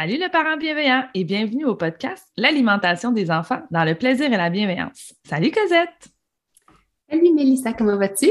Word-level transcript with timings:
Salut 0.00 0.16
le 0.16 0.30
parent 0.30 0.56
bienveillant 0.56 1.04
et 1.12 1.24
bienvenue 1.24 1.66
au 1.66 1.74
podcast 1.74 2.26
L'alimentation 2.38 3.12
des 3.12 3.30
enfants 3.30 3.60
dans 3.70 3.84
le 3.84 3.94
plaisir 3.94 4.32
et 4.32 4.36
la 4.38 4.48
bienveillance. 4.48 5.12
Salut 5.28 5.50
Cosette. 5.50 6.08
Salut 7.06 7.34
Mélissa, 7.34 7.74
comment 7.74 7.98
vas-tu? 7.98 8.30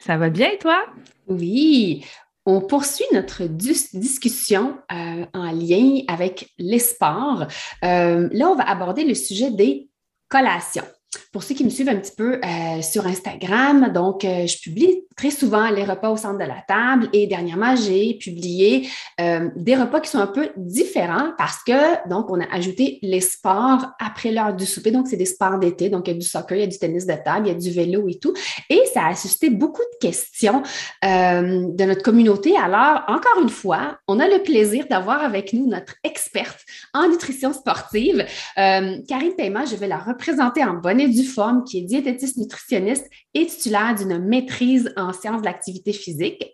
Ça 0.00 0.18
va 0.18 0.28
bien 0.28 0.50
et 0.50 0.58
toi? 0.58 0.84
Oui, 1.26 2.04
on 2.44 2.60
poursuit 2.60 3.06
notre 3.14 3.44
discussion 3.44 4.76
euh, 4.92 5.24
en 5.32 5.50
lien 5.52 6.02
avec 6.06 6.50
les 6.58 6.78
sports. 6.78 7.46
Euh, 7.82 8.28
là, 8.30 8.50
on 8.50 8.54
va 8.54 8.68
aborder 8.68 9.04
le 9.04 9.14
sujet 9.14 9.50
des 9.50 9.88
collations. 10.28 10.84
Pour 11.32 11.42
ceux 11.42 11.56
qui 11.56 11.64
me 11.64 11.70
suivent 11.70 11.88
un 11.88 11.96
petit 11.96 12.14
peu 12.16 12.40
euh, 12.44 12.82
sur 12.82 13.04
Instagram, 13.06 13.92
donc 13.92 14.24
euh, 14.24 14.46
je 14.46 14.60
publie 14.60 15.02
très 15.16 15.30
souvent 15.30 15.68
les 15.68 15.82
repas 15.82 16.08
au 16.08 16.16
centre 16.16 16.38
de 16.38 16.44
la 16.44 16.62
table 16.66 17.08
et 17.12 17.26
dernièrement, 17.26 17.74
j'ai 17.74 18.14
publié 18.14 18.88
euh, 19.20 19.48
des 19.56 19.74
repas 19.74 20.00
qui 20.00 20.08
sont 20.08 20.20
un 20.20 20.28
peu 20.28 20.50
différents 20.56 21.32
parce 21.36 21.64
que 21.64 22.08
donc 22.08 22.30
on 22.30 22.40
a 22.40 22.46
ajouté 22.52 23.00
les 23.02 23.20
sports 23.20 23.86
après 23.98 24.30
l'heure 24.30 24.54
du 24.54 24.66
souper. 24.66 24.92
Donc, 24.92 25.08
c'est 25.08 25.16
des 25.16 25.26
sports 25.26 25.58
d'été. 25.58 25.88
Donc, 25.88 26.06
il 26.06 26.12
y 26.12 26.14
a 26.14 26.18
du 26.18 26.26
soccer, 26.26 26.56
il 26.56 26.60
y 26.60 26.64
a 26.64 26.68
du 26.68 26.78
tennis 26.78 27.06
de 27.06 27.14
table, 27.24 27.48
il 27.48 27.52
y 27.52 27.56
a 27.56 27.58
du 27.58 27.70
vélo 27.70 28.08
et 28.08 28.18
tout. 28.18 28.32
Et 28.68 28.80
ça 28.94 29.06
a 29.06 29.14
suscité 29.16 29.50
beaucoup 29.50 29.82
de 29.82 30.08
questions 30.08 30.62
de 31.02 31.84
notre 31.84 32.02
communauté. 32.02 32.56
Alors, 32.56 33.02
encore 33.08 33.42
une 33.42 33.48
fois, 33.48 33.98
on 34.06 34.20
a 34.20 34.28
le 34.28 34.42
plaisir 34.42 34.86
d'avoir 34.88 35.22
avec 35.24 35.52
nous 35.52 35.66
notre 35.66 35.94
experte 36.04 36.60
en 36.94 37.08
nutrition 37.08 37.52
sportive, 37.52 38.24
Karine 38.56 39.34
Paiement. 39.36 39.66
Je 39.66 39.76
vais 39.76 39.88
la 39.88 39.98
représenter 39.98 40.64
en 40.64 40.74
bonne 40.74 40.99
du 41.08 41.22
Duforme, 41.22 41.64
qui 41.64 41.78
est 41.78 41.82
diététiste 41.82 42.36
nutritionniste 42.36 43.06
et 43.34 43.46
titulaire 43.46 43.94
d'une 43.94 44.18
maîtrise 44.18 44.92
en 44.96 45.12
sciences 45.12 45.40
de 45.40 45.46
l'activité 45.46 45.92
physique. 45.92 46.50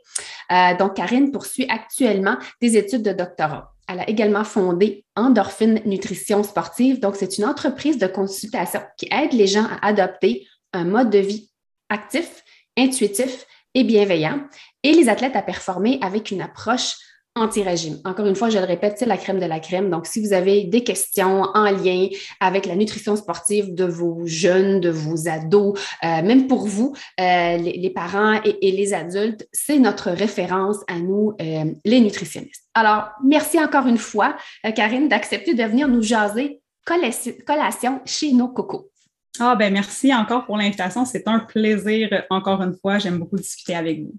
Euh, 0.53 0.77
donc, 0.77 0.95
Karine 0.95 1.31
poursuit 1.31 1.67
actuellement 1.69 2.37
des 2.61 2.77
études 2.77 3.03
de 3.03 3.13
doctorat. 3.13 3.73
Elle 3.89 4.01
a 4.01 4.09
également 4.09 4.45
fondé 4.45 5.05
Endorphine 5.15 5.81
Nutrition 5.87 6.43
Sportive. 6.43 7.01
Donc, 7.01 7.17
c'est 7.17 7.39
une 7.39 7.45
entreprise 7.45 7.99
de 7.99 8.07
consultation 8.07 8.81
qui 8.97 9.09
aide 9.11 9.33
les 9.33 9.47
gens 9.47 9.65
à 9.65 9.89
adopter 9.89 10.47
un 10.73 10.85
mode 10.85 11.11
de 11.11 11.19
vie 11.19 11.51
actif, 11.89 12.43
intuitif 12.77 13.47
et 13.75 13.85
bienveillant 13.85 14.41
et 14.83 14.93
les 14.93 15.09
athlètes 15.09 15.37
à 15.37 15.43
performer 15.43 15.99
avec 16.03 16.31
une 16.31 16.41
approche 16.41 16.95
anti-régime. 17.37 17.99
Encore 18.05 18.27
une 18.27 18.35
fois, 18.35 18.49
je 18.49 18.59
le 18.59 18.65
répète, 18.65 18.97
c'est 18.99 19.07
la 19.07 19.17
crème 19.17 19.39
de 19.39 19.47
la 19.47 19.61
crème. 19.61 19.91
Donc, 19.91 20.07
si 20.07 20.21
vous 20.21 20.33
avez 20.33 20.65
des 20.65 20.83
questions 20.83 21.43
en 21.55 21.71
lien 21.71 22.09
avec 22.41 22.67
la 22.67 22.75
nutrition 22.75 23.15
sportive 23.15 23.75
de 23.75 23.85
vos 23.85 24.23
jeunes, 24.25 24.81
de 24.81 24.91
vos 24.91 25.29
ados, 25.29 25.79
euh, 26.03 26.23
même 26.23 26.49
pour 26.49 26.67
vous, 26.67 26.95
euh, 27.21 27.57
les, 27.59 27.91
parents 27.91 28.41
et, 28.43 28.73
les 28.73 28.95
adultes, 28.95 29.47
c'est 29.53 29.79
notre 29.79 30.11
référence 30.11 30.79
à 30.89 30.99
nous, 30.99 31.35
euh, 31.41 31.65
les 31.85 32.01
nutritionnistes. 32.01 32.65
Alors, 32.75 33.11
merci 33.23 33.61
encore 33.61 33.87
une 33.87 33.99
fois, 33.99 34.37
Karine, 34.75 35.09
d'accepter 35.09 35.55
de 35.55 35.63
venir 35.63 35.89
nous 35.89 36.03
jaser 36.03 36.61
collation 36.85 38.01
chez 38.05 38.33
nos 38.33 38.49
cocos. 38.49 38.91
Ah, 39.39 39.55
ben 39.55 39.73
merci 39.73 40.15
encore 40.15 40.47
pour 40.47 40.57
l'invitation. 40.57 41.05
C'est 41.05 41.27
un 41.29 41.41
plaisir, 41.41 42.25
encore 42.31 42.63
une 42.63 42.75
fois. 42.75 42.99
J'aime 42.99 43.19
beaucoup 43.19 43.37
discuter 43.37 43.75
avec 43.75 44.01
vous. 44.01 44.15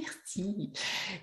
Merci. 0.00 0.70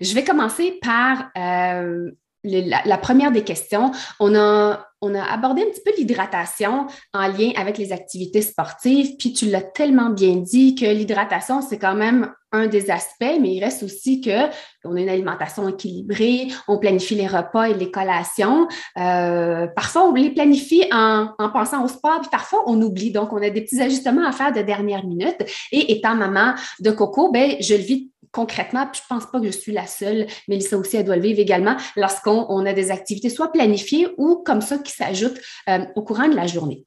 Je 0.00 0.14
vais 0.14 0.24
commencer 0.24 0.78
par 0.82 1.30
euh, 1.36 2.10
la, 2.44 2.98
première 2.98 3.32
des 3.32 3.42
questions. 3.42 3.92
On 4.20 4.34
a, 4.34 4.86
on 5.00 5.14
a 5.14 5.22
abordé 5.22 5.62
un 5.62 5.66
petit 5.66 5.82
peu 5.84 5.92
l'hydratation 5.96 6.86
en 7.12 7.28
lien 7.28 7.52
avec 7.56 7.78
les 7.78 7.92
activités 7.92 8.42
sportives, 8.42 9.16
puis 9.18 9.32
tu 9.32 9.46
l'as 9.46 9.62
tellement 9.62 10.10
bien 10.10 10.36
dit 10.36 10.74
que 10.74 10.86
l'hydratation, 10.86 11.62
c'est 11.62 11.78
quand 11.78 11.94
même 11.94 12.32
un 12.52 12.68
des 12.68 12.90
aspects, 12.90 13.38
mais 13.40 13.54
il 13.54 13.64
reste 13.64 13.82
aussi 13.82 14.20
que 14.20 14.48
on 14.84 14.94
a 14.96 15.00
une 15.00 15.08
alimentation 15.08 15.68
équilibrée, 15.68 16.48
on 16.68 16.78
planifie 16.78 17.16
les 17.16 17.26
repas 17.26 17.64
et 17.64 17.74
les 17.74 17.90
collations. 17.90 18.68
Euh, 18.98 19.66
parfois, 19.74 20.08
on 20.08 20.14
les 20.14 20.30
planifie 20.30 20.84
en, 20.92 21.30
en, 21.38 21.48
pensant 21.50 21.84
au 21.84 21.88
sport, 21.88 22.20
puis 22.20 22.30
parfois, 22.30 22.62
on 22.66 22.80
oublie. 22.80 23.10
Donc, 23.10 23.32
on 23.32 23.42
a 23.42 23.50
des 23.50 23.62
petits 23.62 23.80
ajustements 23.80 24.26
à 24.26 24.30
faire 24.30 24.52
de 24.52 24.62
dernière 24.62 25.04
minute. 25.04 25.36
Et 25.72 25.92
étant 25.92 26.14
maman 26.14 26.54
de 26.78 26.90
Coco, 26.92 27.32
ben, 27.32 27.56
je 27.60 27.74
le 27.74 27.82
vis 27.82 28.12
concrètement, 28.34 28.86
puis 28.90 29.00
je 29.00 29.06
pense 29.08 29.30
pas 29.30 29.38
que 29.38 29.46
je 29.46 29.52
suis 29.52 29.72
la 29.72 29.86
seule, 29.86 30.26
Mélissa 30.48 30.76
aussi, 30.76 30.96
elle 30.96 31.04
doit 31.04 31.16
le 31.16 31.22
vivre 31.22 31.38
également, 31.38 31.76
lorsqu'on 31.96 32.66
a 32.66 32.72
des 32.72 32.90
activités 32.90 33.30
soit 33.30 33.52
planifiées 33.52 34.08
ou 34.18 34.42
comme 34.44 34.60
ça 34.60 34.78
qui 34.78 34.92
s'ajoutent 34.92 35.40
euh, 35.68 35.84
au 35.94 36.02
courant 36.02 36.28
de 36.28 36.34
la 36.34 36.46
journée. 36.46 36.84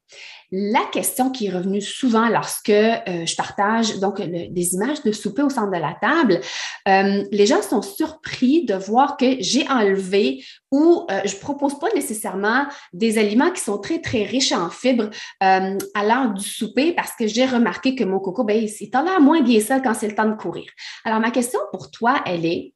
La 0.50 0.84
question 0.90 1.30
qui 1.30 1.46
est 1.46 1.50
revenue 1.50 1.82
souvent 1.82 2.26
lorsque 2.28 2.70
euh, 2.70 3.26
je 3.26 3.36
partage 3.36 3.98
donc 3.98 4.22
des 4.22 4.74
images 4.74 5.02
de 5.02 5.12
souper 5.12 5.42
au 5.42 5.50
centre 5.50 5.70
de 5.70 5.76
la 5.76 5.94
table, 6.00 6.40
euh, 6.88 7.22
les 7.30 7.44
gens 7.44 7.60
sont 7.60 7.82
surpris 7.82 8.64
de 8.64 8.72
voir 8.72 9.18
que 9.18 9.36
j'ai 9.40 9.68
enlevé 9.68 10.42
ou 10.70 11.04
euh, 11.10 11.20
je 11.26 11.36
propose 11.36 11.78
pas 11.78 11.88
nécessairement 11.94 12.66
des 12.94 13.18
aliments 13.18 13.50
qui 13.50 13.60
sont 13.60 13.76
très 13.76 14.00
très 14.00 14.22
riches 14.22 14.52
en 14.52 14.70
fibres 14.70 15.10
à 15.40 16.04
l'heure 16.04 16.32
du 16.32 16.44
souper 16.44 16.92
parce 16.92 17.12
que 17.12 17.26
j'ai 17.26 17.44
remarqué 17.44 17.94
que 17.94 18.04
mon 18.04 18.18
coco, 18.18 18.42
ben, 18.42 18.56
il 18.56 18.90
l'air 18.90 19.20
moins 19.20 19.42
bien 19.42 19.60
ça 19.60 19.80
quand 19.80 19.92
c'est 19.92 20.08
le 20.08 20.14
temps 20.14 20.28
de 20.28 20.34
courir. 20.34 20.70
Alors 21.04 21.20
ma 21.20 21.30
question 21.30 21.60
pour 21.72 21.90
toi, 21.90 22.22
elle 22.24 22.46
est 22.46 22.72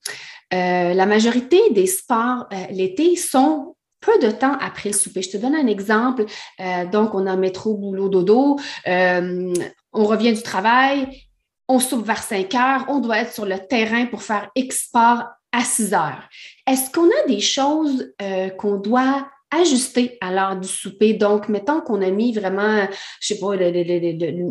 la 0.50 1.06
majorité 1.06 1.58
des 1.70 1.86
sports 1.86 2.46
l'été 2.70 3.16
sont 3.16 3.74
peu 4.02 4.18
de 4.18 4.30
temps 4.30 4.56
après 4.60 4.90
le 4.90 4.94
souper. 4.94 5.22
Je 5.22 5.30
te 5.30 5.36
donne 5.38 5.54
un 5.54 5.66
exemple. 5.66 6.26
Euh, 6.60 6.84
donc, 6.86 7.14
on 7.14 7.26
a 7.26 7.36
métro, 7.36 7.74
boulot, 7.74 8.10
dodo. 8.10 8.58
Euh, 8.86 9.54
on 9.92 10.04
revient 10.04 10.34
du 10.34 10.42
travail. 10.42 11.26
On 11.68 11.78
soupe 11.78 12.04
vers 12.04 12.22
5 12.22 12.54
heures. 12.54 12.84
On 12.88 12.98
doit 12.98 13.18
être 13.18 13.32
sur 13.32 13.46
le 13.46 13.58
terrain 13.58 14.04
pour 14.06 14.22
faire 14.22 14.50
export 14.54 15.24
à 15.52 15.64
6 15.64 15.94
heures. 15.94 16.28
Est-ce 16.66 16.90
qu'on 16.90 17.06
a 17.08 17.28
des 17.28 17.40
choses 17.40 18.12
euh, 18.20 18.50
qu'on 18.50 18.76
doit 18.76 19.28
ajuster 19.52 20.18
à 20.20 20.32
l'heure 20.32 20.56
du 20.56 20.68
souper. 20.68 21.14
Donc, 21.14 21.48
mettons 21.48 21.80
qu'on 21.80 22.02
a 22.02 22.10
mis 22.10 22.32
vraiment, 22.32 22.86
je 23.20 23.26
sais 23.26 23.38
pas, 23.38 23.56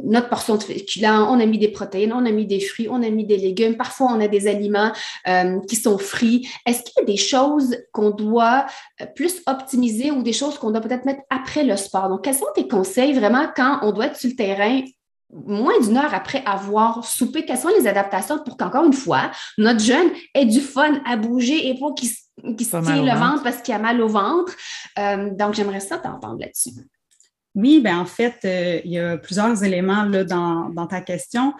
notre 0.03 0.29
portion 0.29 0.55
de 0.55 0.63
féculents, 0.63 1.27
on 1.29 1.39
a 1.39 1.45
mis 1.45 1.57
des 1.57 1.69
protéines, 1.69 2.13
on 2.13 2.25
a 2.25 2.31
mis 2.31 2.45
des 2.45 2.59
fruits, 2.59 2.87
on 2.89 3.01
a 3.03 3.09
mis 3.09 3.25
des 3.25 3.37
légumes. 3.37 3.77
Parfois, 3.77 4.07
on 4.11 4.21
a 4.21 4.27
des 4.27 4.47
aliments 4.47 4.91
euh, 5.27 5.59
qui 5.67 5.75
sont 5.75 5.97
frits. 5.97 6.47
Est-ce 6.65 6.83
qu'il 6.83 6.93
y 6.97 7.01
a 7.01 7.05
des 7.05 7.17
choses 7.17 7.77
qu'on 7.91 8.11
doit 8.11 8.65
euh, 9.01 9.05
plus 9.15 9.41
optimiser 9.47 10.11
ou 10.11 10.21
des 10.23 10.33
choses 10.33 10.57
qu'on 10.57 10.71
doit 10.71 10.81
peut-être 10.81 11.05
mettre 11.05 11.21
après 11.29 11.63
le 11.63 11.75
sport? 11.75 12.09
Donc, 12.09 12.23
quels 12.23 12.35
sont 12.35 12.45
tes 12.55 12.67
conseils 12.67 13.13
vraiment 13.13 13.47
quand 13.55 13.79
on 13.81 13.91
doit 13.91 14.07
être 14.07 14.17
sur 14.17 14.29
le 14.29 14.35
terrain 14.35 14.81
moins 15.33 15.79
d'une 15.79 15.97
heure 15.97 16.13
après 16.13 16.43
avoir 16.45 17.05
soupé, 17.05 17.45
quelles 17.45 17.57
sont 17.57 17.69
les 17.77 17.87
adaptations 17.87 18.39
pour 18.39 18.57
qu'encore 18.57 18.85
une 18.85 18.93
fois, 18.93 19.31
notre 19.57 19.79
jeune 19.79 20.09
ait 20.35 20.45
du 20.45 20.59
fun 20.59 21.01
à 21.05 21.15
bouger 21.15 21.69
et 21.69 21.79
pas 21.79 21.91
qu'il 21.95 22.09
se 22.09 22.17
tient 22.57 23.03
le 23.03 23.19
ventre. 23.19 23.43
parce 23.43 23.61
qu'il 23.61 23.73
a 23.73 23.79
mal 23.79 24.01
au 24.01 24.07
ventre. 24.07 24.53
Euh, 24.99 25.29
donc, 25.31 25.53
j'aimerais 25.53 25.79
ça 25.79 25.97
t'entendre 25.97 26.39
là-dessus. 26.39 26.71
Oui, 27.53 27.81
bien 27.81 27.99
en 27.99 28.05
fait, 28.05 28.39
euh, 28.45 28.81
il 28.85 28.91
y 28.91 28.99
a 28.99 29.17
plusieurs 29.17 29.63
éléments 29.63 30.03
là, 30.03 30.23
dans, 30.23 30.69
dans, 30.69 30.87
ta 30.87 31.01
question. 31.01 31.53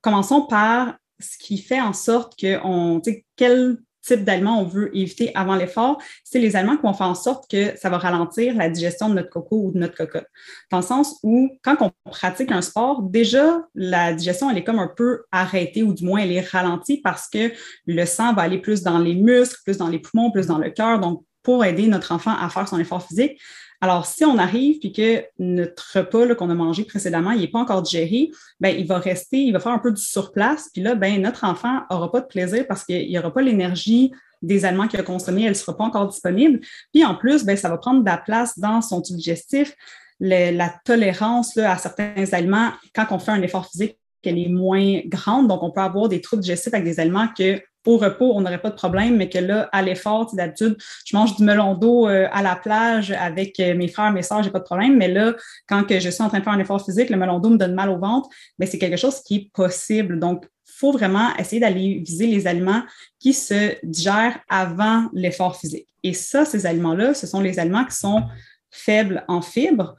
Commençons 0.00 0.46
par 0.46 0.96
ce 1.20 1.38
qui 1.38 1.58
fait 1.58 1.80
en 1.80 1.92
sorte 1.92 2.38
que 2.38 2.58
on, 2.64 3.00
quel 3.36 3.78
type 4.06 4.24
d'aliments 4.24 4.60
on 4.60 4.64
veut 4.64 4.96
éviter 4.96 5.32
avant 5.34 5.56
l'effort, 5.56 5.98
c'est 6.24 6.38
les 6.38 6.56
aliments 6.56 6.76
qui 6.76 6.82
vont 6.82 6.94
faire 6.94 7.08
en 7.08 7.14
sorte 7.14 7.50
que 7.50 7.76
ça 7.76 7.90
va 7.90 7.98
ralentir 7.98 8.54
la 8.54 8.68
digestion 8.68 9.08
de 9.08 9.14
notre 9.14 9.30
coco 9.30 9.62
ou 9.64 9.72
de 9.72 9.78
notre 9.78 9.96
cocotte. 9.96 10.26
Dans 10.70 10.78
le 10.78 10.84
sens 10.84 11.18
où, 11.22 11.50
quand 11.62 11.76
on 11.80 12.10
pratique 12.10 12.52
un 12.52 12.62
sport, 12.62 13.02
déjà, 13.02 13.62
la 13.74 14.12
digestion, 14.12 14.50
elle 14.50 14.58
est 14.58 14.64
comme 14.64 14.78
un 14.78 14.92
peu 14.94 15.24
arrêtée 15.32 15.82
ou 15.82 15.92
du 15.92 16.04
moins 16.04 16.20
elle 16.20 16.32
est 16.32 16.48
ralentie 16.48 17.00
parce 17.02 17.28
que 17.28 17.52
le 17.86 18.04
sang 18.06 18.32
va 18.34 18.42
aller 18.42 18.58
plus 18.58 18.82
dans 18.82 18.98
les 18.98 19.14
muscles, 19.14 19.60
plus 19.64 19.78
dans 19.78 19.88
les 19.88 19.98
poumons, 19.98 20.30
plus 20.30 20.46
dans 20.46 20.58
le 20.58 20.70
cœur. 20.70 21.00
Donc, 21.00 21.24
pour 21.42 21.64
aider 21.64 21.86
notre 21.86 22.12
enfant 22.12 22.34
à 22.36 22.48
faire 22.48 22.66
son 22.66 22.78
effort 22.78 23.06
physique, 23.06 23.40
alors, 23.80 24.06
si 24.06 24.24
on 24.24 24.38
arrive 24.38 24.78
puis 24.78 24.92
que 24.92 25.24
notre 25.38 25.98
repas 25.98 26.34
qu'on 26.34 26.50
a 26.50 26.54
mangé 26.54 26.84
précédemment, 26.84 27.32
il 27.32 27.40
n'est 27.40 27.48
pas 27.48 27.58
encore 27.58 27.82
digéré, 27.82 28.30
ben, 28.60 28.74
il 28.76 28.86
va 28.86 28.98
rester, 28.98 29.38
il 29.38 29.52
va 29.52 29.60
faire 29.60 29.72
un 29.72 29.78
peu 29.78 29.92
du 29.92 30.02
surplace. 30.02 30.70
Puis 30.72 30.82
là, 30.82 30.94
ben, 30.94 31.20
notre 31.20 31.44
enfant 31.44 31.82
n'aura 31.90 32.10
pas 32.10 32.20
de 32.20 32.26
plaisir 32.26 32.66
parce 32.66 32.84
qu'il 32.84 33.08
n'y 33.08 33.18
aura 33.18 33.32
pas 33.32 33.42
l'énergie 33.42 34.12
des 34.42 34.64
aliments 34.64 34.86
qu'il 34.86 35.00
a 35.00 35.02
consommés, 35.02 35.42
elle 35.42 35.50
ne 35.50 35.54
sera 35.54 35.76
pas 35.76 35.84
encore 35.84 36.08
disponible. 36.08 36.60
Puis 36.92 37.04
en 37.04 37.14
plus, 37.14 37.44
ben, 37.44 37.56
ça 37.56 37.68
va 37.68 37.78
prendre 37.78 38.00
de 38.00 38.06
la 38.06 38.18
place 38.18 38.58
dans 38.58 38.80
son 38.80 39.02
tube 39.02 39.16
digestif. 39.16 39.74
la 40.20 40.74
tolérance 40.84 41.56
à 41.58 41.76
certains 41.76 42.24
aliments, 42.32 42.72
quand 42.94 43.06
on 43.10 43.18
fait 43.18 43.32
un 43.32 43.42
effort 43.42 43.66
physique, 43.66 43.98
elle 44.26 44.38
est 44.38 44.48
moins 44.48 45.00
grande. 45.06 45.48
Donc, 45.48 45.62
on 45.62 45.70
peut 45.70 45.80
avoir 45.80 46.08
des 46.08 46.20
troubles 46.20 46.42
digestifs 46.42 46.74
avec 46.74 46.84
des 46.84 47.00
aliments 47.00 47.28
que 47.28 47.60
au 47.86 47.96
repos, 47.96 48.32
on 48.34 48.40
n'aurait 48.40 48.60
pas 48.60 48.70
de 48.70 48.74
problème, 48.74 49.16
mais 49.16 49.28
que 49.28 49.38
là, 49.38 49.68
à 49.72 49.82
l'effort, 49.82 50.34
d'habitude, 50.34 50.76
je 51.04 51.16
mange 51.16 51.36
du 51.36 51.44
melon 51.44 51.74
d'eau 51.74 52.08
euh, 52.08 52.28
à 52.32 52.42
la 52.42 52.56
plage 52.56 53.12
avec 53.12 53.58
euh, 53.60 53.74
mes 53.74 53.88
frères, 53.88 54.12
mes 54.12 54.22
soeurs, 54.22 54.42
j'ai 54.42 54.50
pas 54.50 54.58
de 54.58 54.64
problème. 54.64 54.96
Mais 54.96 55.08
là, 55.08 55.34
quand 55.68 55.84
je 55.88 56.10
suis 56.10 56.22
en 56.22 56.28
train 56.28 56.38
de 56.38 56.44
faire 56.44 56.52
un 56.52 56.58
effort 56.58 56.84
physique, 56.84 57.10
le 57.10 57.16
melon 57.16 57.38
d'eau 57.38 57.50
me 57.50 57.56
donne 57.56 57.74
mal 57.74 57.90
au 57.90 57.98
ventre, 57.98 58.28
mais 58.58 58.66
c'est 58.66 58.78
quelque 58.78 58.96
chose 58.96 59.20
qui 59.22 59.36
est 59.36 59.50
possible. 59.52 60.18
Donc, 60.18 60.44
il 60.44 60.72
faut 60.78 60.92
vraiment 60.92 61.34
essayer 61.38 61.60
d'aller 61.60 62.02
viser 62.04 62.26
les 62.26 62.46
aliments 62.46 62.82
qui 63.18 63.32
se 63.32 63.74
digèrent 63.82 64.38
avant 64.48 65.08
l'effort 65.12 65.56
physique. 65.56 65.88
Et 66.02 66.12
ça, 66.12 66.44
ces 66.44 66.66
aliments-là, 66.66 67.14
ce 67.14 67.26
sont 67.26 67.40
les 67.40 67.58
aliments 67.58 67.84
qui 67.84 67.96
sont 67.96 68.24
faibles 68.70 69.24
en 69.28 69.40
fibres, 69.40 69.94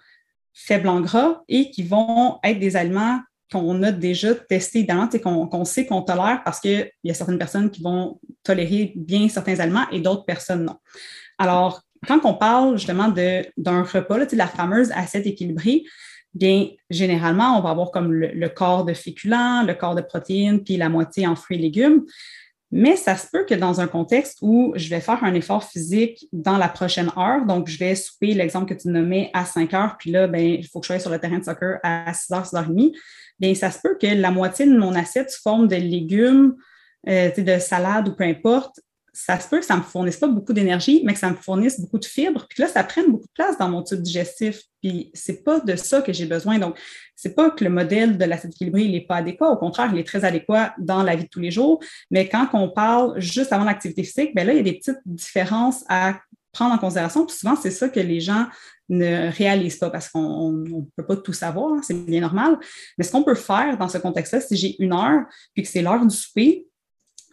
faibles 0.53 0.87
en 0.87 1.01
gras 1.01 1.41
et 1.47 1.71
qui 1.71 1.83
vont 1.83 2.39
être 2.43 2.59
des 2.59 2.75
aliments 2.75 3.19
qu'on 3.51 3.81
a 3.83 3.91
déjà 3.91 4.35
testé 4.35 4.79
évidemment, 4.79 5.07
qu'on 5.07 5.65
sait 5.65 5.85
qu'on 5.85 6.01
tolère 6.01 6.41
parce 6.43 6.59
qu'il 6.59 6.89
y 7.03 7.11
a 7.11 7.13
certaines 7.13 7.37
personnes 7.37 7.69
qui 7.71 7.81
vont 7.81 8.19
tolérer 8.43 8.93
bien 8.95 9.29
certains 9.29 9.59
aliments 9.59 9.89
et 9.91 10.01
d'autres 10.01 10.25
personnes 10.25 10.65
non. 10.65 10.77
Alors, 11.37 11.81
quand 12.07 12.19
on 12.25 12.33
parle 12.33 12.77
justement 12.77 13.09
d'un 13.09 13.83
repas, 13.83 14.17
là, 14.17 14.25
la 14.33 14.47
fameuse 14.47 14.91
assiette 14.91 15.25
équilibrée, 15.25 15.83
bien, 16.33 16.67
généralement, 16.89 17.57
on 17.57 17.61
va 17.61 17.69
avoir 17.69 17.91
comme 17.91 18.13
le, 18.13 18.49
corps 18.49 18.85
de 18.85 18.93
féculents, 18.93 19.63
le 19.63 19.73
corps 19.73 19.95
de 19.95 20.01
protéines, 20.01 20.63
puis 20.63 20.77
la 20.77 20.89
moitié 20.89 21.27
en 21.27 21.35
fruits 21.35 21.57
et 21.57 21.61
légumes. 21.61 22.05
Mais 22.69 22.97
ça 22.97 23.15
se 23.15 23.27
peut 23.31 23.45
que 23.45 23.55
dans 23.55 23.79
un 23.79 23.87
contexte 23.87 24.39
où 24.41 24.73
je 24.75 24.89
vais 24.89 24.99
faire 24.99 25.23
un 25.23 25.33
effort 25.33 25.63
physique 25.63 26.27
dans 26.33 26.57
la 26.57 26.67
prochaine 26.67 27.09
heure, 27.17 27.45
donc 27.45 27.69
je 27.69 27.77
vais 27.77 27.95
souper 27.95 28.33
l'exemple 28.33 28.73
que 28.73 28.79
tu 28.79 28.89
nommais 28.89 29.31
à 29.33 29.45
5 29.45 29.73
heures, 29.73 29.95
puis 29.97 30.11
là, 30.11 30.27
ben, 30.27 30.41
il 30.41 30.67
faut 30.67 30.81
que 30.81 30.85
je 30.85 30.93
sois 30.93 30.99
sur 30.99 31.09
le 31.09 31.17
terrain 31.17 31.39
de 31.39 31.45
soccer 31.45 31.79
à 31.81 32.13
6 32.13 32.33
heures, 32.33 32.45
6 32.45 32.55
heures 32.57 32.65
et 32.65 32.67
demie, 32.67 32.93
bien, 33.39 33.55
ça 33.55 33.71
se 33.71 33.79
peut 33.79 33.97
que 33.99 34.07
la 34.07 34.31
moitié 34.31 34.65
de 34.65 34.77
mon 34.77 34.93
assiette 34.95 35.31
sous 35.31 35.41
forme 35.41 35.67
de 35.67 35.75
légumes, 35.75 36.55
euh, 37.07 37.31
de 37.31 37.59
salade 37.59 38.09
ou 38.09 38.15
peu 38.15 38.23
importe, 38.23 38.79
ça 39.19 39.39
se 39.39 39.49
peut 39.49 39.59
que 39.59 39.65
ça 39.65 39.73
ne 39.73 39.79
me 39.79 39.83
fournisse 39.83 40.17
pas 40.17 40.27
beaucoup 40.27 40.53
d'énergie, 40.53 41.01
mais 41.03 41.13
que 41.13 41.19
ça 41.19 41.31
me 41.31 41.35
fournisse 41.35 41.79
beaucoup 41.79 41.97
de 41.97 42.05
fibres, 42.05 42.45
puis 42.47 42.61
là, 42.61 42.69
ça 42.69 42.83
prenne 42.83 43.09
beaucoup 43.11 43.25
de 43.25 43.33
place 43.33 43.57
dans 43.57 43.67
mon 43.67 43.81
tube 43.81 44.01
digestif. 44.01 44.61
Puis 44.79 45.09
c'est 45.15 45.43
pas 45.43 45.59
de 45.59 45.75
ça 45.75 46.03
que 46.03 46.13
j'ai 46.13 46.27
besoin. 46.27 46.59
Donc, 46.59 46.77
c'est 47.15 47.33
pas 47.33 47.49
que 47.49 47.63
le 47.63 47.71
modèle 47.71 48.19
de 48.19 48.25
l'assiette 48.25 48.53
équilibrée 48.53 48.87
n'est 48.87 49.01
pas 49.01 49.15
adéquat. 49.15 49.49
Au 49.49 49.57
contraire, 49.57 49.89
il 49.91 49.97
est 49.97 50.03
très 50.03 50.23
adéquat 50.23 50.75
dans 50.77 51.01
la 51.01 51.15
vie 51.15 51.23
de 51.23 51.29
tous 51.29 51.39
les 51.39 51.49
jours. 51.49 51.79
Mais 52.11 52.29
quand 52.29 52.47
on 52.53 52.69
parle 52.69 53.19
juste 53.19 53.51
avant 53.51 53.63
l'activité 53.63 54.03
physique, 54.03 54.35
bien 54.35 54.43
là, 54.43 54.53
il 54.53 54.57
y 54.57 54.59
a 54.59 54.63
des 54.63 54.77
petites 54.77 54.99
différences 55.05 55.83
à 55.89 56.19
prendre 56.51 56.75
en 56.75 56.77
considération. 56.77 57.25
Puis 57.25 57.37
souvent, 57.37 57.55
c'est 57.55 57.71
ça 57.71 57.89
que 57.89 57.99
les 57.99 58.19
gens 58.19 58.45
ne 58.89 59.31
réalisent 59.31 59.77
pas 59.77 59.89
parce 59.89 60.09
qu'on 60.09 60.51
ne 60.51 60.81
peut 60.95 61.05
pas 61.05 61.17
tout 61.17 61.33
savoir, 61.33 61.73
hein, 61.73 61.81
c'est 61.83 62.05
bien 62.05 62.21
normal. 62.21 62.57
Mais 62.97 63.03
ce 63.03 63.11
qu'on 63.11 63.23
peut 63.23 63.35
faire 63.35 63.77
dans 63.77 63.89
ce 63.89 63.97
contexte-là, 63.97 64.41
si 64.41 64.55
j'ai 64.55 64.81
une 64.81 64.93
heure 64.93 65.25
puis 65.53 65.63
que 65.63 65.69
c'est 65.69 65.81
l'heure 65.81 66.05
du 66.05 66.15
souper, 66.15 66.67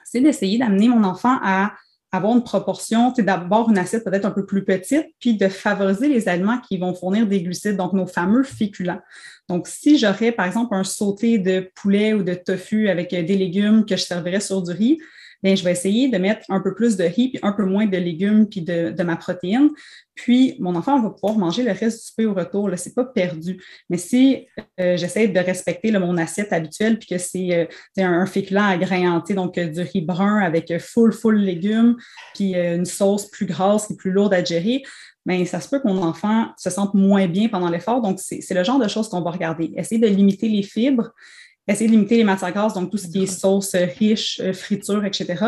c'est 0.04 0.20
d'essayer 0.20 0.58
d'amener 0.58 0.88
mon 0.88 1.04
enfant 1.04 1.38
à 1.42 1.74
avoir 2.12 2.34
une 2.36 2.44
proportion, 2.44 3.12
d'abord 3.18 3.70
une 3.70 3.78
assiette 3.78 4.04
peut-être 4.04 4.24
un 4.24 4.30
peu 4.30 4.46
plus 4.46 4.64
petite, 4.64 5.06
puis 5.18 5.36
de 5.36 5.48
favoriser 5.48 6.08
les 6.08 6.28
aliments 6.28 6.60
qui 6.60 6.78
vont 6.78 6.94
fournir 6.94 7.26
des 7.26 7.42
glucides, 7.42 7.76
donc 7.76 7.92
nos 7.92 8.06
fameux 8.06 8.44
féculents. 8.44 9.00
Donc, 9.48 9.66
si 9.66 9.98
j'aurais, 9.98 10.30
par 10.30 10.46
exemple, 10.46 10.74
un 10.74 10.84
sauté 10.84 11.38
de 11.38 11.68
poulet 11.74 12.14
ou 12.14 12.22
de 12.22 12.34
tofu 12.34 12.88
avec 12.88 13.10
des 13.10 13.36
légumes 13.36 13.84
que 13.84 13.96
je 13.96 14.04
servirais 14.04 14.40
sur 14.40 14.62
du 14.62 14.70
riz, 14.70 14.98
bien, 15.44 15.54
je 15.54 15.62
vais 15.62 15.72
essayer 15.72 16.08
de 16.08 16.16
mettre 16.16 16.40
un 16.48 16.60
peu 16.60 16.74
plus 16.74 16.96
de 16.96 17.04
riz, 17.04 17.28
puis 17.28 17.38
un 17.42 17.52
peu 17.52 17.66
moins 17.66 17.84
de 17.84 17.98
légumes, 17.98 18.48
puis 18.48 18.62
de, 18.62 19.02
ma 19.02 19.16
protéine. 19.16 19.68
Puis, 20.14 20.56
mon 20.58 20.74
enfant 20.74 21.02
va 21.02 21.10
pouvoir 21.10 21.36
manger 21.36 21.62
le 21.62 21.72
reste 21.72 21.98
du 21.98 22.06
souper 22.06 22.24
au 22.24 22.32
retour. 22.32 22.70
Ce 22.78 22.88
n'est 22.88 22.94
pas 22.94 23.04
perdu. 23.04 23.62
Mais 23.90 23.98
si 23.98 24.46
euh, 24.80 24.96
j'essaie 24.96 25.28
de 25.28 25.38
respecter 25.38 25.92
mon 25.92 26.16
assiette 26.16 26.50
habituelle, 26.54 26.98
puis 26.98 27.08
que 27.08 27.18
c'est 27.18 27.52
euh, 27.52 27.66
un, 27.98 28.24
féculent 28.24 28.56
à 28.56 28.78
grain 28.78 29.22
donc 29.30 29.58
euh, 29.58 29.66
du 29.66 29.80
riz 29.82 30.00
brun 30.00 30.38
avec 30.40 30.72
full, 30.80 31.12
full 31.12 31.36
légumes, 31.36 31.96
puis 32.34 32.54
une 32.54 32.86
sauce 32.86 33.30
plus 33.30 33.44
grasse 33.44 33.90
et 33.90 33.96
plus 33.96 34.12
lourde 34.12 34.32
à 34.32 34.42
gérer, 34.42 34.82
bien, 35.26 35.44
ça 35.44 35.60
se 35.60 35.68
peut 35.68 35.78
que 35.78 35.86
mon 35.86 36.02
enfant 36.02 36.52
se 36.56 36.70
sente 36.70 36.94
moins 36.94 37.26
bien 37.26 37.48
pendant 37.48 37.68
l'effort. 37.68 38.00
Donc, 38.00 38.18
c'est 38.18 38.54
le 38.54 38.64
genre 38.64 38.78
de 38.78 38.88
choses 38.88 39.10
qu'on 39.10 39.20
va 39.20 39.30
regarder. 39.30 39.72
Essayer 39.76 40.00
de 40.00 40.06
limiter 40.06 40.48
les 40.48 40.62
fibres, 40.62 41.10
essayer 41.72 41.88
de 41.88 41.92
limiter 41.92 42.16
les 42.16 42.24
matières 42.24 42.52
grasses, 42.52 42.74
donc 42.74 42.90
tout 42.90 42.98
ce 42.98 43.08
qui 43.08 43.22
est 43.22 43.26
sauce 43.26 43.74
riche, 43.74 44.40
euh, 44.42 44.52
friture, 44.52 45.04
etc. 45.04 45.44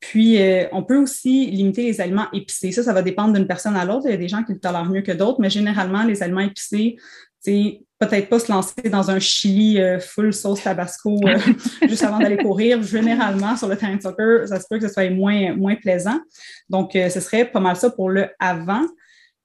Puis, 0.00 0.40
euh, 0.40 0.66
on 0.72 0.82
peut 0.82 0.98
aussi 0.98 1.46
limiter 1.50 1.82
les 1.82 2.00
aliments 2.00 2.26
épicés. 2.32 2.72
Ça, 2.72 2.82
ça 2.82 2.92
va 2.92 3.02
dépendre 3.02 3.32
d'une 3.32 3.46
personne 3.46 3.76
à 3.76 3.84
l'autre. 3.84 4.02
Il 4.06 4.10
y 4.10 4.14
a 4.14 4.18
des 4.18 4.28
gens 4.28 4.42
qui 4.42 4.52
le 4.52 4.58
tolèrent 4.58 4.84
mieux 4.84 5.00
que 5.00 5.12
d'autres, 5.12 5.40
mais 5.40 5.48
généralement, 5.48 6.04
les 6.04 6.22
aliments 6.22 6.40
épicés, 6.40 6.96
c'est 7.40 7.80
peut-être 7.98 8.28
pas 8.28 8.38
se 8.38 8.52
lancer 8.52 8.88
dans 8.90 9.10
un 9.10 9.18
chili 9.18 9.80
euh, 9.80 9.98
full 9.98 10.34
sauce 10.34 10.62
tabasco 10.62 11.18
juste 11.88 12.02
avant 12.02 12.18
d'aller 12.18 12.36
courir. 12.36 12.82
Généralement, 12.82 13.56
sur 13.56 13.68
le 13.68 13.76
terrain 13.76 13.96
de 13.96 14.02
soccer, 14.02 14.46
ça 14.46 14.60
se 14.60 14.66
peut 14.68 14.78
que 14.78 14.86
ce 14.88 14.92
soit 14.92 15.08
moins, 15.08 15.54
moins 15.54 15.76
plaisant. 15.76 16.20
Donc, 16.68 16.90
ce 16.92 17.20
serait 17.20 17.46
pas 17.46 17.60
mal 17.60 17.76
ça 17.76 17.88
pour 17.88 18.10
le 18.10 18.28
avant. 18.38 18.84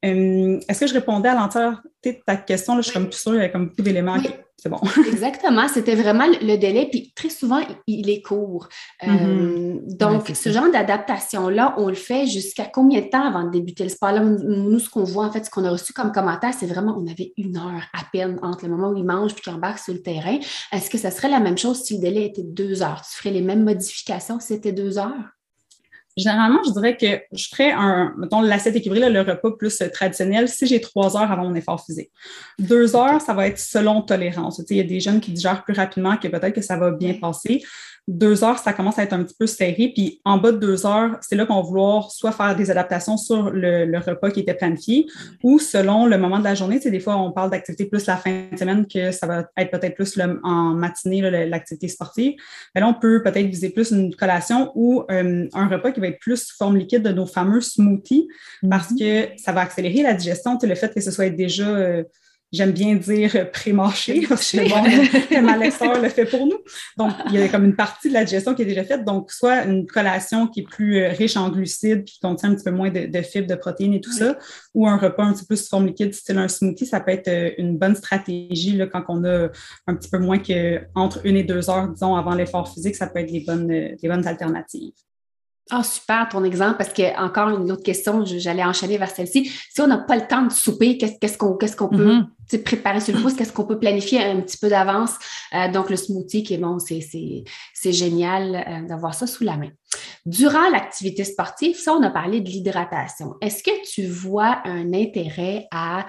Est-ce 0.01 0.79
que 0.79 0.87
je 0.87 0.93
répondais 0.93 1.29
à 1.29 1.35
l'entièreté 1.35 2.13
de 2.13 2.19
ta 2.25 2.37
question? 2.37 2.75
Là, 2.75 2.81
je 2.81 2.85
suis 2.85 2.93
comme 2.93 3.09
plus 3.09 3.19
sûre, 3.19 3.35
il 3.35 3.41
y 3.41 3.43
a 3.43 3.49
comme 3.49 3.67
beaucoup 3.67 3.81
d'éléments. 3.81 4.17
C'est 4.61 4.69
bon. 4.69 4.79
Exactement. 5.07 5.67
C'était 5.69 5.95
vraiment 5.95 6.25
le 6.27 6.57
délai. 6.57 6.87
Puis 6.91 7.13
très 7.15 7.29
souvent, 7.29 7.61
il 7.87 8.09
est 8.09 8.21
court. 8.21 8.67
Euh, 9.03 9.07
mm-hmm. 9.07 9.97
donc, 9.97 10.27
ce 10.33 10.49
genre 10.51 10.69
d'adaptation-là, 10.71 11.75
on 11.77 11.87
le 11.87 11.95
fait 11.95 12.27
jusqu'à 12.27 12.65
combien 12.65 12.99
de 12.99 13.07
temps 13.07 13.25
avant 13.25 13.43
de 13.43 13.51
débuter 13.51 13.83
le 13.83 13.89
sport? 13.89 14.11
Là, 14.11 14.21
nous, 14.21 14.79
ce 14.79 14.89
qu'on 14.89 15.03
voit, 15.03 15.25
en 15.25 15.31
fait, 15.31 15.45
ce 15.45 15.49
qu'on 15.49 15.63
a 15.63 15.71
reçu 15.71 15.93
comme 15.93 16.11
commentaire, 16.11 16.53
c'est 16.53 16.65
vraiment, 16.65 16.97
on 16.97 17.09
avait 17.09 17.33
une 17.37 17.57
heure 17.57 17.83
à 17.93 18.03
peine 18.11 18.37
entre 18.41 18.65
le 18.65 18.71
moment 18.71 18.89
où 18.89 18.97
il 18.97 19.05
mange 19.05 19.31
et 19.31 19.35
qu'il 19.35 19.53
embarque 19.53 19.79
sur 19.79 19.93
le 19.93 20.01
terrain. 20.01 20.37
Est-ce 20.73 20.89
que 20.89 20.97
ça 20.97 21.11
serait 21.11 21.29
la 21.29 21.39
même 21.39 21.57
chose 21.57 21.83
si 21.83 21.95
le 21.95 22.01
délai 22.01 22.25
était 22.25 22.43
deux 22.43 22.81
heures? 22.81 23.01
Tu 23.09 23.17
ferais 23.17 23.31
les 23.31 23.41
mêmes 23.41 23.63
modifications 23.63 24.39
si 24.41 24.47
c'était 24.47 24.73
deux 24.73 24.97
heures? 24.97 25.38
Généralement, 26.19 26.59
je 26.65 26.71
dirais 26.71 26.97
que 26.97 27.21
je 27.31 27.47
ferais 27.47 27.71
un, 27.71 28.13
mettons, 28.17 28.41
l'assiette 28.41 28.75
équilibrée, 28.75 29.09
le 29.09 29.21
repas 29.21 29.51
plus 29.51 29.81
traditionnel, 29.93 30.47
si 30.47 30.67
j'ai 30.67 30.81
trois 30.81 31.17
heures 31.17 31.31
avant 31.31 31.43
mon 31.43 31.55
effort 31.55 31.83
physique. 31.83 32.11
Deux 32.59 32.95
heures, 32.95 33.21
ça 33.21 33.33
va 33.33 33.47
être 33.47 33.59
selon 33.59 34.01
tolérance. 34.01 34.61
il 34.69 34.77
y 34.77 34.79
a 34.81 34.83
des 34.83 34.99
jeunes 34.99 35.21
qui 35.21 35.31
digèrent 35.31 35.63
plus 35.63 35.73
rapidement, 35.73 36.17
que 36.17 36.27
peut-être 36.27 36.53
que 36.53 36.61
ça 36.61 36.77
va 36.77 36.91
bien 36.91 37.13
passer 37.13 37.63
deux 38.07 38.43
heures, 38.43 38.57
ça 38.57 38.73
commence 38.73 38.97
à 38.97 39.03
être 39.03 39.13
un 39.13 39.23
petit 39.23 39.35
peu 39.37 39.47
serré. 39.47 39.91
Puis 39.93 40.19
en 40.25 40.37
bas 40.37 40.51
de 40.51 40.57
deux 40.57 40.85
heures, 40.85 41.17
c'est 41.21 41.35
là 41.35 41.45
qu'on 41.45 41.55
va 41.55 41.61
vouloir 41.61 42.11
soit 42.11 42.31
faire 42.31 42.55
des 42.55 42.71
adaptations 42.71 43.17
sur 43.17 43.51
le, 43.51 43.99
repas 43.99 44.31
qui 44.31 44.39
était 44.39 44.53
planifié 44.53 45.05
ou 45.43 45.59
selon 45.59 46.05
le 46.05 46.17
moment 46.17 46.39
de 46.39 46.43
la 46.43 46.55
journée. 46.55 46.79
C'est 46.81 46.91
des 46.91 46.99
fois, 46.99 47.17
on 47.17 47.31
parle 47.31 47.51
d'activité 47.51 47.85
plus 47.85 48.05
la 48.05 48.17
fin 48.17 48.45
de 48.51 48.57
semaine 48.57 48.87
que 48.87 49.11
ça 49.11 49.27
va 49.27 49.45
être 49.57 49.71
peut-être 49.71 49.95
plus 49.95 50.19
en 50.43 50.73
matinée, 50.73 51.21
l'activité 51.47 51.87
sportive. 51.87 52.33
Mais 52.73 52.81
là, 52.81 52.87
on 52.87 52.93
peut 52.93 53.21
peut-être 53.21 53.47
viser 53.47 53.69
plus 53.69 53.91
une 53.91 54.15
collation 54.15 54.71
ou 54.75 55.03
euh, 55.11 55.47
un 55.53 55.67
repas 55.67 55.91
qui 55.91 55.99
va 55.99 56.07
être 56.07 56.19
plus 56.19 56.47
sous 56.47 56.55
forme 56.55 56.77
liquide 56.77 57.03
de 57.03 57.11
nos 57.11 57.25
fameux 57.25 57.61
smoothies 57.61 58.27
parce 58.69 58.91
mm-hmm. 58.91 59.35
que 59.35 59.41
ça 59.41 59.51
va 59.51 59.61
accélérer 59.61 60.01
la 60.01 60.13
digestion. 60.13 60.57
Le 60.61 60.75
fait 60.75 60.93
que 60.93 61.01
ce 61.01 61.11
soit 61.11 61.29
déjà 61.29 61.67
euh, 61.67 62.03
j'aime 62.51 62.71
bien 62.71 62.95
dire 62.95 63.51
pré-marché, 63.51 64.25
parce 64.27 64.51
que 64.51 64.69
bon, 64.69 64.83
le 65.35 65.41
malesseur 65.45 66.01
le 66.01 66.09
fait 66.09 66.25
pour 66.25 66.45
nous. 66.45 66.59
Donc, 66.97 67.13
il 67.27 67.39
y 67.39 67.41
a 67.41 67.47
comme 67.47 67.65
une 67.65 67.75
partie 67.75 68.09
de 68.09 68.13
la 68.13 68.23
digestion 68.23 68.55
qui 68.55 68.63
est 68.63 68.65
déjà 68.65 68.83
faite. 68.83 69.05
Donc, 69.05 69.31
soit 69.31 69.65
une 69.65 69.85
collation 69.85 70.47
qui 70.47 70.61
est 70.61 70.63
plus 70.63 70.97
euh, 70.97 71.09
riche 71.09 71.37
en 71.37 71.49
glucides, 71.49 72.03
puis 72.05 72.15
qui 72.15 72.19
contient 72.19 72.51
un 72.51 72.55
petit 72.55 72.63
peu 72.63 72.71
moins 72.71 72.89
de, 72.89 73.21
fibres, 73.21 73.47
de 73.47 73.55
protéines 73.55 73.93
et 73.93 74.01
tout 74.01 74.11
ça, 74.11 74.37
ou 74.73 74.87
un 74.87 74.97
repas 74.97 75.23
un 75.23 75.33
petit 75.33 75.45
peu 75.45 75.55
sous 75.55 75.67
forme 75.67 75.87
liquide, 75.87 76.13
style 76.13 76.37
un 76.37 76.47
smoothie, 76.47 76.85
ça 76.85 76.99
peut 76.99 77.11
être 77.11 77.27
euh, 77.27 77.51
une 77.57 77.77
bonne 77.77 77.95
stratégie 77.95 78.75
là, 78.75 78.87
quand 78.87 79.03
on 79.09 79.23
a 79.23 79.49
un 79.87 79.95
petit 79.95 80.09
peu 80.09 80.17
moins 80.17 80.39
que 80.39 80.81
entre 80.95 81.25
une 81.25 81.37
et 81.37 81.43
deux 81.43 81.69
heures, 81.69 81.87
disons, 81.89 82.15
avant 82.15 82.33
l'effort 82.33 82.71
physique, 82.71 82.95
ça 82.95 83.07
peut 83.07 83.19
être 83.19 83.31
des 83.31 83.41
bonnes, 83.41 83.71
euh, 83.71 83.95
des 84.01 84.07
bonnes 84.07 84.25
alternatives. 84.27 84.93
Ah, 85.71 85.83
super 85.83 86.27
ton 86.29 86.43
exemple, 86.43 86.77
parce 86.77 86.91
que 86.91 87.15
encore 87.21 87.49
une 87.49 87.71
autre 87.71 87.83
question, 87.83 88.25
j'allais 88.25 88.63
enchaîner 88.63 88.97
vers 88.97 89.11
celle-ci. 89.11 89.51
Si 89.71 89.81
on 89.81 89.85
n'a 89.87 89.99
pas 89.99 90.15
le 90.15 90.25
temps 90.25 90.41
de 90.41 90.51
souper, 90.51 90.97
qu'est-ce 90.97 91.37
qu'on 91.37 91.57
qu'est-ce 91.57 91.75
qu'on 91.75 91.89
peut 91.89 92.21
mm-hmm. 92.49 92.63
préparer 92.63 92.99
sur 93.01 93.15
le 93.15 93.21
pouce? 93.21 93.35
Qu'est-ce 93.35 93.53
qu'on 93.53 93.65
peut 93.65 93.77
planifier 93.77 94.23
un 94.23 94.41
petit 94.41 94.57
peu 94.57 94.67
d'avance? 94.67 95.11
Euh, 95.53 95.71
donc, 95.71 95.91
le 95.91 95.95
smoothie, 95.95 96.41
qui 96.41 96.55
est 96.55 96.57
bon, 96.57 96.79
c'est 96.79 97.91
génial 97.91 98.55
euh, 98.55 98.87
d'avoir 98.87 99.13
ça 99.13 99.27
sous 99.27 99.43
la 99.43 99.57
main. 99.57 99.69
Durant 100.25 100.69
l'activité 100.69 101.23
sportive, 101.23 101.77
ça, 101.77 101.93
on 101.93 102.01
a 102.01 102.09
parlé 102.09 102.41
de 102.41 102.49
l'hydratation. 102.49 103.35
Est-ce 103.39 103.61
que 103.61 103.71
tu 103.87 104.07
vois 104.07 104.61
un 104.65 104.91
intérêt 104.93 105.67
à 105.71 106.05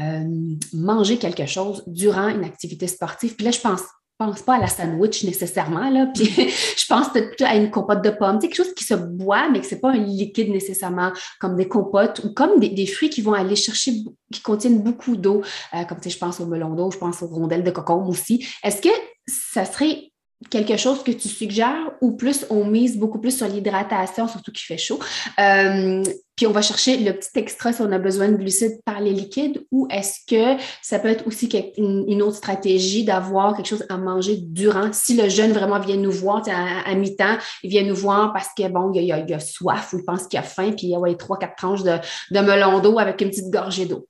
euh, 0.00 0.24
manger 0.72 1.18
quelque 1.18 1.46
chose 1.46 1.84
durant 1.86 2.28
une 2.28 2.44
activité 2.44 2.88
sportive? 2.88 3.36
Puis 3.36 3.44
là, 3.44 3.52
je 3.52 3.60
pense 3.60 3.82
pense 4.18 4.42
pas 4.42 4.54
à 4.54 4.58
la 4.58 4.66
sandwich 4.66 5.24
nécessairement, 5.24 5.90
là. 5.90 6.06
Puis 6.14 6.26
je 6.76 6.86
pense 6.86 7.08
plutôt 7.08 7.44
à 7.44 7.56
une 7.56 7.70
compote 7.70 8.02
de 8.02 8.10
pommes. 8.10 8.38
Quelque 8.38 8.54
chose 8.54 8.74
qui 8.74 8.84
se 8.84 8.94
boit, 8.94 9.48
mais 9.50 9.60
que 9.60 9.66
c'est 9.66 9.80
pas 9.80 9.90
un 9.90 9.98
liquide 9.98 10.50
nécessairement, 10.50 11.12
comme 11.40 11.56
des 11.56 11.68
compotes 11.68 12.22
ou 12.24 12.32
comme 12.32 12.60
des, 12.60 12.86
fruits 12.86 13.10
qui 13.10 13.22
vont 13.22 13.32
aller 13.32 13.56
chercher, 13.56 13.92
qui 14.32 14.40
contiennent 14.42 14.82
beaucoup 14.82 15.16
d'eau, 15.16 15.42
euh, 15.74 15.84
comme 15.84 15.98
je 16.04 16.16
pense 16.16 16.40
au 16.40 16.46
melon 16.46 16.74
d'eau, 16.74 16.90
je 16.90 16.98
pense 16.98 17.22
aux 17.22 17.28
rondelles 17.28 17.64
de 17.64 17.70
cocombe 17.70 18.08
aussi. 18.08 18.46
Est-ce 18.62 18.80
que 18.80 18.94
ça 19.26 19.64
serait 19.64 20.12
quelque 20.50 20.76
chose 20.76 21.02
que 21.02 21.10
tu 21.10 21.28
suggères 21.28 21.92
ou 22.00 22.12
plus 22.12 22.46
on 22.50 22.64
mise 22.64 22.98
beaucoup 22.98 23.18
plus 23.18 23.36
sur 23.36 23.48
l'hydratation, 23.48 24.28
surtout 24.28 24.52
qu'il 24.52 24.66
fait 24.66 24.78
chaud. 24.78 24.98
Euh, 25.38 26.02
puis 26.36 26.46
on 26.46 26.50
va 26.50 26.62
chercher 26.62 26.96
le 26.96 27.12
petit 27.12 27.30
extra 27.36 27.72
si 27.72 27.80
on 27.80 27.92
a 27.92 27.98
besoin 27.98 28.28
de 28.28 28.36
glucides 28.36 28.80
par 28.84 29.00
les 29.00 29.12
liquides 29.12 29.64
ou 29.70 29.86
est-ce 29.90 30.18
que 30.26 30.60
ça 30.82 30.98
peut 30.98 31.08
être 31.08 31.26
aussi 31.26 31.48
une, 31.78 32.22
autre 32.22 32.36
stratégie 32.36 33.04
d'avoir 33.04 33.56
quelque 33.56 33.68
chose 33.68 33.86
à 33.88 33.96
manger 33.96 34.38
durant, 34.38 34.92
si 34.92 35.16
le 35.16 35.28
jeune 35.28 35.52
vraiment 35.52 35.78
vient 35.78 35.96
nous 35.96 36.10
voir 36.10 36.42
à, 36.48 36.94
mi-temps, 36.94 37.38
il 37.62 37.70
vient 37.70 37.84
nous 37.84 37.94
voir 37.94 38.32
parce 38.32 38.48
que 38.56 38.68
bon, 38.68 38.92
il 38.92 39.12
a, 39.12 39.40
soif 39.40 39.92
ou 39.92 39.98
il 39.98 40.04
pense 40.04 40.26
qu'il 40.26 40.38
a 40.38 40.42
faim, 40.42 40.72
puis 40.72 40.88
il 40.88 40.90
y 40.90 40.94
a 40.94 41.14
trois, 41.14 41.38
quatre 41.38 41.56
tranches 41.56 41.84
de 41.84 42.40
melon 42.40 42.80
d'eau 42.80 42.98
avec 42.98 43.20
une 43.20 43.30
petite 43.30 43.50
gorgée 43.50 43.86
d'eau. 43.86 44.08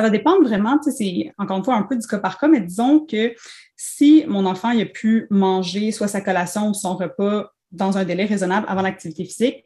Ça 0.00 0.04
va 0.04 0.08
dépendre 0.08 0.48
vraiment, 0.48 0.80
c'est 0.80 1.30
encore 1.36 1.58
une 1.58 1.64
fois 1.64 1.74
un 1.74 1.82
peu 1.82 1.94
du 1.94 2.06
cas 2.06 2.16
par 2.16 2.38
cas, 2.38 2.48
mais 2.48 2.62
disons 2.62 3.00
que 3.00 3.34
si 3.76 4.24
mon 4.26 4.46
enfant 4.46 4.70
a 4.70 4.84
pu 4.86 5.26
manger 5.28 5.92
soit 5.92 6.08
sa 6.08 6.22
collation 6.22 6.70
ou 6.70 6.72
son 6.72 6.96
repas 6.96 7.52
dans 7.70 7.98
un 7.98 8.04
délai 8.04 8.24
raisonnable 8.24 8.64
avant 8.70 8.80
l'activité 8.80 9.26
physique, 9.26 9.62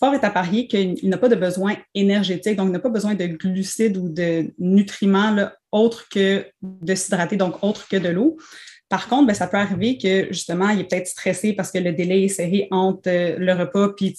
fort 0.00 0.14
est 0.14 0.24
à 0.24 0.30
parier 0.30 0.66
qu'il 0.66 1.08
n'a 1.08 1.16
pas 1.16 1.28
de 1.28 1.36
besoin 1.36 1.76
énergétique, 1.94 2.56
donc 2.56 2.70
il 2.70 2.72
n'a 2.72 2.80
pas 2.80 2.88
besoin 2.88 3.14
de 3.14 3.26
glucides 3.26 3.96
ou 3.96 4.08
de 4.08 4.52
nutriments 4.58 5.48
autres 5.70 6.08
que 6.08 6.44
de 6.60 6.94
s'hydrater, 6.96 7.36
donc 7.36 7.62
autres 7.62 7.86
que 7.86 7.98
de 7.98 8.08
l'eau. 8.08 8.36
Par 8.88 9.06
contre, 9.06 9.28
ben, 9.28 9.34
ça 9.34 9.46
peut 9.46 9.58
arriver 9.58 9.96
que 9.96 10.26
justement, 10.32 10.70
il 10.70 10.80
est 10.80 10.90
peut-être 10.90 11.06
stressé 11.06 11.52
parce 11.52 11.70
que 11.70 11.78
le 11.78 11.92
délai 11.92 12.24
est 12.24 12.28
serré 12.28 12.66
entre 12.72 13.08
euh, 13.08 13.36
le 13.38 13.52
repas 13.52 13.90
puis 13.90 14.12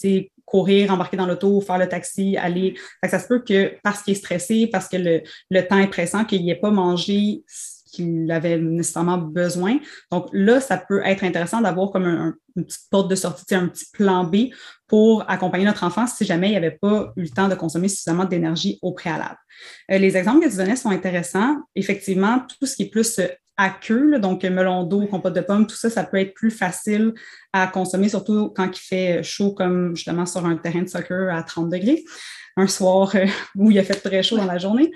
courir, 0.50 0.92
embarquer 0.92 1.16
dans 1.16 1.26
l'auto, 1.26 1.60
faire 1.60 1.78
le 1.78 1.88
taxi, 1.88 2.36
aller. 2.36 2.74
ça 3.08 3.18
se 3.18 3.28
peut 3.28 3.40
que 3.40 3.74
parce 3.82 4.02
qu'il 4.02 4.12
est 4.12 4.16
stressé, 4.16 4.66
parce 4.66 4.88
que 4.88 4.96
le, 4.96 5.22
le 5.50 5.66
temps 5.66 5.78
est 5.78 5.88
pressant, 5.88 6.24
qu'il 6.24 6.44
n'ait 6.44 6.56
pas 6.56 6.70
mangé 6.70 7.44
qu'il 7.92 8.30
avait 8.30 8.58
nécessairement 8.58 9.18
besoin. 9.18 9.78
Donc 10.10 10.28
là, 10.32 10.60
ça 10.60 10.78
peut 10.78 11.02
être 11.04 11.24
intéressant 11.24 11.60
d'avoir 11.60 11.90
comme 11.90 12.04
un, 12.04 12.34
une 12.56 12.64
petite 12.64 12.88
porte 12.90 13.10
de 13.10 13.14
sortie, 13.14 13.54
un 13.54 13.68
petit 13.68 13.86
plan 13.92 14.24
B 14.24 14.50
pour 14.86 15.28
accompagner 15.28 15.64
notre 15.64 15.84
enfant 15.84 16.06
si 16.06 16.24
jamais 16.24 16.48
il 16.48 16.52
n'y 16.52 16.56
avait 16.56 16.78
pas 16.80 17.12
eu 17.16 17.22
le 17.22 17.28
temps 17.28 17.48
de 17.48 17.54
consommer 17.54 17.88
suffisamment 17.88 18.24
d'énergie 18.24 18.78
au 18.82 18.92
préalable. 18.92 19.38
Euh, 19.90 19.98
les 19.98 20.16
exemples 20.16 20.44
que 20.44 20.50
tu 20.50 20.56
donnais 20.56 20.76
sont 20.76 20.90
intéressants. 20.90 21.56
Effectivement, 21.74 22.44
tout 22.58 22.66
ce 22.66 22.76
qui 22.76 22.84
est 22.84 22.90
plus 22.90 23.20
à 23.60 23.68
queue, 23.68 24.18
donc 24.18 24.42
melon 24.42 24.84
d'eau, 24.84 25.06
compote 25.06 25.34
de 25.34 25.42
pommes, 25.42 25.66
tout 25.66 25.76
ça, 25.76 25.90
ça 25.90 26.02
peut 26.02 26.16
être 26.16 26.32
plus 26.32 26.50
facile 26.50 27.12
à 27.52 27.66
consommer, 27.66 28.08
surtout 28.08 28.48
quand 28.56 28.70
il 28.74 28.80
fait 28.80 29.22
chaud, 29.22 29.52
comme 29.52 29.94
justement 29.94 30.24
sur 30.24 30.46
un 30.46 30.56
terrain 30.56 30.80
de 30.80 30.88
soccer 30.88 31.28
à 31.30 31.42
30 31.42 31.68
degrés, 31.68 32.02
un 32.56 32.66
soir 32.66 33.14
euh, 33.14 33.26
où 33.54 33.70
il 33.70 33.78
a 33.78 33.84
fait 33.84 34.00
très 34.00 34.22
chaud 34.22 34.38
dans 34.38 34.46
la 34.46 34.56
journée. 34.56 34.90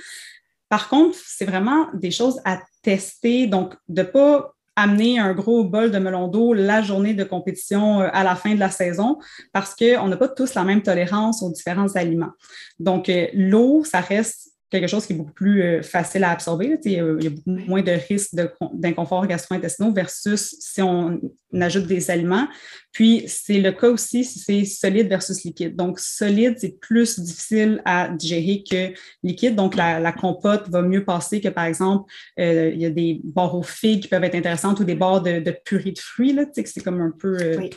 Par 0.70 0.88
contre, 0.88 1.18
c'est 1.22 1.44
vraiment 1.44 1.88
des 1.92 2.10
choses 2.10 2.40
à 2.46 2.58
tester, 2.80 3.46
donc 3.46 3.74
de 3.88 4.00
ne 4.00 4.06
pas 4.06 4.54
amener 4.76 5.18
un 5.18 5.34
gros 5.34 5.64
bol 5.64 5.90
de 5.90 5.98
melon 5.98 6.28
d'eau 6.28 6.54
la 6.54 6.80
journée 6.80 7.12
de 7.12 7.22
compétition 7.22 8.00
euh, 8.00 8.08
à 8.14 8.24
la 8.24 8.34
fin 8.34 8.54
de 8.54 8.60
la 8.60 8.70
saison 8.70 9.18
parce 9.52 9.74
qu'on 9.74 10.08
n'a 10.08 10.16
pas 10.16 10.28
tous 10.28 10.54
la 10.54 10.64
même 10.64 10.82
tolérance 10.82 11.42
aux 11.42 11.52
différents 11.52 11.94
aliments. 11.96 12.32
Donc, 12.78 13.10
euh, 13.10 13.26
l'eau, 13.34 13.84
ça 13.84 14.00
reste 14.00 14.53
quelque 14.80 14.90
chose 14.90 15.06
qui 15.06 15.12
est 15.12 15.16
beaucoup 15.16 15.32
plus 15.32 15.62
euh, 15.62 15.82
facile 15.82 16.24
à 16.24 16.30
absorber. 16.30 16.78
il 16.84 16.92
y 16.92 16.98
a 16.98 17.30
beaucoup 17.30 17.50
moins 17.68 17.82
de 17.82 17.92
risques 17.92 18.34
d'inconfort 18.72 19.26
gastro-intestinaux 19.26 19.92
versus 19.92 20.56
si 20.58 20.82
on 20.82 21.20
ajoute 21.60 21.86
des 21.86 22.10
aliments. 22.10 22.46
Puis, 22.92 23.24
c'est 23.26 23.60
le 23.60 23.72
cas 23.72 23.88
aussi 23.88 24.24
si 24.24 24.38
c'est 24.38 24.64
solide 24.64 25.08
versus 25.08 25.44
liquide. 25.44 25.74
Donc, 25.74 25.98
solide, 25.98 26.54
c'est 26.58 26.78
plus 26.80 27.18
difficile 27.18 27.82
à 27.84 28.08
digérer 28.08 28.62
que 28.68 28.94
liquide. 29.22 29.56
Donc, 29.56 29.74
la, 29.74 30.12
compote 30.12 30.68
va 30.68 30.82
mieux 30.82 31.04
passer 31.04 31.40
que, 31.40 31.48
par 31.48 31.64
exemple, 31.64 32.10
euh, 32.38 32.70
il 32.72 32.80
y 32.80 32.86
a 32.86 32.90
des 32.90 33.20
barres 33.24 33.56
aux 33.56 33.62
figues 33.62 34.02
qui 34.02 34.08
peuvent 34.08 34.22
être 34.24 34.36
intéressantes 34.36 34.78
ou 34.80 34.84
des 34.84 34.94
barres 34.94 35.22
de, 35.22 35.56
purée 35.64 35.90
de 35.90 35.98
fruits. 35.98 36.32
Là, 36.32 36.44
c'est 36.54 36.84
comme 36.84 37.00
un 37.00 37.12
peu 37.18 37.36
euh, 37.40 37.68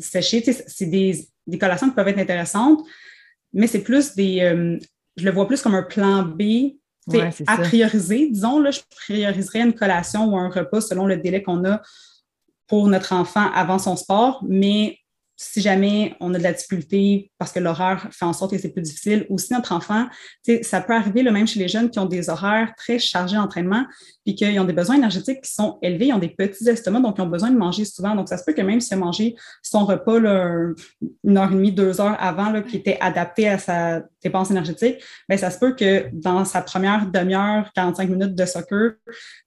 séché. 0.00 0.42
C'est 0.42 0.86
des, 0.86 1.28
des 1.46 1.58
collations 1.58 1.88
qui 1.88 1.94
peuvent 1.96 2.08
être 2.08 2.18
intéressantes, 2.18 2.80
mais 3.52 3.66
c'est 3.66 3.82
plus 3.82 4.14
des, 4.14 4.78
je 5.16 5.24
le 5.24 5.30
vois 5.30 5.46
plus 5.46 5.62
comme 5.62 5.74
un 5.74 5.82
plan 5.82 6.22
B 6.22 6.72
à 7.46 7.58
prioriser. 7.58 8.30
Disons, 8.30 8.60
là, 8.60 8.70
je 8.70 8.80
prioriserais 8.90 9.60
une 9.60 9.74
collation 9.74 10.26
ou 10.26 10.38
un 10.38 10.48
repas 10.48 10.80
selon 10.80 11.06
le 11.06 11.16
délai 11.16 11.42
qu'on 11.42 11.64
a 11.64 11.82
pour 12.66 12.86
notre 12.86 13.12
enfant 13.12 13.50
avant 13.52 13.78
son 13.78 13.96
sport, 13.96 14.42
mais 14.48 14.98
si 15.36 15.60
jamais 15.60 16.14
on 16.20 16.32
a 16.34 16.38
de 16.38 16.42
la 16.42 16.52
difficulté 16.52 17.32
parce 17.36 17.50
que 17.50 17.58
l'horaire 17.58 18.06
fait 18.12 18.24
en 18.24 18.32
sorte 18.32 18.52
que 18.52 18.58
c'est 18.58 18.68
plus 18.68 18.82
difficile, 18.82 19.26
ou 19.28 19.38
si 19.38 19.52
notre 19.52 19.72
enfant, 19.72 20.06
ça 20.62 20.80
peut 20.80 20.94
arriver 20.94 21.22
le 21.24 21.32
même 21.32 21.48
chez 21.48 21.58
les 21.58 21.66
jeunes 21.66 21.90
qui 21.90 21.98
ont 21.98 22.06
des 22.06 22.30
horaires 22.30 22.72
très 22.76 23.00
chargés 23.00 23.36
d'entraînement, 23.36 23.84
puis 24.24 24.36
qu'ils 24.36 24.60
ont 24.60 24.64
des 24.64 24.72
besoins 24.72 24.96
énergétiques 24.96 25.40
qui 25.42 25.52
sont 25.52 25.78
élevés, 25.82 26.06
ils 26.08 26.12
ont 26.12 26.18
des 26.18 26.28
petits 26.28 26.68
estomacs, 26.68 27.02
donc 27.02 27.16
ils 27.18 27.22
ont 27.22 27.28
besoin 27.28 27.50
de 27.50 27.58
manger 27.58 27.84
souvent. 27.84 28.14
Donc, 28.14 28.28
ça 28.28 28.38
se 28.38 28.44
peut 28.44 28.52
que 28.52 28.62
même 28.62 28.80
s'il 28.80 28.94
a 28.94 28.96
mangé 28.98 29.34
son 29.62 29.84
repas 29.84 30.18
une 30.18 31.36
heure 31.36 31.50
et 31.50 31.54
demie, 31.54 31.72
deux 31.72 32.00
heures 32.00 32.16
avant, 32.20 32.50
là, 32.50 32.62
qui 32.62 32.76
était 32.76 32.98
adapté 33.00 33.48
à 33.48 33.58
sa 33.58 34.02
dépense 34.22 34.50
énergétique, 34.50 34.96
bien, 35.28 35.38
ça 35.38 35.50
se 35.50 35.58
peut 35.58 35.74
que 35.74 36.06
dans 36.12 36.44
sa 36.44 36.62
première 36.62 37.06
demi-heure, 37.06 37.70
45 37.74 38.08
minutes 38.08 38.34
de 38.34 38.46
soccer, 38.46 38.92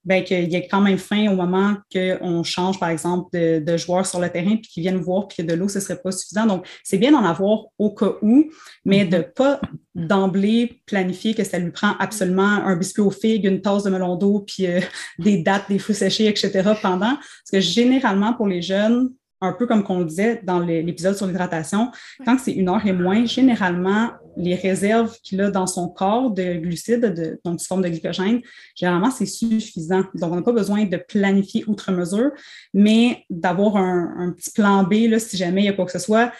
bien, 0.04 0.22
qu'il 0.22 0.50
y 0.50 0.56
ait 0.56 0.68
quand 0.68 0.80
même 0.80 0.98
faim 0.98 1.28
au 1.30 1.36
moment 1.36 1.76
qu'on 1.92 2.42
change, 2.42 2.78
par 2.78 2.90
exemple, 2.90 3.28
de, 3.32 3.58
de 3.58 3.76
joueur 3.76 4.06
sur 4.06 4.20
le 4.20 4.28
terrain, 4.28 4.56
puis 4.56 4.70
qu'ils 4.70 4.82
viennent 4.82 4.98
voir, 4.98 5.28
puis 5.28 5.38
que 5.38 5.42
de 5.42 5.54
l'eau, 5.54 5.68
ce 5.68 5.80
serait 5.80 6.00
pas 6.00 6.12
suffisant. 6.12 6.46
Donc, 6.46 6.66
c'est 6.84 6.98
bien 6.98 7.12
d'en 7.12 7.24
avoir 7.24 7.66
au 7.78 7.90
cas 7.90 8.14
où, 8.22 8.50
mais 8.84 9.04
de 9.04 9.18
mm-hmm. 9.18 9.32
pas 9.32 9.60
d'emblée 9.94 10.82
planifier 10.86 11.34
que 11.34 11.42
ça 11.42 11.58
lui 11.58 11.70
prend 11.70 11.96
absolument 11.98 12.42
un 12.42 12.76
biscuit 12.76 13.02
aux 13.02 13.10
figues, 13.10 13.46
une 13.46 13.62
tasse 13.62 13.84
de 13.84 13.90
melon 13.90 14.16
d'eau, 14.16 14.40
puis 14.40 14.66
euh, 14.66 14.80
des 15.18 15.38
dates, 15.38 15.68
des 15.68 15.78
fruits 15.78 15.96
séchés, 15.96 16.26
etc. 16.26 16.50
pendant. 16.82 17.16
Parce 17.16 17.50
que 17.52 17.60
généralement, 17.60 18.34
pour 18.34 18.46
les 18.46 18.62
jeunes, 18.62 19.10
un 19.40 19.52
peu 19.52 19.66
comme 19.66 19.82
qu'on 19.82 19.98
le 19.98 20.04
disait 20.06 20.40
dans 20.44 20.60
l'épisode 20.60 21.16
sur 21.16 21.26
l'hydratation, 21.26 21.90
quand 22.24 22.38
c'est 22.38 22.52
une 22.52 22.68
heure 22.68 22.84
et 22.86 22.92
moins, 22.92 23.26
généralement, 23.26 24.10
les 24.36 24.54
réserves 24.54 25.16
qu'il 25.22 25.40
a 25.40 25.50
dans 25.50 25.66
son 25.66 25.88
corps 25.88 26.30
de 26.30 26.54
glucides, 26.54 27.14
de, 27.14 27.40
donc 27.44 27.60
sous 27.60 27.66
forme 27.66 27.82
de 27.82 27.88
glycogène, 27.88 28.40
généralement, 28.74 29.10
c'est 29.10 29.26
suffisant. 29.26 30.04
Donc, 30.14 30.32
on 30.32 30.36
n'a 30.36 30.42
pas 30.42 30.52
besoin 30.52 30.84
de 30.84 30.96
planifier 30.96 31.64
outre 31.66 31.92
mesure, 31.92 32.30
mais 32.72 33.24
d'avoir 33.30 33.76
un, 33.76 34.14
un, 34.18 34.32
petit 34.32 34.50
plan 34.50 34.84
B, 34.84 35.08
là, 35.08 35.18
si 35.18 35.36
jamais 35.36 35.62
il 35.62 35.66
y 35.66 35.68
a 35.68 35.72
quoi 35.72 35.84
que 35.84 35.92
ce 35.92 35.98
soit, 35.98 36.32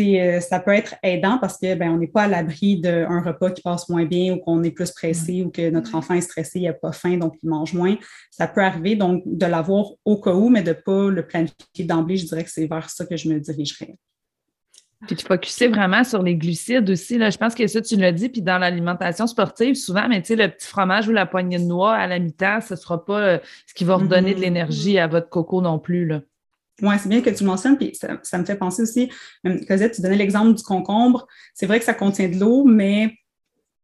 euh, 0.00 0.40
ça 0.40 0.60
peut 0.60 0.72
être 0.72 0.96
aidant 1.02 1.38
parce 1.38 1.58
que 1.58 1.74
ben, 1.74 1.90
on 1.90 1.98
n'est 1.98 2.08
pas 2.08 2.22
à 2.22 2.28
l'abri 2.28 2.80
d'un 2.80 3.20
repas 3.20 3.50
qui 3.50 3.62
passe 3.62 3.88
moins 3.88 4.04
bien 4.04 4.34
ou 4.34 4.38
qu'on 4.38 4.62
est 4.62 4.70
plus 4.70 4.90
pressé 4.90 5.42
ou 5.44 5.50
que 5.50 5.70
notre 5.70 5.94
enfant 5.94 6.14
est 6.14 6.20
stressé, 6.20 6.60
il 6.60 6.64
n'a 6.64 6.72
pas 6.72 6.92
faim, 6.92 7.16
donc 7.16 7.34
il 7.42 7.48
mange 7.48 7.74
moins. 7.74 7.96
Ça 8.30 8.46
peut 8.48 8.62
arriver, 8.62 8.96
donc 8.96 9.22
de 9.24 9.46
l'avoir 9.46 9.86
au 10.04 10.20
cas 10.20 10.34
où, 10.34 10.48
mais 10.48 10.62
de 10.62 10.70
ne 10.70 10.74
pas 10.74 11.10
le 11.10 11.26
planifier 11.26 11.84
d'emblée, 11.84 12.16
je 12.16 12.26
dirais 12.26 12.44
que 12.44 12.50
c'est 12.50 12.66
vers 12.66 12.90
ça 12.90 13.06
que 13.06 13.16
je 13.16 13.28
me 13.28 13.38
dirigerais. 13.38 13.96
Puis 15.06 15.14
tu 15.14 15.24
focusais 15.24 15.68
vraiment 15.68 16.02
sur 16.02 16.22
les 16.22 16.34
glucides 16.34 16.90
aussi. 16.90 17.18
Là. 17.18 17.30
Je 17.30 17.38
pense 17.38 17.54
que 17.54 17.64
ça, 17.68 17.80
tu 17.80 17.94
l'as 17.94 18.10
dit. 18.10 18.28
Puis 18.28 18.42
dans 18.42 18.58
l'alimentation 18.58 19.28
sportive, 19.28 19.76
souvent, 19.76 20.08
mais 20.08 20.20
tu 20.22 20.28
sais, 20.28 20.36
le 20.36 20.48
petit 20.48 20.66
fromage 20.66 21.06
ou 21.08 21.12
la 21.12 21.24
poignée 21.24 21.58
de 21.58 21.64
noix 21.64 21.94
à 21.94 22.08
la 22.08 22.18
mi-temps, 22.18 22.60
ce 22.60 22.74
ne 22.74 22.78
sera 22.78 23.04
pas 23.04 23.20
euh, 23.20 23.38
ce 23.66 23.74
qui 23.74 23.84
va 23.84 23.94
redonner 23.96 24.34
de 24.34 24.38
mm-hmm. 24.38 24.42
l'énergie 24.42 24.98
à 24.98 25.06
votre 25.06 25.28
coco 25.28 25.62
non 25.62 25.78
plus. 25.78 26.04
Là. 26.04 26.22
Oui, 26.82 26.94
c'est 26.98 27.08
bien 27.08 27.20
que 27.20 27.30
tu 27.30 27.42
le 27.42 27.48
mentionnes, 27.48 27.76
puis 27.76 27.94
ça, 27.94 28.38
me 28.38 28.44
fait 28.44 28.56
penser 28.56 28.82
aussi, 28.82 29.10
Cosette, 29.66 29.94
tu 29.94 30.02
donnais 30.02 30.16
l'exemple 30.16 30.54
du 30.54 30.62
concombre. 30.62 31.26
C'est 31.54 31.66
vrai 31.66 31.78
que 31.78 31.84
ça 31.84 31.94
contient 31.94 32.28
de 32.28 32.38
l'eau, 32.38 32.64
mais 32.64 33.14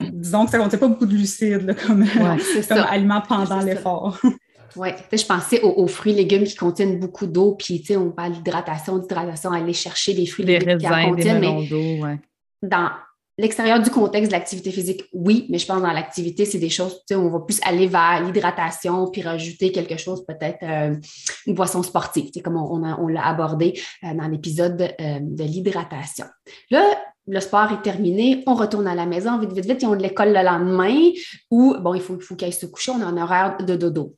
disons 0.00 0.44
que 0.44 0.52
ça 0.52 0.58
ne 0.58 0.62
contient 0.62 0.78
pas 0.78 0.88
beaucoup 0.88 1.06
de 1.06 1.14
glucides 1.14 1.76
comme, 1.86 2.04
aliment 2.88 3.22
pendant 3.22 3.60
l'effort. 3.60 4.20
Oui, 4.76 4.88
je 5.12 5.24
pensais 5.24 5.60
aux, 5.62 5.86
fruits 5.86 6.14
et 6.14 6.16
légumes 6.16 6.42
qui 6.42 6.56
contiennent 6.56 6.98
beaucoup 6.98 7.26
d'eau, 7.26 7.54
puis 7.54 7.84
on 7.96 8.10
parle 8.10 8.32
d'hydratation, 8.32 8.98
d'hydratation, 8.98 9.52
aller 9.52 9.72
chercher 9.72 10.14
des 10.14 10.26
fruits 10.26 10.44
et 10.50 10.58
légumes 10.58 10.78
qui 10.78 10.88
en 10.88 11.10
contiennent, 11.10 11.38
mais 11.38 12.02
ouais. 12.02 12.18
dans 12.60 12.90
L'extérieur 13.36 13.80
du 13.80 13.90
contexte 13.90 14.30
de 14.30 14.36
l'activité 14.36 14.70
physique, 14.70 15.02
oui, 15.12 15.46
mais 15.50 15.58
je 15.58 15.66
pense 15.66 15.82
dans 15.82 15.92
l'activité, 15.92 16.44
c'est 16.44 16.58
des 16.58 16.68
choses, 16.68 17.02
sais, 17.08 17.16
on 17.16 17.30
va 17.30 17.40
plus 17.40 17.60
aller 17.64 17.88
vers 17.88 18.22
l'hydratation, 18.22 19.10
puis 19.10 19.22
rajouter 19.22 19.72
quelque 19.72 19.96
chose, 19.96 20.24
peut-être 20.24 20.62
euh, 20.62 20.94
une 21.46 21.54
boisson 21.54 21.82
sportive, 21.82 22.30
comme 22.44 22.56
on, 22.56 23.08
l'a 23.08 23.26
abordé 23.26 23.80
euh, 24.04 24.14
dans 24.14 24.28
l'épisode 24.28 24.80
euh, 25.00 25.18
de, 25.20 25.42
l'hydratation. 25.42 26.26
Là, 26.70 26.84
le 27.26 27.40
sport 27.40 27.72
est 27.72 27.82
terminé, 27.82 28.44
on 28.46 28.54
retourne 28.54 28.86
à 28.86 28.94
la 28.94 29.06
maison, 29.06 29.36
vite, 29.38 29.52
vite, 29.52 29.66
vite, 29.66 29.82
ils 29.82 29.86
ont 29.86 29.96
de 29.96 30.02
l'école 30.02 30.28
le 30.28 30.42
lendemain, 30.42 31.10
ou, 31.50 31.74
bon, 31.80 31.94
il 31.94 32.00
faut, 32.00 32.20
faut 32.20 32.36
qu'ils 32.36 32.54
se 32.54 32.66
coucher, 32.66 32.92
on 32.92 33.00
a 33.00 33.06
un 33.06 33.16
horaire 33.16 33.56
de 33.58 33.74
dodo. 33.74 34.14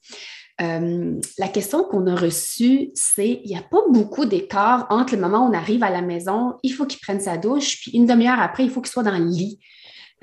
La 0.58 1.48
question 1.48 1.84
qu'on 1.84 2.06
a 2.06 2.14
reçue, 2.14 2.90
c'est 2.94 3.40
il 3.44 3.48
n'y 3.48 3.58
a 3.58 3.62
pas 3.62 3.82
beaucoup 3.90 4.24
d'écart 4.24 4.86
entre 4.90 5.14
le 5.14 5.20
moment 5.20 5.46
où 5.46 5.50
on 5.50 5.54
arrive 5.54 5.82
à 5.82 5.90
la 5.90 6.02
maison, 6.02 6.54
il 6.62 6.70
faut 6.70 6.86
qu'il 6.86 7.00
prenne 7.00 7.20
sa 7.20 7.36
douche, 7.36 7.80
puis 7.80 7.90
une 7.92 8.06
demi-heure 8.06 8.40
après, 8.40 8.64
il 8.64 8.70
faut 8.70 8.80
qu'il 8.80 8.90
soit 8.90 9.02
dans 9.02 9.18
le 9.18 9.26
lit. 9.26 9.58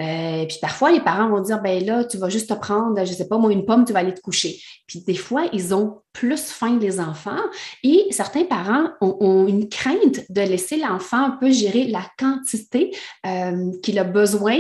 Euh, 0.02 0.46
puis 0.48 0.58
parfois, 0.60 0.92
les 0.92 1.02
parents 1.02 1.30
vont 1.30 1.42
dire, 1.42 1.62
ben 1.62 1.84
là, 1.86 2.04
tu 2.04 2.18
vas 2.18 2.30
juste 2.30 2.50
te 2.50 2.56
prendre, 2.56 2.96
je 3.06 3.12
ne 3.12 3.16
sais 3.16 3.28
pas, 3.28 3.38
moi, 3.38 3.52
une 3.52 3.66
pomme, 3.66 3.86
tu 3.86 3.94
vas 3.94 4.00
aller 4.00 4.13
te 4.13 4.22
coucher. 4.22 4.60
Puis 4.88 5.02
des 5.02 5.16
fois, 5.16 5.46
ils 5.54 5.74
ont 5.75 6.02
plus 6.13 6.42
faim 6.52 6.80
les 6.82 7.00
enfants 7.00 7.42
et 7.84 8.08
certains 8.10 8.44
parents 8.44 8.90
ont, 9.02 9.48
une 9.48 9.70
crainte 9.70 10.22
de 10.30 10.42
laisser 10.42 10.78
l'enfant 10.78 11.25
un 11.25 11.32
peu 11.32 11.52
gérer 11.52 11.86
la 11.86 12.04
quantité 12.18 12.96
euh, 13.25 13.72
qu'il 13.84 14.00
a 14.00 14.04
besoin 14.04 14.58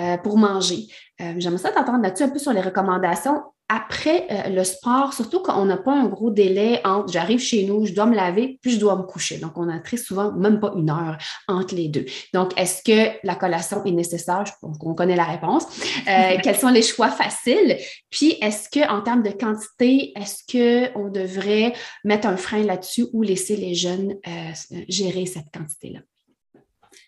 euh, 0.00 0.16
pour 0.18 0.38
manger. 0.38 0.86
J'aimerais 1.18 1.62
ça 1.62 1.70
t'entendre 1.70 2.02
là-dessus 2.02 2.24
un 2.24 2.28
peu 2.28 2.38
sur 2.38 2.52
les 2.52 2.60
recommandations 2.60 3.40
après 3.68 4.26
euh, 4.30 4.48
le 4.50 4.62
sport, 4.62 5.12
surtout 5.12 5.40
quand 5.40 5.60
on 5.60 5.64
n'a 5.64 5.76
pas 5.76 5.92
un 5.92 6.06
gros 6.06 6.30
délai 6.30 6.80
entre 6.84 7.12
j'arrive 7.12 7.40
chez 7.40 7.64
nous, 7.64 7.84
je 7.84 7.92
dois 7.92 8.06
me 8.06 8.14
laver, 8.14 8.58
puis 8.62 8.72
je 8.72 8.78
dois 8.78 8.96
me 8.96 9.02
coucher. 9.02 9.38
Donc, 9.38 9.52
on 9.56 9.68
a 9.68 9.80
très 9.80 9.96
souvent 9.96 10.32
même 10.32 10.60
pas 10.60 10.72
une 10.76 10.88
heure 10.88 11.18
entre 11.48 11.74
les 11.74 11.88
deux. 11.88 12.04
Donc, 12.32 12.52
est-ce 12.56 12.82
que 12.82 13.16
la 13.24 13.34
collation 13.34 13.84
est 13.84 13.90
nécessaire? 13.90 14.44
On 14.62 14.94
connaît 14.94 15.16
la 15.16 15.24
réponse. 15.24 15.64
Euh, 16.08 16.36
quels 16.42 16.56
sont 16.56 16.68
les 16.68 16.82
choix 16.82 17.10
faciles? 17.10 17.76
Puis, 18.10 18.36
est-ce 18.40 18.68
qu'en 18.70 19.00
termes 19.00 19.22
de 19.22 19.30
quantité, 19.30 20.12
est-ce 20.16 20.44
qu'on 20.92 21.08
devrait 21.08 21.72
mettre 22.04 22.28
un 22.28 22.36
frein 22.36 22.62
là-dessus 22.62 23.06
ou 23.12 23.22
laisser 23.22 23.56
les 23.56 23.74
jeunes 23.74 24.14
euh, 24.28 24.82
gérer 24.88 25.26
cette 25.26 25.50
quantité-là? 25.52 26.00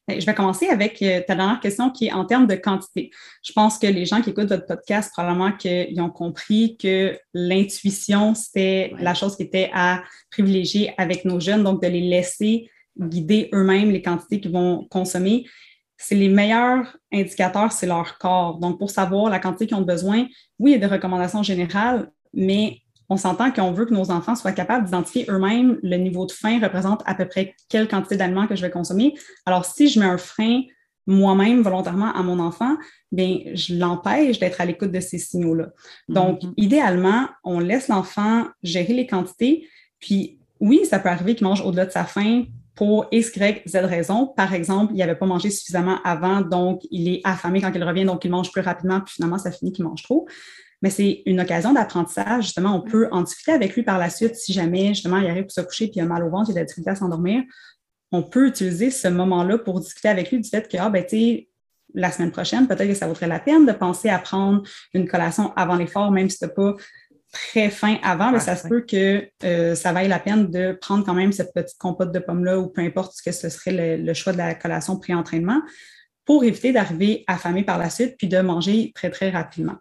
Ben, 0.09 0.19
je 0.19 0.25
vais 0.25 0.35
commencer 0.35 0.69
avec 0.69 1.03
euh, 1.03 1.21
ta 1.21 1.35
dernière 1.35 1.61
question 1.61 1.91
qui 1.91 2.07
est 2.07 2.13
en 2.13 2.25
termes 2.25 2.47
de 2.47 2.55
quantité. 2.55 3.11
Je 3.43 3.53
pense 3.53 3.79
que 3.79 3.87
les 3.87 4.07
gens 4.07 4.23
qui 4.23 4.31
écoutent 4.31 4.49
votre 4.49 4.65
podcast, 4.65 5.13
probablement 5.13 5.53
qu'ils 5.53 6.01
ont 6.01 6.09
compris 6.09 6.79
que 6.79 7.19
l'intuition, 7.35 8.35
c'était 8.35 8.95
la 8.99 9.13
chose 9.13 9.37
qui 9.37 9.43
était 9.43 9.71
à 9.75 10.03
privilégier 10.31 10.95
avec 10.97 11.27
nos 11.27 11.41
jeunes, 11.41 11.63
donc 11.63 11.83
de 11.83 11.89
les 11.89 12.01
laisser 12.01 12.71
guider 12.99 13.51
eux-mêmes 13.53 13.91
les 13.91 14.01
quantités 14.01 14.41
qu'ils 14.41 14.51
vont 14.51 14.87
consommer. 14.91 15.45
C'est 15.99 16.15
les 16.15 16.31
meilleurs 16.31 16.97
indicateurs, 17.13 17.73
c'est 17.73 17.87
leur 17.87 18.17
corps. 18.17 18.59
Donc, 18.61 18.79
pour 18.79 18.91
savoir 18.91 19.29
la 19.29 19.39
quantité 19.39 19.67
qu'ils 19.67 19.77
ont 19.77 19.83
besoin, 19.83 20.27
oui, 20.59 20.71
il 20.71 20.73
y 20.73 20.77
a 20.77 20.79
des 20.79 20.87
recommandations 20.87 21.43
générales, 21.43 22.11
mais 22.33 22.81
on 23.09 23.17
s'entend 23.17 23.51
qu'on 23.51 23.73
veut 23.73 23.87
que 23.87 23.95
nos 23.95 24.11
enfants 24.11 24.35
soient 24.35 24.53
capables 24.53 24.85
d'identifier 24.85 25.27
eux-mêmes 25.29 25.79
le 25.83 25.97
niveau 25.97 26.27
de 26.27 26.33
faim 26.33 26.59
représente 26.63 27.03
à 27.07 27.15
peu 27.15 27.27
près 27.27 27.55
quelle 27.69 27.89
quantité 27.89 28.17
d'aliments 28.17 28.47
que 28.47 28.57
je 28.57 28.63
vais 28.63 28.71
consommer. 28.71 29.15
Alors, 29.47 29.65
si 29.65 29.89
je 29.89 29.99
mets 29.99 30.07
un 30.07 30.19
frein 30.19 30.63
moi-même 31.07 31.63
volontairement 31.63 32.13
à 32.15 32.23
mon 32.23 32.39
enfant, 32.39 32.77
bien, 33.11 33.39
je 33.55 33.75
l'empêche 33.75 34.39
d'être 34.39 34.61
à 34.61 34.67
l'écoute 34.67 34.93
de 34.93 35.01
ces 35.01 35.19
signaux-là. 35.19 35.69
Donc, 36.09 36.43
mm-hmm. 36.43 36.53
idéalement, 36.59 37.29
on 37.45 37.61
laisse 37.61 37.89
l'enfant 37.89 38.47
gérer 38.63 38.93
les 38.93 39.07
quantités. 39.07 39.67
Puis, 40.01 40.39
oui, 40.61 40.85
ça 40.85 40.99
peut 40.99 41.09
arriver 41.09 41.35
qu'il 41.35 41.47
mange 41.47 41.63
au-delà 41.63 41.87
de 41.87 41.93
sa 41.93 42.05
faim 42.05 42.45
pour 42.75 43.07
X, 43.11 43.35
Y, 43.35 43.63
Z 43.67 43.77
raison. 43.87 44.27
Par 44.37 44.53
exemple, 44.53 44.93
il 44.95 44.99
n'avait 44.99 45.17
pas 45.17 45.27
mangé 45.27 45.49
suffisamment 45.51 45.99
avant, 46.05 46.43
donc 46.43 46.83
il 46.91 47.09
est 47.09 47.21
affamé 47.25 47.63
quand 47.63 47.73
il 47.75 47.83
revient, 47.83 48.05
donc 48.05 48.25
il 48.25 48.31
mange 48.31 48.53
plus 48.53 48.61
rapidement, 48.61 49.01
puis 49.01 49.15
finalement, 49.15 49.39
ça 49.39 49.51
finit 49.51 49.73
qu'il 49.73 49.85
mange 49.85 50.03
trop 50.03 50.29
mais 50.83 50.91
c'est 50.91 51.23
une 51.27 51.41
occasion 51.41 51.73
d'apprentissage. 51.73 52.45
Justement, 52.45 52.77
on 52.77 52.81
peut 52.81 53.09
en 53.11 53.23
discuter 53.23 53.53
avec 53.53 53.75
lui 53.75 53.83
par 53.83 53.99
la 53.99 54.11
suite 54.11 54.37
si 54.37 54.53
jamais, 54.53 54.89
justement, 54.89 55.19
il 55.19 55.27
arrive 55.27 55.45
pour 55.45 55.53
se 55.53 55.61
coucher 55.61 55.87
puis 55.87 55.97
il 55.97 56.03
a 56.03 56.07
mal 56.07 56.23
au 56.23 56.31
ventre, 56.31 56.51
il 56.51 56.53
a 56.53 56.55
de 56.55 56.59
la 56.61 56.65
difficulté 56.65 56.91
à 56.91 56.97
s'endormir. 56.97 57.43
On 58.13 58.23
peut 58.23 58.49
utiliser 58.49 58.91
ce 58.91 59.09
moment-là 59.09 59.59
pour 59.59 59.81
discuter 59.81 60.09
avec 60.09 60.31
lui 60.31 60.41
du 60.41 60.49
fait 60.49 60.71
que, 60.71 60.77
ah, 60.79 60.89
ben, 60.89 61.03
tu 61.03 61.11
sais, 61.11 61.49
la 61.95 62.13
semaine 62.13 62.31
prochaine, 62.31 62.67
peut-être 62.69 62.89
que 62.89 62.95
ça 62.95 63.07
vaudrait 63.07 63.27
la 63.27 63.41
peine 63.41 63.67
de 63.67 63.73
penser 63.73 64.09
à 64.09 64.19
prendre 64.19 64.63
une 64.95 65.09
collation 65.09 65.53
avant 65.57 65.77
l'effort, 65.77 66.11
même 66.11 66.29
si 66.29 66.39
tu 66.39 66.45
n'as 66.45 66.51
pas 66.51 66.77
très 67.33 67.71
faim 67.71 67.99
avant, 68.03 68.31
mais 68.31 68.41
ça 68.41 68.57
se 68.57 68.67
peut 68.67 68.81
que 68.81 69.29
euh, 69.45 69.75
ça 69.75 69.93
vaille 69.93 70.09
la 70.09 70.19
peine 70.19 70.51
de 70.51 70.73
prendre 70.73 71.05
quand 71.05 71.15
même 71.15 71.33
cette 71.33 71.53
petite 71.53 71.79
compote 71.79 72.13
de 72.13 72.19
pommes-là 72.19 72.59
ou 72.59 72.69
peu 72.69 72.81
importe 72.81 73.15
ce 73.15 73.23
que 73.23 73.33
ce 73.33 73.49
serait 73.51 73.97
le, 73.99 74.03
le 74.03 74.15
choix 74.15 74.33
de 74.33 74.39
la 74.39 74.55
collation 74.55 74.99
pré-entraînement 74.99 75.61
pour 76.29 76.45
éviter 76.45 76.73
d'arriver 76.73 77.25
affamé 77.27 77.63
par 77.63 77.79
la 77.79 77.89
suite 77.89 78.17
puis 78.19 78.29
de 78.29 78.39
manger 78.41 78.93
très, 78.95 79.09
très 79.09 79.31
rapidement. 79.31 79.77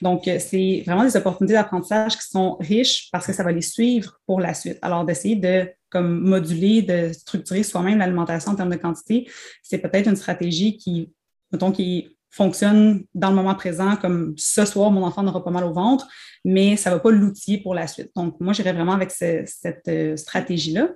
Donc, 0.00 0.26
euh, 0.26 0.40
c'est 0.40 0.82
vraiment 0.84 1.04
des 1.04 1.16
opportunités 1.16 1.54
d'apprentissage 1.54 2.18
qui 2.18 2.26
sont 2.26 2.56
riches 2.58 3.08
parce 3.12 3.24
que 3.24 3.32
ça 3.32 3.44
va 3.44 3.52
les 3.52 3.62
suivre 3.62 4.18
pour 4.26 4.40
la 4.40 4.52
suite. 4.52 4.80
Alors, 4.82 5.04
d'essayer 5.04 5.36
de 5.36 5.70
comme 5.90 6.18
moduler, 6.18 6.82
de 6.82 7.12
structurer 7.12 7.62
soi-même 7.62 8.00
l'alimentation 8.00 8.50
en 8.50 8.56
termes 8.56 8.72
de 8.72 8.78
quantité, 8.78 9.30
c'est 9.62 9.78
peut-être 9.78 10.08
une 10.08 10.16
stratégie 10.16 10.76
qui, 10.76 11.12
qui 11.72 12.16
fonctionne 12.30 13.04
dans 13.14 13.30
le 13.30 13.36
moment 13.36 13.54
présent, 13.54 13.94
comme 13.94 14.34
ce 14.36 14.64
soir, 14.64 14.90
mon 14.90 15.04
enfant 15.04 15.22
n'aura 15.22 15.44
pas 15.44 15.52
mal 15.52 15.62
au 15.62 15.72
ventre, 15.72 16.08
mais 16.44 16.76
ça 16.76 16.90
ne 16.90 16.96
va 16.96 17.00
pas 17.00 17.12
l'outiller 17.12 17.58
pour 17.58 17.76
la 17.76 17.86
suite. 17.86 18.10
Donc, 18.16 18.40
moi, 18.40 18.52
j'irais 18.52 18.72
vraiment 18.72 18.94
avec 18.94 19.12
cette 19.12 19.86
euh, 19.86 20.16
stratégie-là. 20.16 20.88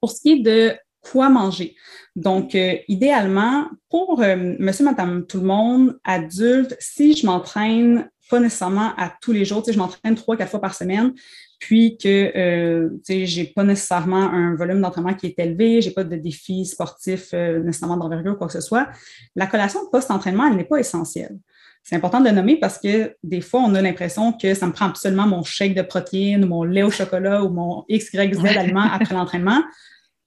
Pour 0.00 0.10
ce 0.10 0.22
qui 0.22 0.32
est 0.32 0.40
de 0.40 0.74
quoi 1.02 1.28
manger. 1.28 1.74
Donc, 2.16 2.54
euh, 2.54 2.76
idéalement, 2.88 3.66
pour 3.90 4.22
euh, 4.22 4.54
monsieur, 4.58 4.84
madame, 4.84 5.26
tout 5.26 5.40
le 5.40 5.46
monde, 5.46 5.98
adulte, 6.04 6.76
si 6.78 7.16
je 7.16 7.26
m'entraîne 7.26 8.08
pas 8.30 8.40
nécessairement 8.40 8.92
à 8.96 9.12
tous 9.20 9.32
les 9.32 9.44
jours, 9.44 9.62
je 9.66 9.76
m'entraîne 9.76 10.14
trois, 10.14 10.36
quatre 10.36 10.50
fois 10.50 10.60
par 10.60 10.74
semaine, 10.74 11.12
puis 11.58 11.98
que 11.98 12.32
euh, 12.34 12.88
je 13.06 13.40
n'ai 13.40 13.46
pas 13.46 13.62
nécessairement 13.62 14.30
un 14.30 14.54
volume 14.54 14.80
d'entraînement 14.80 15.12
qui 15.12 15.26
est 15.26 15.38
élevé, 15.38 15.82
je 15.82 15.88
n'ai 15.88 15.94
pas 15.94 16.04
de 16.04 16.16
défi 16.16 16.64
sportif 16.64 17.34
nécessairement 17.34 17.98
d'envergure 17.98 18.32
ou 18.32 18.36
quoi 18.36 18.46
que 18.46 18.54
ce 18.54 18.62
soit, 18.62 18.88
la 19.36 19.46
collation 19.46 19.80
post-entraînement, 19.90 20.46
elle 20.46 20.56
n'est 20.56 20.64
pas 20.64 20.78
essentielle. 20.78 21.36
C'est 21.82 21.96
important 21.96 22.20
de 22.20 22.28
le 22.28 22.34
nommer 22.34 22.56
parce 22.56 22.78
que 22.78 23.14
des 23.22 23.40
fois, 23.40 23.60
on 23.60 23.74
a 23.74 23.82
l'impression 23.82 24.32
que 24.32 24.54
ça 24.54 24.66
me 24.66 24.72
prend 24.72 24.86
absolument 24.86 25.26
mon 25.26 25.42
shake 25.42 25.74
de 25.74 25.82
protéines 25.82 26.44
ou 26.44 26.48
mon 26.48 26.62
lait 26.62 26.84
au 26.84 26.90
chocolat 26.90 27.42
ou 27.42 27.50
mon 27.50 27.84
XYZ 27.90 28.44
aliment 28.56 28.88
après 28.90 29.14
l'entraînement 29.14 29.60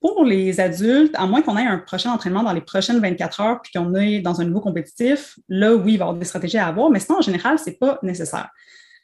pour 0.06 0.24
les 0.24 0.60
adultes, 0.60 1.16
à 1.16 1.26
moins 1.26 1.42
qu'on 1.42 1.58
ait 1.58 1.66
un 1.66 1.80
prochain 1.80 2.12
entraînement 2.12 2.44
dans 2.44 2.54
les 2.54 2.62
prochaines 2.62 3.00
24 3.00 3.42
heures 3.42 3.62
puis 3.64 3.72
qu'on 3.74 3.96
est 3.96 4.20
dans 4.20 4.40
un 4.40 4.46
niveau 4.46 4.62
compétitif, 4.62 5.40
là, 5.50 5.74
oui, 5.74 5.94
il 5.94 5.98
va 5.98 6.06
y 6.06 6.08
avoir 6.08 6.14
des 6.14 6.26
stratégies 6.26 6.60
à 6.60 6.68
avoir, 6.68 6.92
mais 6.92 7.00
sinon, 7.00 7.18
en 7.18 7.22
général, 7.22 7.58
ce 7.58 7.72
n'est 7.72 7.76
pas 7.76 7.98
nécessaire. 8.04 8.50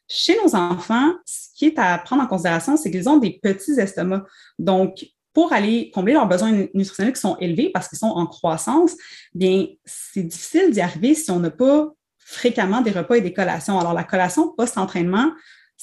Chez 0.08 0.38
nos 0.44 0.56
enfants, 0.56 1.14
ce 1.26 1.48
qui 1.56 1.66
est 1.66 1.80
à 1.80 1.98
prendre 1.98 2.22
en 2.22 2.28
considération, 2.28 2.78
c'est 2.78 2.92
qu'ils 2.92 3.10
ont 3.10 3.18
des 3.18 3.40
petits 3.42 3.80
estomacs. 3.80 4.26
Donc, 4.60 5.04
pour 5.34 5.54
aller 5.54 5.90
combler 5.92 6.14
leurs 6.14 6.28
besoins 6.28 6.52
nutritionnels 6.76 7.14
qui 7.14 7.22
sont 7.22 7.38
élevés 7.38 7.72
parce 7.74 7.88
qu'ils 7.88 7.98
sont 7.98 8.06
en 8.06 8.28
croissance, 8.28 8.96
bien, 9.34 9.66
c'est 9.86 10.22
difficile 10.22 10.70
d'y 10.70 10.82
arriver 10.82 11.16
si 11.16 11.32
on 11.32 11.40
n'a 11.40 11.50
pas 11.50 11.90
fréquemment 12.20 12.82
des 12.82 12.92
repas 12.92 13.16
et 13.16 13.22
des 13.22 13.34
collations. 13.34 13.80
Alors, 13.80 13.94
la 13.94 14.04
collation 14.04 14.54
post-entraînement, 14.56 15.32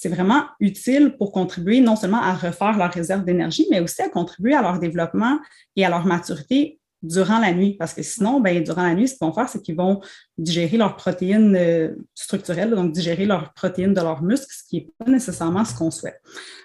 c'est 0.01 0.09
vraiment 0.09 0.45
utile 0.61 1.17
pour 1.19 1.33
contribuer 1.33 1.81
non 1.81 1.97
seulement 1.97 2.23
à 2.23 2.33
refaire 2.33 2.77
leur 2.79 2.93
réserve 2.93 3.25
d'énergie, 3.25 3.67
mais 3.71 3.81
aussi 3.81 4.01
à 4.01 4.09
contribuer 4.09 4.55
à 4.55 4.63
leur 4.63 4.79
développement 4.79 5.41
et 5.75 5.85
à 5.85 5.91
leur 5.91 6.07
maturité 6.07 6.79
durant 7.03 7.41
la 7.41 7.53
nuit. 7.53 7.75
Parce 7.75 7.95
que 7.95 8.03
sinon, 8.03 8.41
ben, 8.41 8.63
durant 8.63 8.85
la 8.85 8.95
nuit, 8.95 9.09
ce 9.09 9.15
qu'ils 9.15 9.27
vont 9.27 9.33
faire, 9.33 9.49
c'est 9.49 9.61
qu'ils 9.61 9.77
vont 9.77 10.01
digérer 10.37 10.77
leurs 10.77 10.95
protéines 10.95 11.57
euh, 11.57 11.97
structurelles, 12.15 12.71
donc 12.71 12.93
digérer 12.93 13.27
leurs 13.27 13.53
protéines 13.55 13.93
de 13.95 14.01
leurs 14.01 14.23
muscles, 14.23 14.47
ce 14.51 14.69
qui 14.69 14.77
n'est 14.77 14.89
pas 14.99 15.11
nécessairement 15.11 15.65
ce 15.65 15.75
qu'on 15.75 15.91
souhaite. 15.91 16.21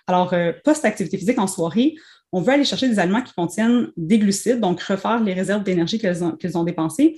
Alors, 0.06 0.34
euh, 0.34 0.52
post-activité 0.64 1.18
physique 1.18 1.40
en 1.40 1.48
soirée, 1.48 1.96
on 2.32 2.42
veut 2.42 2.54
aller 2.54 2.66
chercher 2.66 2.90
des 2.90 3.00
aliments 3.00 3.22
qui 3.22 3.34
contiennent 3.34 3.92
des 3.96 4.20
glucides, 4.20 4.60
donc 4.60 4.82
refaire 4.82 5.22
les 5.22 5.34
réserves 5.34 5.64
d'énergie 5.64 6.02
ont, 6.22 6.38
ont, 6.56 6.64
dépensées 6.64 7.16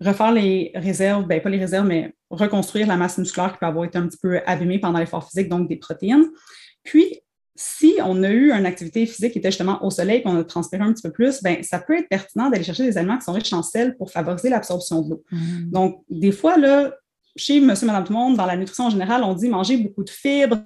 refaire 0.00 0.32
les 0.32 0.72
réserves, 0.74 1.26
ben 1.26 1.40
pas 1.40 1.50
les 1.50 1.58
réserves, 1.58 1.86
mais 1.86 2.14
reconstruire 2.30 2.86
la 2.86 2.96
masse 2.96 3.18
musculaire 3.18 3.52
qui 3.52 3.58
peut 3.58 3.66
avoir 3.66 3.84
été 3.84 3.98
un 3.98 4.06
petit 4.06 4.18
peu 4.18 4.40
abîmée 4.46 4.78
pendant 4.78 4.98
l'effort 4.98 5.28
physique, 5.28 5.48
donc 5.48 5.68
des 5.68 5.76
protéines. 5.76 6.26
Puis, 6.82 7.20
si 7.56 7.94
on 8.04 8.22
a 8.24 8.30
eu 8.30 8.50
une 8.50 8.66
activité 8.66 9.06
physique 9.06 9.32
qui 9.32 9.38
était 9.38 9.50
justement 9.50 9.84
au 9.84 9.90
soleil, 9.90 10.22
qu'on 10.22 10.36
a 10.36 10.44
transpiré 10.44 10.82
un 10.82 10.92
petit 10.92 11.02
peu 11.02 11.12
plus, 11.12 11.42
ben, 11.42 11.62
ça 11.62 11.78
peut 11.78 11.96
être 11.96 12.08
pertinent 12.08 12.50
d'aller 12.50 12.64
chercher 12.64 12.84
des 12.84 12.98
aliments 12.98 13.16
qui 13.16 13.24
sont 13.24 13.32
riches 13.32 13.52
en 13.52 13.62
sel 13.62 13.96
pour 13.96 14.10
favoriser 14.10 14.48
l'absorption 14.48 15.02
de 15.02 15.10
l'eau. 15.10 15.24
Mmh. 15.30 15.70
Donc, 15.70 16.02
des 16.10 16.32
fois, 16.32 16.56
là, 16.56 16.92
chez 17.36 17.60
monsieur, 17.60 17.86
madame, 17.86 18.04
tout 18.04 18.12
le 18.12 18.18
monde, 18.18 18.36
dans 18.36 18.46
la 18.46 18.56
nutrition 18.56 18.86
en 18.86 18.90
général, 18.90 19.24
on 19.24 19.34
dit 19.34 19.48
manger 19.48 19.76
beaucoup 19.76 20.04
de 20.04 20.10
fibres, 20.10 20.58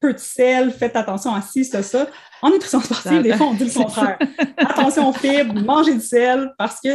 peu 0.00 0.12
de 0.12 0.18
sel, 0.18 0.72
faites 0.72 0.96
attention 0.96 1.34
à 1.34 1.40
ci, 1.40 1.64
ça, 1.64 1.82
ça. 1.82 2.08
En 2.42 2.50
nutrition 2.50 2.80
sportive, 2.80 3.22
des 3.22 3.34
fois, 3.34 3.46
on 3.46 3.54
dit 3.54 3.64
le 3.64 3.70
contraire. 3.74 4.18
attention 4.56 5.08
aux 5.08 5.12
fibres, 5.12 5.54
mangez 5.54 5.94
du 5.94 6.00
sel, 6.00 6.52
parce 6.58 6.80
que 6.80 6.88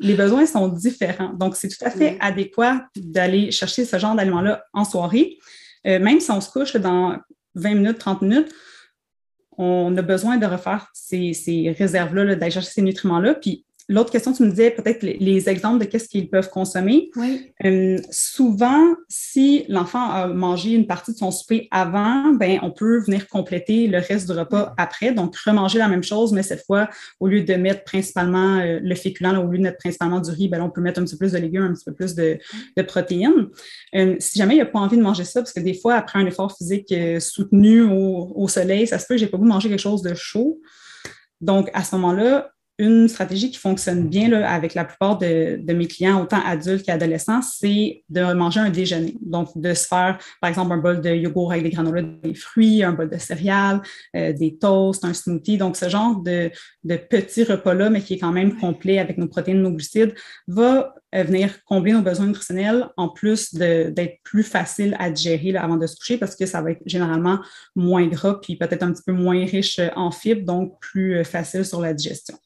les 0.00 0.14
besoins 0.14 0.46
sont 0.46 0.68
différents. 0.68 1.32
Donc, 1.32 1.56
c'est 1.56 1.68
tout 1.68 1.84
à 1.84 1.90
fait 1.90 2.16
adéquat 2.20 2.86
d'aller 2.96 3.50
chercher 3.50 3.84
ce 3.84 3.98
genre 3.98 4.14
d'aliments-là 4.14 4.64
en 4.72 4.84
soirée. 4.84 5.38
Euh, 5.86 5.98
même 5.98 6.20
si 6.20 6.30
on 6.30 6.40
se 6.40 6.50
couche 6.50 6.76
dans 6.76 7.16
20 7.54 7.74
minutes, 7.74 7.98
30 7.98 8.22
minutes, 8.22 8.52
on 9.58 9.96
a 9.96 10.02
besoin 10.02 10.38
de 10.38 10.46
refaire 10.46 10.88
ces, 10.92 11.74
réserves-là, 11.78 12.34
d'aller 12.34 12.50
chercher 12.50 12.70
ces 12.70 12.82
nutriments-là. 12.82 13.34
Puis 13.34 13.64
l'autre 13.92 14.10
question, 14.10 14.32
tu 14.32 14.42
me 14.42 14.50
disais 14.50 14.70
peut-être 14.70 15.02
les, 15.02 15.48
exemples 15.48 15.84
de 15.84 15.84
qu'est-ce 15.84 16.08
qu'ils 16.08 16.28
peuvent 16.30 16.48
consommer. 16.48 17.10
Oui. 17.16 17.52
Euh, 17.64 17.98
souvent, 18.10 18.94
si 19.08 19.64
l'enfant 19.68 20.10
a 20.10 20.28
mangé 20.28 20.70
une 20.70 20.86
partie 20.86 21.12
de 21.12 21.16
son 21.16 21.30
souper 21.30 21.68
avant, 21.70 22.32
ben, 22.32 22.58
on 22.62 22.70
peut 22.70 23.00
venir 23.00 23.28
compléter 23.28 23.88
le 23.88 23.98
reste 23.98 24.30
du 24.30 24.38
repas 24.38 24.72
après. 24.78 25.12
Donc, 25.12 25.36
remanger 25.36 25.78
la 25.78 25.88
même 25.88 26.02
chose, 26.02 26.32
mais 26.32 26.42
cette 26.42 26.64
fois, 26.64 26.88
au 27.20 27.28
lieu 27.28 27.42
de 27.42 27.54
mettre 27.54 27.84
principalement 27.84 28.58
euh, 28.58 28.80
le 28.82 28.94
féculent, 28.94 29.36
au 29.38 29.50
lieu 29.50 29.58
de 29.58 29.62
mettre 29.62 29.78
principalement 29.78 30.20
du 30.20 30.30
riz, 30.30 30.48
ben, 30.48 30.62
on 30.62 30.70
peut 30.70 30.80
mettre 30.80 31.00
un 31.00 31.04
petit 31.04 31.16
peu 31.16 31.26
plus 31.26 31.32
de 31.32 31.38
légumes, 31.38 31.64
un 31.64 31.74
petit 31.74 31.84
peu 31.84 31.94
plus 31.94 32.14
de, 32.14 32.38
protéines. 32.86 33.48
Euh, 33.94 34.16
si 34.18 34.38
jamais 34.38 34.56
il 34.56 34.58
n'a 34.58 34.66
pas 34.66 34.78
envie 34.78 34.96
de 34.96 35.02
manger 35.02 35.24
ça, 35.24 35.40
parce 35.40 35.52
que 35.52 35.60
des 35.60 35.74
fois, 35.74 35.94
après 35.94 36.18
un 36.18 36.26
effort 36.26 36.56
physique 36.56 36.94
soutenu 37.20 37.82
au, 37.82 38.32
au, 38.34 38.48
soleil, 38.48 38.86
ça 38.86 38.98
se 38.98 39.06
peut 39.06 39.14
que 39.14 39.18
j'ai 39.18 39.26
pas 39.26 39.36
voulu 39.36 39.50
manger 39.50 39.68
quelque 39.68 39.78
chose 39.78 40.02
de 40.02 40.14
chaud. 40.14 40.60
Donc, 41.40 41.70
à 41.74 41.82
ce 41.82 41.96
moment-là, 41.96 42.51
une 42.78 43.08
stratégie 43.08 43.50
qui 43.50 43.58
fonctionne 43.58 44.08
bien 44.08 44.28
là, 44.28 44.50
avec 44.50 44.74
la 44.74 44.84
plupart 44.84 45.18
de, 45.18 45.72
mes 45.72 45.86
clients, 45.86 46.22
autant 46.22 46.40
adultes 46.44 46.84
qu'adolescents, 46.84 47.42
c'est 47.42 48.02
de 48.08 48.32
manger 48.32 48.60
un 48.60 48.70
déjeuner. 48.70 49.14
Donc, 49.20 49.48
de 49.54 49.74
se 49.74 49.86
faire, 49.86 50.18
par 50.40 50.48
exemple, 50.48 50.72
un 50.72 50.78
bol 50.78 51.00
de 51.00 51.10
yogourt 51.10 51.52
avec 51.52 51.64
des 51.64 51.70
granolas, 51.70 52.02
des 52.02 52.34
fruits, 52.34 52.82
un 52.82 52.92
bol 52.92 53.08
de 53.08 53.18
céréales, 53.18 53.82
euh, 54.16 54.32
des 54.32 54.56
toasts, 54.56 55.04
un 55.04 55.14
smoothie. 55.14 55.58
Donc, 55.58 55.76
ce 55.76 55.88
genre 55.88 56.16
de, 56.20 56.50
de 56.84 56.96
petits 56.96 57.44
repas-là, 57.44 57.90
mais 57.90 58.00
qui 58.00 58.14
est 58.14 58.18
quand 58.18 58.32
même 58.32 58.58
complet 58.58 58.98
avec 58.98 59.18
nos 59.18 59.28
protéines, 59.28 59.62
nos 59.62 59.70
glucides, 59.70 60.14
va 60.48 60.94
euh, 61.14 61.24
venir 61.24 61.62
combler 61.64 61.92
nos 61.92 62.00
besoins 62.00 62.26
nutritionnels 62.26 62.88
en 62.96 63.10
plus 63.10 63.54
d'être 63.54 64.16
plus 64.24 64.42
facile 64.42 64.96
à 64.98 65.10
digérer 65.10 65.54
avant 65.56 65.76
de 65.76 65.86
se 65.86 65.96
coucher 65.96 66.16
parce 66.16 66.34
que 66.34 66.46
ça 66.46 66.62
va 66.62 66.70
être 66.70 66.82
généralement 66.86 67.38
moins 67.76 68.06
gras 68.06 68.38
puis 68.40 68.56
peut-être 68.56 68.82
un 68.82 68.92
petit 68.92 69.02
peu 69.04 69.12
moins 69.12 69.44
riche 69.44 69.78
en 69.94 70.10
fibres, 70.10 70.46
donc 70.46 70.80
plus 70.80 71.18
euh, 71.18 71.24
facile 71.24 71.66
sur 71.66 71.80
la 71.80 71.92
digestion. 71.92 72.38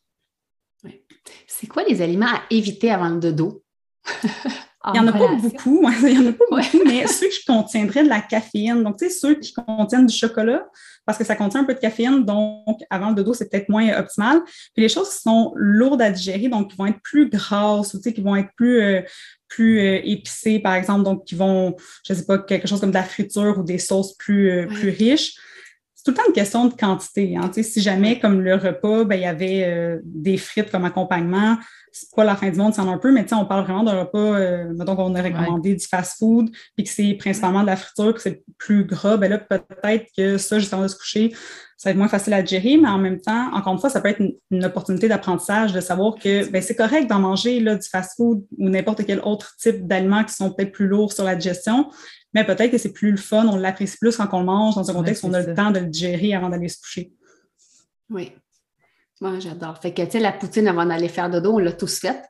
C'est 1.47 1.67
quoi 1.67 1.85
les 1.85 2.03
aliments 2.03 2.27
à 2.27 2.43
éviter 2.51 2.91
avant 2.91 3.09
le 3.09 3.21
dodo? 3.21 3.63
Il 4.89 4.93
n'y 4.93 5.01
en 5.01 5.09
a 5.09 5.13
pas 5.13 5.35
beaucoup, 5.35 5.85
il 6.03 6.13
y 6.13 6.19
en 6.19 6.29
a 6.29 6.33
pas 6.33 6.45
beaucoup, 6.49 6.85
mais 6.87 7.07
ceux 7.09 7.29
qui 7.29 7.45
contiendraient 7.45 8.05
de 8.05 8.09
la 8.09 8.21
caféine, 8.21 8.85
donc 8.85 8.99
tu 8.99 9.07
sais, 9.07 9.11
ceux 9.11 9.35
qui 9.35 9.53
contiennent 9.53 10.07
du 10.07 10.15
chocolat, 10.15 10.65
parce 11.05 11.19
que 11.19 11.25
ça 11.25 11.35
contient 11.35 11.63
un 11.63 11.65
peu 11.65 11.75
de 11.75 11.81
caféine, 11.81 12.25
donc 12.25 12.79
avant 12.89 13.09
le 13.09 13.17
dodo, 13.17 13.35
c'est 13.35 13.51
peut-être 13.51 13.69
moins 13.69 13.99
optimal. 13.99 14.43
Puis 14.45 14.83
les 14.83 14.89
choses 14.89 15.11
qui 15.11 15.23
sont 15.23 15.53
lourdes 15.57 16.03
à 16.03 16.11
digérer, 16.11 16.49
donc 16.49 16.71
qui 16.71 16.77
vont 16.77 16.87
être 16.87 17.01
plus 17.03 17.29
grasses, 17.29 17.95
ou 17.95 17.97
tu 17.99 18.05
sais, 18.05 18.13
qui 18.13 18.21
vont 18.21 18.37
être 18.37 18.51
plus, 18.57 18.81
euh, 18.81 19.03
plus 19.49 19.81
euh, 19.81 20.01
épicées, 20.05 20.61
par 20.61 20.75
exemple, 20.75 21.03
donc 21.03 21.25
qui 21.25 21.35
vont, 21.35 21.75
je 22.07 22.13
ne 22.13 22.19
sais 22.19 22.25
pas, 22.25 22.39
quelque 22.39 22.69
chose 22.69 22.79
comme 22.81 22.91
de 22.91 22.95
la 22.95 23.03
friture 23.03 23.59
ou 23.59 23.65
des 23.65 23.79
sauces 23.79 24.15
plus, 24.17 24.51
euh, 24.51 24.67
plus 24.67 24.91
riches 24.91 25.35
tout 26.07 26.13
le 26.13 26.19
temps 26.19 26.27
une 26.29 26.33
question 26.33 26.67
de 26.67 26.75
quantité. 26.75 27.37
Hein. 27.37 27.51
Si 27.53 27.81
jamais, 27.81 28.21
comme 28.21 28.41
le 28.41 28.55
repas, 28.55 29.03
ben, 29.03 29.17
il 29.17 29.23
y 29.23 29.27
avait 29.27 29.65
euh, 29.65 29.99
des 30.05 30.37
frites 30.37 30.71
comme 30.71 30.85
accompagnement, 30.85 31.57
c'est 31.91 32.15
pas 32.15 32.23
la 32.23 32.37
fin 32.37 32.49
du 32.49 32.57
monde, 32.57 32.73
c'est 32.75 32.81
un 32.81 32.99
peu, 32.99 33.11
mais 33.11 33.27
on 33.33 33.45
parle 33.45 33.65
vraiment 33.65 33.83
d'un 33.83 33.99
repas, 33.99 34.19
euh, 34.19 34.73
donc 34.73 35.01
on 35.01 35.17
a 35.17 35.23
recommandé 35.23 35.75
du 35.75 35.85
fast-food, 35.85 36.51
puis 36.77 36.85
que 36.85 36.91
c'est 36.91 37.15
principalement 37.15 37.63
de 37.63 37.67
la 37.67 37.75
friture, 37.75 38.15
que 38.15 38.21
c'est 38.21 38.45
plus 38.57 38.85
gras, 38.85 39.17
ben 39.17 39.29
là, 39.29 39.39
peut-être 39.39 40.07
que 40.17 40.39
ça, 40.39 40.61
juste 40.61 40.73
avant 40.73 40.85
de 40.85 40.89
se 40.89 40.97
coucher, 40.97 41.33
ça 41.77 41.89
va 41.89 41.91
être 41.91 41.99
moins 41.99 42.09
facile 42.09 42.35
à 42.35 42.43
digérer, 42.43 42.77
mais 42.77 42.89
en 42.89 42.99
même 42.99 43.21
temps, 43.21 43.53
encore 43.53 43.73
une 43.73 43.81
fois, 43.81 43.91
ça 43.91 44.01
peut 44.01 44.09
être 44.09 44.23
une, 44.51 44.65
opportunité 44.65 45.09
d'apprentissage 45.09 45.73
de 45.73 45.81
savoir 45.81 46.15
que 46.15 46.49
ben, 46.51 46.63
c'est 46.63 46.77
correct 46.77 47.09
d'en 47.09 47.19
manger 47.19 47.61
là, 47.61 47.75
du 47.75 47.87
fast-food 47.89 48.45
ou 48.59 48.69
n'importe 48.69 49.05
quel 49.05 49.21
autre 49.21 49.57
type 49.59 49.87
d'aliments 49.87 50.25
qui 50.25 50.35
sont 50.35 50.51
peut-être 50.53 50.73
plus 50.73 50.87
lourds 50.87 51.13
sur 51.13 51.25
la 51.25 51.35
digestion, 51.35 51.91
mais 52.37 52.45
peut-être 52.45 52.71
que 52.71 52.77
c'est 52.77 52.93
plus 52.93 53.11
le 53.11 53.17
fun, 53.17 53.49
on 53.49 53.57
l'apprécie 53.57 53.97
plus 53.97 54.15
quand 54.15 54.29
on 54.33 54.41
le 54.41 54.45
mange 54.45 54.75
dans 54.75 54.91
un 54.91 54.93
contexte 54.93 55.23
où 55.23 55.29
on 55.29 55.33
a 55.33 55.41
le 55.41 55.55
temps 55.55 55.71
de 55.71 55.79
le 55.79 55.87
digérer 55.87 56.35
avant 56.35 56.51
d'aller 56.51 56.69
se 56.69 56.79
coucher. 56.79 57.11
Oui. 58.11 58.33
Moi, 59.23 59.39
j'adore. 59.39 59.79
Fait 59.79 59.95
que, 59.95 60.03
tu 60.03 60.11
sais, 60.11 60.21
la 60.21 60.33
poutine 60.33 60.69
avant 60.69 60.85
d'aller 60.85 61.09
faire 61.09 61.31
dodo, 61.31 61.55
on 61.55 61.59
l'a 61.59 61.73
tous 61.73 62.01
faite. 62.01 62.29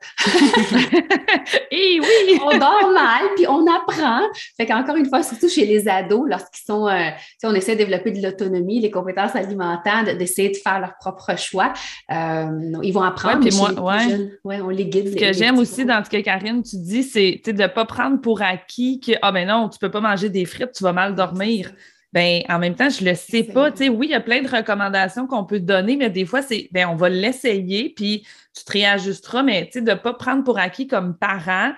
Et 1.69 1.97
eh 1.97 1.99
oui! 1.99 2.39
on 2.41 2.57
dort 2.57 2.91
mal, 2.93 3.23
puis 3.35 3.45
on 3.45 3.67
apprend. 3.67 4.21
Fait 4.55 4.65
qu'encore 4.65 4.95
une 4.95 5.09
fois, 5.09 5.21
surtout 5.21 5.49
chez 5.49 5.65
les 5.65 5.89
ados, 5.89 6.23
lorsqu'ils 6.29 6.63
sont, 6.63 6.87
euh, 6.87 7.09
on 7.43 7.53
essaie 7.55 7.73
de 7.73 7.79
développer 7.79 8.11
de 8.11 8.25
l'autonomie, 8.25 8.79
les 8.79 8.89
compétences 8.89 9.35
alimentaires, 9.35 10.05
d'essayer 10.17 10.49
de, 10.49 10.55
faire 10.55 10.79
leur 10.79 10.95
propre 10.97 11.37
choix, 11.37 11.73
euh, 12.09 12.71
ils 12.81 12.93
vont 12.93 13.03
apprendre. 13.03 13.43
Ouais, 13.43 13.51
moi, 13.51 14.31
ouais. 14.45 14.61
on 14.61 14.69
les 14.69 14.85
guide. 14.85 15.09
Ce 15.09 15.15
que 15.17 15.33
j'aime 15.33 15.57
aussi 15.57 15.83
dans 15.83 16.01
ce 16.05 16.09
que 16.09 16.21
Karine, 16.21 16.63
tu 16.63 16.77
dis, 16.77 17.03
c'est 17.03 17.41
de 17.45 17.51
ne 17.51 17.67
pas 17.67 17.83
prendre 17.83 18.21
pour 18.21 18.41
acquis 18.41 19.01
que, 19.01 19.11
ah 19.21 19.33
ben 19.33 19.45
non, 19.45 19.67
tu 19.67 19.75
ne 19.75 19.87
peux 19.87 19.91
pas 19.91 19.99
manger 19.99 20.29
des 20.29 20.45
frites, 20.45 20.71
tu 20.71 20.85
vas 20.85 20.93
mal 20.93 21.15
dormir. 21.15 21.69
Ben, 22.17 22.41
en 22.49 22.57
même 22.57 22.73
temps, 22.73 22.89
je 22.89 23.05
le 23.05 23.13
sais 23.13 23.43
pas. 23.43 23.69
oui, 23.69 24.07
il 24.07 24.09
y 24.09 24.15
a 24.15 24.19
plein 24.19 24.41
de 24.41 24.47
recommandations 24.47 25.27
qu'on 25.27 25.43
peut 25.43 25.59
donner, 25.59 25.97
mais 25.97 26.09
des 26.09 26.25
fois, 26.25 26.41
c'est 26.41 26.67
ben, 26.71 26.87
on 26.87 26.95
va 26.95 27.09
l'essayer, 27.09 27.93
puis 27.95 28.25
tu 28.55 28.63
te 28.65 28.71
réajusteras, 28.71 29.43
mais 29.43 29.69
de 29.75 29.81
ne 29.81 29.93
pas 29.93 30.15
prendre 30.15 30.43
pour 30.43 30.57
acquis 30.57 30.87
comme 30.87 31.15
parent 31.15 31.73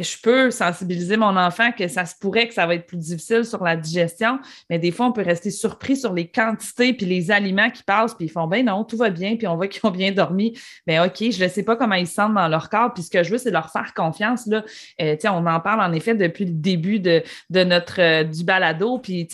je 0.00 0.16
peux 0.20 0.50
sensibiliser 0.50 1.16
mon 1.16 1.36
enfant 1.36 1.70
que 1.70 1.86
ça 1.86 2.04
se 2.04 2.14
pourrait 2.20 2.48
que 2.48 2.54
ça 2.54 2.66
va 2.66 2.74
être 2.74 2.86
plus 2.86 2.96
difficile 2.96 3.44
sur 3.44 3.62
la 3.62 3.76
digestion, 3.76 4.40
mais 4.68 4.78
des 4.80 4.90
fois, 4.90 5.06
on 5.06 5.12
peut 5.12 5.22
rester 5.22 5.50
surpris 5.50 5.96
sur 5.96 6.12
les 6.12 6.26
quantités 6.26 6.92
puis 6.94 7.06
les 7.06 7.30
aliments 7.30 7.70
qui 7.70 7.84
passent, 7.84 8.14
puis 8.14 8.26
ils 8.26 8.30
font 8.30 8.48
ben 8.48 8.64
non, 8.64 8.82
tout 8.82 8.96
va 8.96 9.10
bien, 9.10 9.36
puis 9.36 9.46
on 9.46 9.54
voit 9.54 9.68
qu'ils 9.68 9.86
ont 9.86 9.92
bien 9.92 10.10
dormi. 10.10 10.58
Ben, 10.86 11.04
OK, 11.04 11.30
je 11.30 11.42
ne 11.42 11.48
sais 11.48 11.62
pas 11.62 11.76
comment 11.76 11.94
ils 11.94 12.08
se 12.08 12.14
sentent 12.14 12.34
dans 12.34 12.48
leur 12.48 12.68
corps, 12.70 12.92
puis 12.92 13.04
ce 13.04 13.10
que 13.10 13.22
je 13.22 13.30
veux, 13.30 13.38
c'est 13.38 13.52
leur 13.52 13.70
faire 13.70 13.94
confiance. 13.94 14.46
Là. 14.46 14.64
Euh, 15.00 15.16
on 15.26 15.46
en 15.46 15.60
parle 15.60 15.80
en 15.80 15.92
effet 15.92 16.14
depuis 16.14 16.44
le 16.44 16.52
début 16.52 16.98
de, 16.98 17.22
de 17.50 17.64
notre 17.64 18.00
euh, 18.00 18.24
du 18.24 18.44
balado, 18.44 18.98
puis 18.98 19.28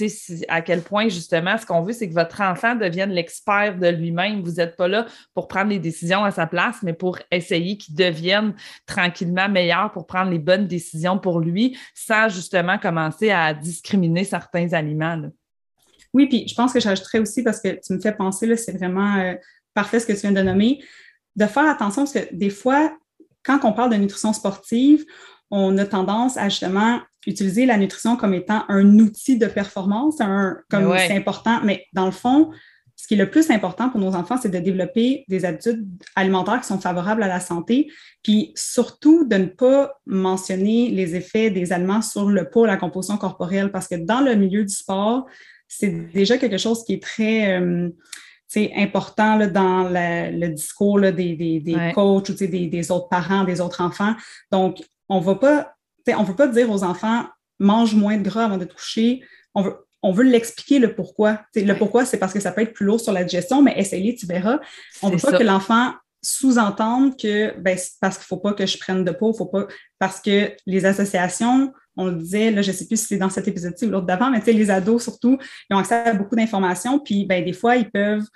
à 0.49 0.61
quel 0.61 0.83
point 0.83 1.09
justement 1.09 1.57
ce 1.57 1.65
qu'on 1.65 1.83
veut, 1.83 1.93
c'est 1.93 2.09
que 2.09 2.15
votre 2.15 2.41
enfant 2.43 2.75
devienne 2.75 3.11
l'expert 3.11 3.77
de 3.79 3.89
lui-même. 3.89 4.43
Vous 4.43 4.53
n'êtes 4.53 4.77
pas 4.77 4.89
là 4.89 5.07
pour 5.35 5.49
prendre 5.49 5.71
les 5.71 5.79
décisions 5.79 6.23
à 6.25 6.31
sa 6.31 6.47
place, 6.47 6.77
mais 6.83 6.93
pour 6.93 7.19
essayer 7.31 7.77
qu'il 7.77 7.95
devienne 7.95 8.55
tranquillement 8.87 9.49
meilleur 9.49 9.91
pour 9.93 10.07
prendre 10.07 10.31
les 10.31 10.39
bonnes 10.39 10.50
bonne 10.51 10.67
décision 10.67 11.19
pour 11.19 11.41
lui 11.41 11.79
sans 11.95 12.29
justement 12.29 12.79
commencer 12.79 13.31
à 13.31 13.55
discriminer 13.55 14.25
certains 14.25 14.73
aliments. 14.73 15.31
Oui, 16.13 16.27
puis 16.27 16.49
je 16.49 16.55
pense 16.55 16.73
que 16.73 16.81
j'ajouterais 16.81 17.21
aussi, 17.21 17.45
parce 17.45 17.61
que 17.61 17.79
tu 17.81 17.93
me 17.93 18.01
fais 18.01 18.13
penser, 18.13 18.57
c'est 18.57 18.77
vraiment 18.77 19.17
euh, 19.17 19.35
parfait 19.75 20.01
ce 20.01 20.07
que 20.07 20.13
tu 20.13 20.21
viens 20.21 20.33
de 20.33 20.43
nommer, 20.43 20.83
de 21.37 21.47
faire 21.47 21.69
attention 21.69 22.03
parce 22.03 22.13
que 22.13 22.35
des 22.35 22.51
fois, 22.51 22.93
quand 23.45 23.61
on 23.63 23.73
parle 23.73 23.93
de 23.93 23.97
nutrition 23.97 24.33
sportive, 24.33 25.05
on 25.53 25.79
a 25.79 25.85
tendance 25.85 26.37
à 26.37 26.49
justement 26.49 27.01
utiliser 27.27 27.65
la 27.67 27.77
nutrition 27.77 28.17
comme 28.17 28.35
étant 28.35 28.65
un 28.69 28.99
outil 28.99 29.39
de 29.39 29.47
performance, 29.47 30.19
comme 30.69 30.97
c'est 30.97 31.17
important, 31.17 31.61
mais 31.63 31.87
dans 31.93 32.07
le 32.07 32.13
fond, 32.13 32.51
ce 33.01 33.07
qui 33.07 33.15
est 33.15 33.17
le 33.17 33.31
plus 33.31 33.51
important 33.51 33.89
pour 33.89 33.99
nos 33.99 34.15
enfants, 34.15 34.37
c'est 34.41 34.51
de 34.51 34.59
développer 34.59 35.25
des 35.27 35.47
habitudes 35.47 35.89
alimentaires 36.15 36.61
qui 36.61 36.67
sont 36.67 36.79
favorables 36.79 37.23
à 37.23 37.29
la 37.29 37.41
santé, 37.41 37.91
puis 38.23 38.53
surtout 38.55 39.25
de 39.25 39.37
ne 39.37 39.47
pas 39.47 39.99
mentionner 40.05 40.91
les 40.91 41.17
effets 41.17 41.51
des 41.51 41.73
aliments 41.73 42.03
sur 42.03 42.29
le 42.29 42.51
poids, 42.51 42.67
la 42.67 42.77
composition 42.77 43.17
corporelle, 43.17 43.73
parce 43.73 43.89
que 43.89 43.95
dans 43.95 44.21
le 44.21 44.35
milieu 44.35 44.65
du 44.65 44.75
sport, 44.75 45.27
c'est 45.67 46.13
déjà 46.13 46.37
quelque 46.37 46.59
chose 46.59 46.85
qui 46.85 46.95
est 46.95 47.03
très 47.03 47.59
euh, 47.59 47.89
important 48.77 49.37
là, 49.37 49.47
dans 49.47 49.89
le 49.89 50.49
discours 50.49 51.01
des, 51.01 51.93
coachs 51.95 52.29
ou 52.29 52.35
des, 52.35 52.67
des, 52.67 52.91
autres 52.91 53.09
parents, 53.09 53.45
des 53.45 53.63
autres 53.63 53.81
enfants. 53.81 54.15
Donc, 54.53 54.83
on 55.09 55.21
ne 55.21 55.25
va 55.25 55.37
pas, 55.37 55.75
on 56.19 56.23
veut 56.23 56.37
pas 56.37 56.49
dire 56.49 56.71
aux 56.71 56.85
enfants 56.85 57.25
mange 57.59 57.95
moins 57.95 58.17
de 58.17 58.23
gras 58.23 58.45
avant 58.45 58.59
de 58.59 58.65
te 58.65 58.75
coucher. 58.75 59.23
On 59.55 59.63
veut, 59.63 59.77
on 60.03 60.13
veut 60.13 60.25
l'expliquer 60.25 60.79
le 60.79 60.95
pourquoi. 60.95 61.43
le 61.55 61.75
pourquoi, 61.75 62.05
c'est 62.05 62.19
parce 62.19 62.33
que 62.33 62.41
ça 62.41 62.53
peut 62.53 62.63
être 62.63 62.73
plus 62.73 62.87
lourd 62.87 63.01
sur 63.01 63.13
la 63.13 63.25
digestion, 63.25 63.63
mais 63.63 63.79
essayer, 63.79 64.15
tu 64.15 64.27
verras. 64.27 64.61
On 65.03 65.11
ne 65.11 65.17
veut 65.17 65.21
pas 65.21 65.39
que 65.39 65.45
l'enfant 65.45 65.93
sous-entende 66.23 67.17
que 67.17 67.59
ben, 67.59 67.79
parce 68.01 68.17
qu'il 68.17 68.25
ne 68.25 68.29
faut 68.29 68.37
pas 68.39 68.53
que 68.53 68.67
je 68.67 68.79
prenne 68.79 69.05
de 69.05 69.11
peau, 69.11 69.33
faut 69.33 69.47
pas, 69.47 69.67
parce 69.99 70.21
que 70.21 70.53
les 70.67 70.85
associations, 70.85 71.73
on 71.97 72.07
le 72.07 72.17
disait, 72.17 72.51
là, 72.51 72.63
je 72.63 72.71
ne 72.71 72.77
sais 72.77 72.87
plus 72.87 72.99
si 72.99 73.07
c'est 73.07 73.17
dans 73.17 73.31
cet 73.31 73.49
épisode-ci 73.49 73.87
ou 73.87 73.91
l'autre 73.91 74.07
d'avant, 74.07 74.31
mais 74.31 74.41
les 74.47 74.71
ados 74.71 75.03
surtout, 75.03 75.39
ils 75.69 75.75
ont 75.75 75.79
accès 75.79 75.95
à 75.95 76.13
beaucoup 76.13 76.37
d'informations, 76.37 76.99
puis 76.99 77.25
ben, 77.25 77.45
des 77.45 77.53
fois, 77.53 77.77
ils 77.77 77.91
peuvent 77.91 78.27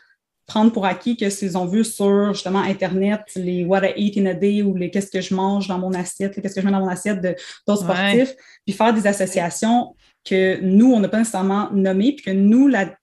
prendre 0.46 0.72
pour 0.72 0.84
acquis 0.84 1.16
que 1.16 1.30
s'ils 1.30 1.56
ont 1.56 1.66
vu 1.66 1.84
sur 1.84 2.34
justement 2.34 2.60
Internet 2.60 3.22
les 3.34 3.64
What 3.64 3.86
I 3.86 3.92
Eat 3.96 4.18
in 4.18 4.26
a 4.26 4.34
Day 4.34 4.62
ou 4.62 4.76
les 4.76 4.90
Qu'est-ce 4.90 5.10
que 5.10 5.20
je 5.20 5.34
mange 5.34 5.68
dans 5.68 5.78
mon 5.78 5.92
assiette, 5.94 6.34
qu'est-ce 6.40 6.54
que 6.54 6.60
je 6.60 6.66
mets 6.66 6.72
dans 6.72 6.80
mon 6.80 6.88
assiette 6.88 7.20
d'autres 7.66 7.82
sportifs, 7.82 8.34
puis 8.66 8.74
faire 8.74 8.92
des 8.92 9.06
associations 9.06 9.94
que 10.24 10.60
nous, 10.60 10.92
on 10.92 11.00
n'a 11.00 11.08
pas 11.08 11.18
nécessairement 11.18 11.70
nommé, 11.72 12.12
puis 12.12 12.24
que 12.24 12.30
nous, 12.30 12.68
la, 12.68 12.94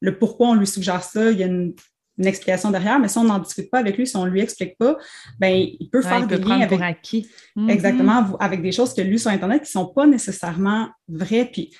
le 0.00 0.18
pourquoi 0.18 0.48
on 0.48 0.54
lui 0.54 0.66
suggère 0.66 1.02
ça, 1.02 1.30
il 1.30 1.38
y 1.38 1.42
a 1.42 1.46
une, 1.46 1.74
explication 2.20 2.72
derrière, 2.72 2.98
mais 2.98 3.06
si 3.06 3.16
on 3.16 3.22
n'en 3.22 3.38
discute 3.38 3.70
pas 3.70 3.78
avec 3.78 3.96
lui, 3.96 4.04
si 4.04 4.16
on 4.16 4.24
ne 4.24 4.30
lui 4.30 4.40
explique 4.40 4.76
pas, 4.76 4.98
ben 5.38 5.54
il 5.78 5.88
peut 5.88 6.02
faire 6.02 6.26
des 6.26 6.38
liens 6.38 6.62
avec... 6.62 6.80
Acquis. 6.80 7.28
Mm-hmm. 7.56 7.70
Exactement, 7.70 8.36
avec 8.40 8.60
des 8.60 8.72
choses 8.72 8.92
que 8.92 9.02
lui 9.02 9.20
sur 9.20 9.30
Internet 9.30 9.62
qui 9.62 9.68
ne 9.68 9.84
sont 9.84 9.86
pas 9.86 10.04
nécessairement 10.04 10.88
vraies. 11.06 11.44
Puis 11.44 11.70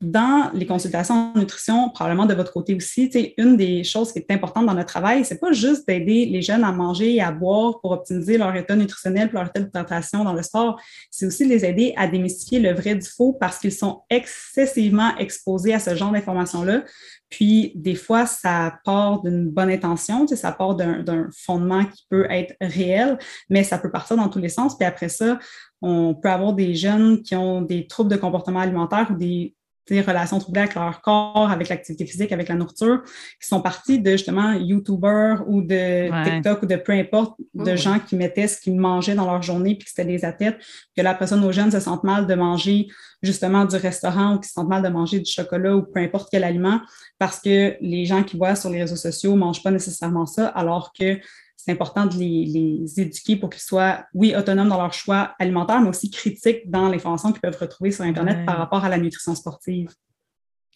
dans 0.00 0.50
les 0.54 0.64
consultations 0.64 1.32
en 1.34 1.38
nutrition, 1.38 1.90
probablement 1.90 2.24
de 2.24 2.32
votre 2.32 2.52
côté 2.52 2.74
aussi, 2.74 3.10
une 3.36 3.58
des 3.58 3.84
choses 3.84 4.12
qui 4.12 4.18
est 4.18 4.30
importante 4.30 4.64
dans 4.64 4.72
notre 4.72 4.88
travail, 4.88 5.26
c'est 5.26 5.38
pas 5.38 5.52
juste 5.52 5.86
d'aider 5.86 6.24
les 6.24 6.40
jeunes 6.40 6.64
à 6.64 6.72
manger 6.72 7.16
et 7.16 7.20
à 7.20 7.30
boire 7.30 7.80
pour 7.80 7.90
optimiser 7.90 8.38
leur 8.38 8.56
état 8.56 8.74
nutritionnel, 8.76 9.28
leur 9.32 9.46
état 9.46 9.60
d'hydratation 9.60 10.24
dans 10.24 10.32
le 10.32 10.42
sport, 10.42 10.80
c'est 11.10 11.26
aussi 11.26 11.44
de 11.44 11.50
les 11.50 11.66
aider 11.66 11.92
à 11.98 12.08
démystifier 12.08 12.60
le 12.60 12.72
vrai 12.72 12.94
du 12.94 13.06
faux 13.06 13.34
parce 13.34 13.58
qu'ils 13.58 13.72
sont 13.72 14.02
excessivement 14.08 15.14
exposés 15.18 15.74
à 15.74 15.78
ce 15.78 15.94
genre 15.94 16.12
d'informations-là. 16.12 16.82
Puis, 17.28 17.72
des 17.74 17.94
fois, 17.94 18.24
ça 18.26 18.78
part 18.84 19.22
d'une 19.22 19.50
bonne 19.50 19.70
intention, 19.70 20.26
ça 20.26 20.50
part 20.50 20.76
d'un 20.76 21.28
fondement 21.36 21.84
qui 21.84 22.06
peut 22.08 22.26
être 22.30 22.54
réel, 22.60 23.18
mais 23.50 23.64
ça 23.64 23.78
peut 23.78 23.90
partir 23.90 24.16
dans 24.16 24.28
tous 24.28 24.40
les 24.40 24.48
sens. 24.48 24.76
Puis 24.76 24.86
après 24.86 25.10
ça, 25.10 25.38
on 25.82 26.14
peut 26.14 26.28
avoir 26.28 26.54
des 26.54 26.74
jeunes 26.74 27.22
qui 27.22 27.36
ont 27.36 27.62
des 27.62 27.86
troubles 27.86 28.10
de 28.10 28.16
comportement 28.16 28.60
alimentaire 28.60 29.08
ou 29.10 29.14
des 29.14 29.54
relations 29.98 30.38
troublées 30.38 30.60
avec 30.60 30.74
leur 30.74 31.00
corps, 31.00 31.50
avec 31.50 31.68
l'activité 31.68 32.06
physique, 32.06 32.30
avec 32.32 32.48
la 32.48 32.54
nourriture, 32.54 33.02
qui 33.40 33.48
sont 33.48 33.60
partis 33.60 33.98
de 33.98 34.12
justement 34.12 34.52
YouTubers 34.52 35.42
ou 35.48 35.62
de 35.62 36.24
TikTok 36.24 36.62
ou 36.62 36.66
de 36.66 36.76
peu 36.76 36.92
importe, 36.92 37.34
de 37.54 37.74
gens 37.74 37.98
qui 37.98 38.14
mettaient 38.14 38.46
ce 38.46 38.60
qu'ils 38.60 38.78
mangeaient 38.78 39.14
dans 39.14 39.26
leur 39.26 39.42
journée 39.42 39.74
puis 39.74 39.84
que 39.84 39.90
c'était 39.90 40.04
des 40.04 40.24
athlètes, 40.24 40.58
que 40.96 41.02
la 41.02 41.14
personne 41.14 41.40
nos 41.40 41.52
jeunes 41.52 41.72
se 41.72 41.80
sentent 41.80 42.04
mal 42.04 42.26
de 42.26 42.34
manger 42.34 42.86
justement 43.22 43.64
du 43.64 43.76
restaurant 43.76 44.36
ou 44.36 44.38
qui 44.38 44.48
se 44.48 44.54
sentent 44.54 44.68
mal 44.68 44.82
de 44.82 44.88
manger 44.88 45.18
du 45.18 45.30
chocolat 45.30 45.76
ou 45.76 45.82
peu 45.82 46.00
importe 46.00 46.28
quel 46.30 46.44
aliment 46.44 46.80
parce 47.18 47.40
que 47.40 47.76
les 47.80 48.04
gens 48.06 48.22
qui 48.22 48.36
voient 48.36 48.54
sur 48.54 48.70
les 48.70 48.80
réseaux 48.80 48.96
sociaux 48.96 49.32
ne 49.32 49.38
mangent 49.38 49.62
pas 49.62 49.70
nécessairement 49.70 50.26
ça, 50.26 50.46
alors 50.48 50.92
que 50.98 51.18
c'est 51.64 51.72
important 51.72 52.06
de 52.06 52.14
les, 52.16 53.00
éduquer 53.00 53.36
pour 53.36 53.50
qu'ils 53.50 53.62
soient, 53.62 54.06
oui, 54.14 54.34
autonomes 54.34 54.68
dans 54.68 54.80
leur 54.80 54.92
choix 54.92 55.34
alimentaire, 55.38 55.80
mais 55.80 55.90
aussi 55.90 56.10
critiques 56.10 56.70
dans 56.70 56.88
l'information 56.88 57.32
qu'ils 57.32 57.40
peuvent 57.40 57.58
retrouver 57.58 57.90
sur 57.90 58.04
Internet 58.04 58.46
par 58.46 58.56
rapport 58.56 58.84
à 58.84 58.88
la 58.88 58.98
nutrition 58.98 59.34
sportive. 59.34 59.90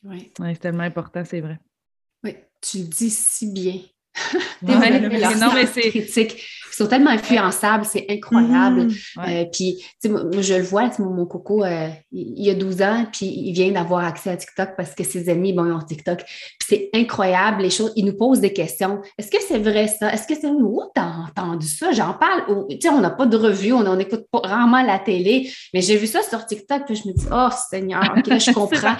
Oui, 0.02 0.32
c'est 0.36 0.58
tellement 0.58 0.82
important, 0.82 1.24
c'est 1.24 1.40
vrai. 1.40 1.58
Oui, 2.22 2.36
tu 2.60 2.78
le 2.78 2.84
dis 2.84 3.10
si 3.10 3.50
bien. 3.50 3.80
Des 4.62 4.74
manipulations 4.74 5.52
mais 5.54 5.66
critiques 5.66 6.36
qui 6.74 6.82
sont 6.82 6.88
tellement 6.88 7.10
influençables, 7.10 7.84
c'est 7.84 8.04
incroyable. 8.10 8.86
Mm-hmm. 8.86 9.28
Euh, 9.28 9.44
puis, 9.52 9.84
moi, 10.08 10.42
je 10.42 10.54
le 10.54 10.62
vois, 10.62 10.90
mon, 10.98 11.24
coco, 11.24 11.62
euh, 11.62 11.88
il, 12.10 12.50
a 12.50 12.54
12 12.54 12.82
ans, 12.82 13.06
puis 13.12 13.26
il 13.26 13.52
vient 13.52 13.70
d'avoir 13.70 14.04
accès 14.04 14.30
à 14.30 14.36
TikTok 14.36 14.70
parce 14.76 14.92
que 14.92 15.04
ses 15.04 15.28
amis, 15.28 15.52
bon, 15.52 15.66
ils 15.66 15.72
ont 15.72 15.80
TikTok. 15.80 16.24
Puis 16.24 16.68
c'est 16.68 16.90
incroyable, 16.92 17.62
les 17.62 17.70
choses. 17.70 17.92
Il 17.94 18.04
nous 18.04 18.16
pose 18.16 18.40
des 18.40 18.52
questions. 18.52 19.00
Est-ce 19.16 19.30
que 19.30 19.40
c'est 19.46 19.58
vrai 19.58 19.86
ça? 19.86 20.12
Est-ce 20.12 20.26
que 20.26 20.34
c'est 20.34 20.48
où 20.48 20.80
oh, 20.82 20.90
t'as 20.92 21.06
entendu 21.28 21.68
ça? 21.68 21.92
J'en 21.92 22.14
parle. 22.14 22.66
Tu 22.68 22.80
sais, 22.80 22.88
on 22.88 23.00
n'a 23.00 23.10
pas 23.10 23.26
de 23.26 23.36
revue, 23.36 23.72
on 23.72 23.82
n'écoute 23.94 24.14
écoute 24.14 24.26
pas 24.30 24.40
rarement 24.40 24.82
la 24.82 24.98
télé, 24.98 25.50
mais 25.72 25.80
j'ai 25.80 25.96
vu 25.96 26.06
ça 26.06 26.22
sur 26.22 26.44
TikTok, 26.44 26.84
puis 26.86 26.96
je 26.96 27.08
me 27.08 27.14
dis, 27.14 27.26
oh 27.32 27.48
Seigneur, 27.70 28.14
OK, 28.16 28.26
je 28.26 28.52
comprends 28.52 28.96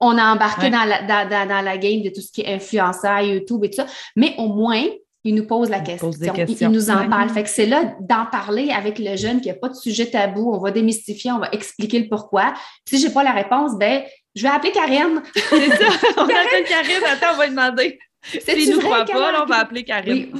on 0.00 0.16
a 0.18 0.24
embarqué 0.34 0.70
dans, 0.70 0.84
la, 0.84 1.02
dans, 1.24 1.64
la 1.64 1.78
game 1.78 2.02
de 2.02 2.10
tout 2.10 2.20
ce 2.20 2.30
qui 2.30 2.42
est 2.42 2.54
influenceur, 2.54 3.20
YouTube 3.20 3.64
et 3.64 3.70
tout 3.70 3.76
ça, 3.76 3.86
mais 4.14 4.34
au 4.38 4.48
moins, 4.48 4.84
il 5.24 5.34
nous 5.34 5.46
pose 5.46 5.70
la 5.70 5.80
question. 5.80 6.10
Il, 6.12 6.68
nous 6.68 6.90
en 6.90 7.08
parle. 7.08 7.28
Fait 7.30 7.42
que 7.42 7.48
c'est 7.48 7.66
là 7.66 7.96
d'en 8.00 8.26
parler 8.26 8.70
avec 8.70 8.98
le 9.00 9.16
jeune 9.16 9.40
qui 9.40 9.48
n'a 9.48 9.54
pas 9.54 9.68
de 9.68 9.74
sujet 9.74 10.06
tabou. 10.06 10.52
On 10.52 10.58
va 10.58 10.70
démystifier, 10.70 11.32
on 11.32 11.40
va 11.40 11.48
expliquer 11.50 11.98
le 11.98 12.08
pourquoi. 12.08 12.54
si 12.88 12.98
je 12.98 13.08
n'ai 13.08 13.12
pas 13.12 13.24
la 13.24 13.32
réponse, 13.32 13.76
ben, 13.76 14.04
je 14.36 14.42
vais 14.42 14.48
appeler 14.48 14.70
Karine. 14.70 15.22
C'est 15.34 15.68
ça. 15.70 15.84
On 16.16 16.22
appelle 16.22 16.64
Karine. 16.68 17.02
Attends, 17.04 17.34
on 17.34 17.38
va 17.38 17.44
lui 17.46 17.50
demander. 17.50 17.98
S'il 18.22 18.70
ne 18.70 18.74
nous 18.74 18.80
croit 18.80 19.04
pas, 19.04 19.42
on 19.42 19.46
va 19.46 19.56
appeler 19.56 19.82
Karine. 19.82 20.32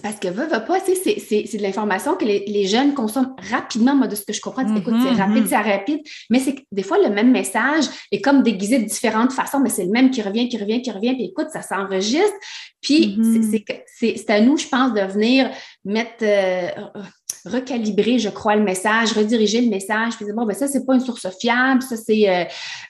Parce 0.00 0.18
que 0.18 0.28
veut, 0.28 0.46
veut 0.46 0.64
pas, 0.64 0.78
c'est 0.80 1.58
de 1.58 1.62
l'information 1.62 2.14
que 2.14 2.24
les, 2.24 2.66
jeunes 2.66 2.94
consomment 2.94 3.36
rapidement. 3.50 3.94
Moi, 3.94 4.06
de 4.06 4.14
ce 4.14 4.24
que 4.24 4.32
je 4.32 4.40
comprends, 4.40 4.62
écoute, 4.62 4.94
c'est 5.02 5.10
mm-hmm, 5.10 5.16
rapide, 5.16 5.44
mm-hmm. 5.44 5.48
c'est 5.48 5.56
rapide. 5.56 6.00
Mais 6.30 6.38
c'est 6.38 6.54
des 6.72 6.82
fois, 6.82 6.96
le 6.96 7.10
même 7.10 7.30
message 7.30 7.84
est 8.10 8.22
comme 8.22 8.42
déguisé 8.42 8.78
de 8.78 8.84
différentes 8.84 9.32
façons, 9.32 9.60
mais 9.60 9.68
c'est 9.68 9.84
le 9.84 9.90
même 9.90 10.10
qui 10.10 10.22
revient, 10.22 10.48
qui 10.48 10.56
revient, 10.56 10.80
qui 10.80 10.90
revient. 10.90 11.12
Puis 11.14 11.24
écoute, 11.24 11.48
ça 11.52 11.60
s'enregistre. 11.60 12.32
Puis 12.80 13.18
mm-hmm. 13.18 13.82
c'est 14.16 14.30
à 14.30 14.40
nous, 14.40 14.56
je 14.56 14.66
pense, 14.66 14.94
de 14.94 15.00
venir 15.02 15.50
mettre, 15.84 16.22
euh, 16.22 16.70
recalibrer, 17.44 18.18
je 18.18 18.28
crois, 18.28 18.56
le 18.56 18.62
message, 18.62 19.12
rediriger 19.12 19.60
le 19.60 19.68
message, 19.68 20.16
puis 20.16 20.24
dire, 20.24 20.34
bon, 20.34 20.46
ben 20.46 20.54
ça, 20.54 20.68
c'est 20.68 20.86
pas 20.86 20.94
une 20.94 21.00
source 21.00 21.26
fiable, 21.38 21.82
ça, 21.82 21.96
c'est 21.96 22.28
euh, 22.28 22.44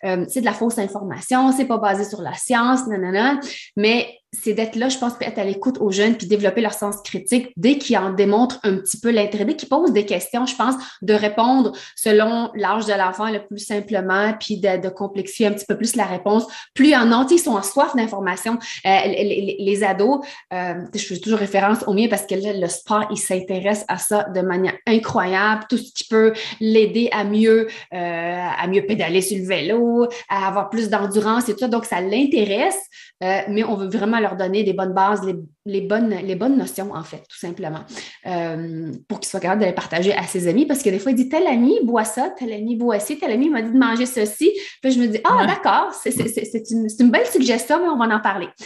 euh, 0.05 0.25
de 0.25 0.45
la 0.45 0.53
fausse 0.53 0.79
information, 0.79 1.53
c'est 1.53 1.65
pas 1.65 1.79
basé 1.79 2.05
sur 2.05 2.23
la 2.23 2.35
science, 2.35 2.87
nanana. 2.87 3.41
Mais 3.77 4.22
c'est 4.33 4.55
d'être 4.55 4.77
là, 4.77 4.89
je 4.89 4.97
pense, 4.97 5.13
être 5.21 5.39
à 5.39 5.45
l'écoute 5.45 5.77
aux 5.81 5.91
jeunes, 5.91 6.17
puis 6.17 6.27
développer 6.27 6.63
leur 6.63 6.73
sens 6.73 6.97
critique 7.05 7.53
dès 7.57 7.77
qu'ils 7.77 7.99
en 7.99 8.13
démontrent 8.13 8.59
un 8.63 8.77
petit 8.77 8.99
peu 8.99 9.11
l'intérêt, 9.11 9.45
dès 9.45 9.57
qu'ils 9.57 9.69
posent 9.69 9.93
des 9.93 10.07
questions, 10.07 10.47
je 10.47 10.57
pense, 10.57 10.75
de 11.03 11.13
répondre 11.13 11.73
selon 11.97 12.51
l'âge 12.55 12.87
de 12.87 12.95
l'enfant 12.95 13.31
le 13.31 13.47
plus 13.47 13.59
simplement, 13.59 14.33
puis 14.41 14.57
de, 14.59 14.89
complexifier 14.89 15.47
un 15.47 15.53
petit 15.53 15.67
peu 15.67 15.77
plus 15.77 15.97
la 15.97 16.05
réponse. 16.05 16.47
Plus 16.75 16.95
en 16.95 17.13
a, 17.13 17.27
ils 17.31 17.39
sont 17.39 17.53
en 17.53 17.63
soif 17.63 17.95
d'informations. 17.95 18.59
Euh, 18.87 18.91
les, 19.07 19.85
ados, 19.85 20.25
euh, 20.53 20.75
je 20.95 21.05
fais 21.05 21.19
toujours 21.19 21.39
référence 21.39 21.85
au 21.87 21.93
mien 21.93 22.09
parce 22.09 22.27
que 22.27 22.35
là, 22.35 22.53
le 22.53 22.69
sport, 22.69 23.07
il 23.11 23.19
s'intéresse 23.19 23.85
à 23.89 23.99
ça 23.99 24.25
de 24.35 24.41
manière 24.41 24.75
incroyable, 24.87 25.65
tout 25.69 25.77
ce 25.77 25.93
qui 25.93 26.05
peut 26.05 26.33
l'aider 26.61 27.09
à 27.13 27.25
mieux, 27.25 27.69
euh, 27.93 28.49
à 28.59 28.67
mieux 28.67 28.85
pédaler 28.87 29.21
sur 29.21 29.39
le 29.39 29.47
vélo, 29.47 30.09
à 30.29 30.49
avoir 30.49 30.71
plus 30.71 30.89
d'endurance 30.89 31.49
et 31.49 31.53
tout 31.53 31.61
ça. 31.61 31.69
Donc, 31.69 31.85
ça 31.85 32.01
l'intéresse. 32.01 32.79
Mais 33.21 33.63
on 33.63 33.77
veut 33.77 33.89
vraiment 33.89 34.19
leur 34.23 34.37
donner 34.37 34.65
des 34.65 34.73
bonnes 34.73 34.95
bases, 34.95 35.21
bonnes, 35.65 36.15
les 36.25 36.35
bonnes 36.35 36.57
notions, 36.57 36.93
en 36.93 37.05
fait, 37.05 37.23
tout 37.29 37.39
simplement, 37.39 37.81
euh, 38.27 38.91
pour 39.09 39.21
qu'ils 39.21 39.29
soient 39.29 39.41
capables 39.41 39.61
de 39.61 39.67
les 39.67 39.73
partager 39.73 40.13
à 40.13 40.25
ses 40.25 40.49
amis. 40.49 40.67
Parce 40.67 40.83
que 40.83 40.91
des 40.91 40.99
fois, 40.99 41.13
il 41.13 41.15
dit 41.15 41.29
tel 41.29 41.47
ami 41.47 41.79
boit 41.85 42.05
ça, 42.05 42.31
tel 42.37 42.53
ami 42.53 42.77
boit 42.77 42.99
ci, 42.99 43.19
tel 43.19 43.31
ami 43.31 43.49
m'a 43.49 43.63
dit 43.63 43.73
de 43.73 43.79
manger 43.79 44.07
ceci. 44.07 44.51
Puis 44.83 44.93
je 44.93 45.01
me 45.01 45.07
dis, 45.07 45.21
ah, 45.25 45.47
d'accord, 45.47 45.93
c'est 45.95 46.71
une, 46.71 46.89
une, 46.99 47.11
belle 47.11 47.27
suggestion, 47.27 47.79
mais 47.81 47.89
on 47.89 47.97
va 47.97 48.15
en 48.15 48.21
parler. 48.21 48.49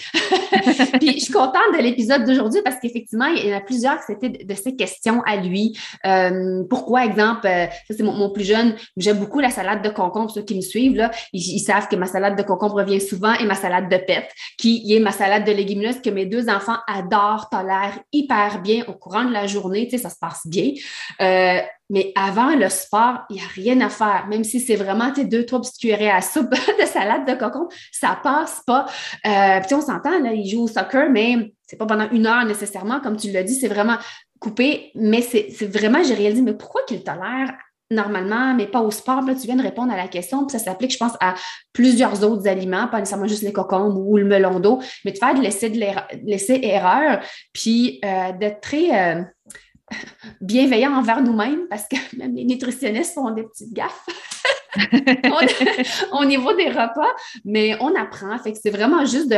Puis 1.01 1.13
je 1.13 1.25
suis 1.25 1.33
contente 1.33 1.75
de 1.77 1.83
l'épisode 1.83 2.25
d'aujourd'hui 2.25 2.61
parce 2.65 2.77
qu'effectivement, 2.81 3.27
il 3.27 3.47
y 3.47 3.55
en 3.55 3.59
a 3.59 3.61
plusieurs 3.61 3.99
qui 3.99 4.05
c'était 4.09 4.45
de, 4.45 4.55
ces 4.55 4.75
questions 4.75 5.23
à 5.27 5.37
lui. 5.37 5.79
Euh, 6.07 6.65
pourquoi, 6.71 7.05
exemple, 7.05 7.43
ça 7.43 7.95
c'est 7.95 8.03
mon, 8.03 8.31
plus 8.31 8.45
jeune, 8.45 8.75
j'aime 8.97 9.19
beaucoup 9.19 9.41
la 9.41 9.51
salade 9.51 9.83
de 9.83 9.91
concombre, 9.91 10.31
ceux 10.31 10.43
qui 10.43 10.57
me 10.57 10.61
suivent, 10.61 10.97
là, 10.97 11.11
ils, 11.33 11.57
ils 11.57 11.61
savent 11.61 11.89
que 11.89 11.97
ma 11.97 12.07
salade 12.07 12.37
de 12.37 12.43
concombre 12.43 12.77
revient 12.77 13.01
souvent 13.01 13.35
et 13.35 13.45
ma 13.45 13.55
salade 13.55 13.91
de 13.91 13.97
pète 13.97 14.31
qui 14.59 14.95
est 14.95 15.01
ma 15.01 15.13
salade 15.13 15.45
de 15.45 15.53
légumineuses 15.53 16.01
que 16.01 16.11
mes 16.11 16.27
deux 16.27 16.49
enfants 16.49 16.79
adorent, 16.87 17.49
tolèrent 17.51 17.99
hyper 18.12 18.61
bien 18.62 18.85
au 18.88 18.92
courant 18.92 19.25
de 19.25 19.33
la 19.33 19.46
journée. 19.46 19.88
Tu 19.88 19.96
sais, 19.96 20.03
ça 20.03 20.11
se 20.11 20.18
passe 20.18 20.46
bien. 20.46 20.72
Euh, 21.20 21.61
mais 21.88 22.12
avant 22.16 22.55
le 22.57 22.68
sport, 22.68 23.20
il 23.31 23.37
n'y 23.37 23.42
a 23.42 23.46
rien 23.55 23.81
à 23.81 23.88
faire. 23.88 24.27
Même 24.29 24.44
si 24.44 24.61
c'est 24.61 24.77
vraiment 24.77 25.12
tes 25.12 25.25
deux, 25.25 25.46
trois 25.46 25.61
petites 25.61 25.79
cuillerées 25.79 26.11
à 26.11 26.20
soupe 26.20 26.51
de 26.81 26.87
salade 26.87 27.27
de 27.27 27.35
cocon, 27.35 27.68
ça 27.92 28.18
passe 28.22 28.62
pas. 28.66 28.87
Euh, 29.27 29.61
puis 29.61 29.75
on 29.75 29.81
s'entend, 29.81 30.18
là, 30.20 30.33
ils 30.33 30.49
jouent 30.49 30.64
au 30.64 30.68
soccer, 30.68 31.11
mais 31.11 31.53
c'est 31.66 31.77
pas 31.77 31.87
pendant 31.87 32.09
une 32.11 32.27
heure 32.27 32.44
nécessairement, 32.44 33.01
comme 33.01 33.16
tu 33.16 33.31
l'as 33.31 33.42
dit, 33.42 33.55
c'est 33.55 33.68
vraiment 33.68 33.99
coupé. 34.40 34.90
Mais 34.94 35.22
c'est 35.22 35.66
vraiment, 35.66 36.03
j'ai 36.03 36.14
réalisé, 36.14 36.42
mais 36.42 36.55
pourquoi 36.55 36.83
qu'ils 36.87 37.05
tolèrent 37.05 37.55
normalement, 37.90 38.55
mais 38.55 38.66
pas 38.66 38.81
au 38.81 38.90
sport. 38.90 39.22
Là, 39.22 39.35
tu 39.35 39.46
viens 39.46 39.57
de 39.57 39.62
répondre 39.62 39.92
à 39.92 39.96
la 39.96 40.09
question. 40.09 40.46
Puis 40.46 40.59
ça 40.59 40.64
s'applique, 40.64 40.92
je 40.92 40.99
pense, 40.99 41.12
à 41.20 41.35
plusieurs 41.72 42.25
autres 42.25 42.49
aliments, 42.49 42.88
pas 42.88 42.99
nécessairement 42.99 43.29
juste 43.29 43.42
les 43.42 43.53
cocombes 43.53 43.96
ou 43.96 44.16
le 44.16 44.25
melon 44.25 44.61
d'eau, 44.61 44.81
mais 45.05 45.12
de 45.12 45.18
faire 45.18 45.35
de 45.35 45.40
l'essai 45.40 46.61
erreur, 46.62 47.20
puis 47.53 48.01
euh, 48.05 48.33
d'être 48.33 48.61
très 48.61 49.16
euh, 49.16 49.22
bienveillant 50.40 50.94
envers 50.94 51.22
nous-mêmes, 51.22 51.68
parce 51.68 51.87
que 51.88 51.96
même 52.16 52.35
les 52.35 52.44
nutritionnistes 52.44 53.14
font 53.14 53.31
des 53.31 53.44
petites 53.44 53.72
gaffes. 53.72 54.05
au 56.12 56.25
niveau 56.25 56.53
des 56.55 56.69
repas, 56.69 57.12
mais 57.45 57.77
on 57.81 57.95
apprend. 57.95 58.37
Fait 58.39 58.53
que 58.53 58.59
c'est 58.61 58.71
vraiment 58.71 59.05
juste 59.05 59.29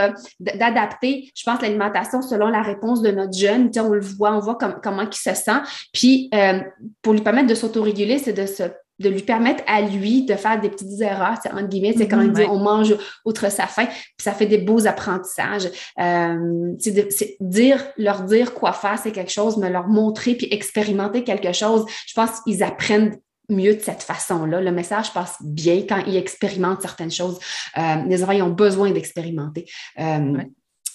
d'adapter, 0.41 1.31
je 1.35 1.43
pense, 1.45 1.61
l'alimentation 1.63 2.23
selon 2.23 2.49
la 2.49 2.63
réponse 2.63 3.03
de 3.03 3.11
notre 3.11 3.37
jeune. 3.37 3.71
on 3.79 3.91
le 3.91 4.01
voit, 4.01 4.33
on 4.33 4.41
voit 4.41 4.57
comment 4.57 5.03
il 5.03 5.15
se 5.15 5.35
sent. 5.35 5.61
Puis, 5.93 6.29
euh, 6.35 6.61
pour 7.03 7.13
lui 7.13 7.21
permettre 7.21 7.49
de 7.49 7.55
s'autoréguler, 7.55 8.19
c'est 8.19 8.33
de 8.33 8.47
se 8.47 8.65
de 8.99 9.09
lui 9.09 9.23
permettre 9.23 9.63
à 9.67 9.81
lui 9.81 10.25
de 10.25 10.35
faire 10.35 10.61
des 10.61 10.69
petites 10.69 11.01
erreurs, 11.01 11.39
entre 11.53 11.69
guillemets, 11.69 11.95
c'est 11.97 12.09
quand 12.09 12.21
il 12.21 12.33
dit 12.33 12.43
on 12.43 12.59
mange 12.59 12.95
outre 13.25 13.51
sa 13.51 13.67
faim, 13.67 13.87
puis 13.87 14.25
ça 14.25 14.33
fait 14.33 14.47
des 14.47 14.59
beaux 14.59 14.87
apprentissages. 14.87 15.69
Euh, 16.01 16.73
c'est 16.79 17.37
dire, 17.41 17.85
leur 17.97 18.23
dire 18.23 18.55
quoi 18.55 18.73
faire, 18.73 18.99
c'est 18.99 19.13
quelque 19.13 19.31
chose, 19.31 19.57
mais 19.57 19.71
leur 19.71 19.87
montrer 19.87 20.35
puis 20.35 20.49
expérimenter 20.51 21.23
quelque 21.23 21.53
chose. 21.53 21.85
Je 22.07 22.15
pense 22.15 22.41
qu'ils 22.41 22.63
apprennent 22.63 23.17
mieux 23.49 23.75
de 23.75 23.81
cette 23.81 24.03
façon-là. 24.03 24.61
Le 24.61 24.73
message 24.73 25.13
passe 25.13 25.37
bien 25.41 25.83
quand 25.89 26.03
ils 26.07 26.17
expérimentent 26.17 26.83
certaines 26.83 27.11
choses. 27.11 27.39
Euh, 27.77 27.97
les 28.07 28.23
enfants, 28.23 28.41
ont 28.43 28.51
besoin 28.51 28.91
d'expérimenter. 28.91 29.67
Euh, 29.99 30.43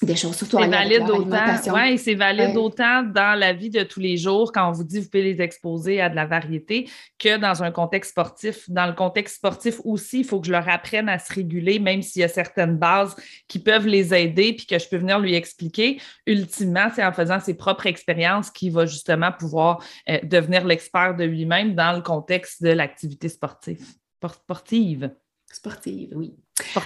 des 0.02 0.16
choses, 0.16 0.36
surtout 0.36 0.58
c'est 0.60 0.68
valide 0.68 1.10
autant, 1.10 1.74
ouais, 1.74 1.98
c'est 1.98 2.16
valide 2.16 2.58
autant 2.58 3.04
dans 3.04 3.38
la 3.38 3.54
vie 3.54 3.70
de 3.70 3.84
tous 3.84 4.00
les 4.00 4.18
jours 4.18 4.52
quand 4.52 4.68
on 4.70 4.72
vous 4.72 4.84
dit 4.84 5.00
vous 5.00 5.10
pouvez 5.10 5.24
les 5.24 5.42
exposer 5.42 6.02
à 6.02 6.10
de 6.10 6.16
la 6.16 6.26
variété 6.26 6.90
que 7.20 7.38
dans 7.38 7.64
un 7.64 7.72
contexte 7.72 8.12
sportif. 8.12 8.70
Dans 8.70 8.86
le 8.86 8.94
contexte 8.94 9.36
sportif 9.38 9.80
aussi, 9.84 10.20
il 10.20 10.26
faut 10.26 10.40
que 10.40 10.48
je 10.48 10.52
leur 10.52 10.68
apprenne 10.68 11.10
à 11.10 11.20
se 11.20 11.34
réguler, 11.34 11.80
même 11.80 12.02
s'il 12.02 12.22
y 12.22 12.26
a 12.26 12.28
certaines 12.28 12.78
bases 12.78 13.16
qui 13.48 13.60
peuvent 13.60 13.88
les 13.88 14.14
aider 14.14 14.54
puis 14.54 14.66
que 14.66 14.78
je 14.78 14.88
peux 14.88 14.98
venir 14.98 15.20
lui 15.20 15.36
expliquer. 15.36 16.02
Ultimement, 16.26 16.90
c'est 16.94 17.04
en 17.04 17.14
faisant 17.14 17.40
ses 17.40 17.54
propres 17.54 17.88
expériences 17.88 18.50
qu'il 18.50 18.72
va 18.72 18.86
justement 18.86 19.32
pouvoir 19.32 19.84
euh, 20.10 20.20
devenir 20.24 20.66
l'expert 20.66 21.16
de 21.16 21.24
lui-même 21.24 21.76
dans 21.76 21.94
le 21.94 22.02
contexte 22.02 22.64
de 22.64 22.70
l'activité 22.70 23.30
sportive. 23.30 23.86
Sportive. 24.22 25.12
Sportive, 25.52 26.10
oui. 26.16 26.34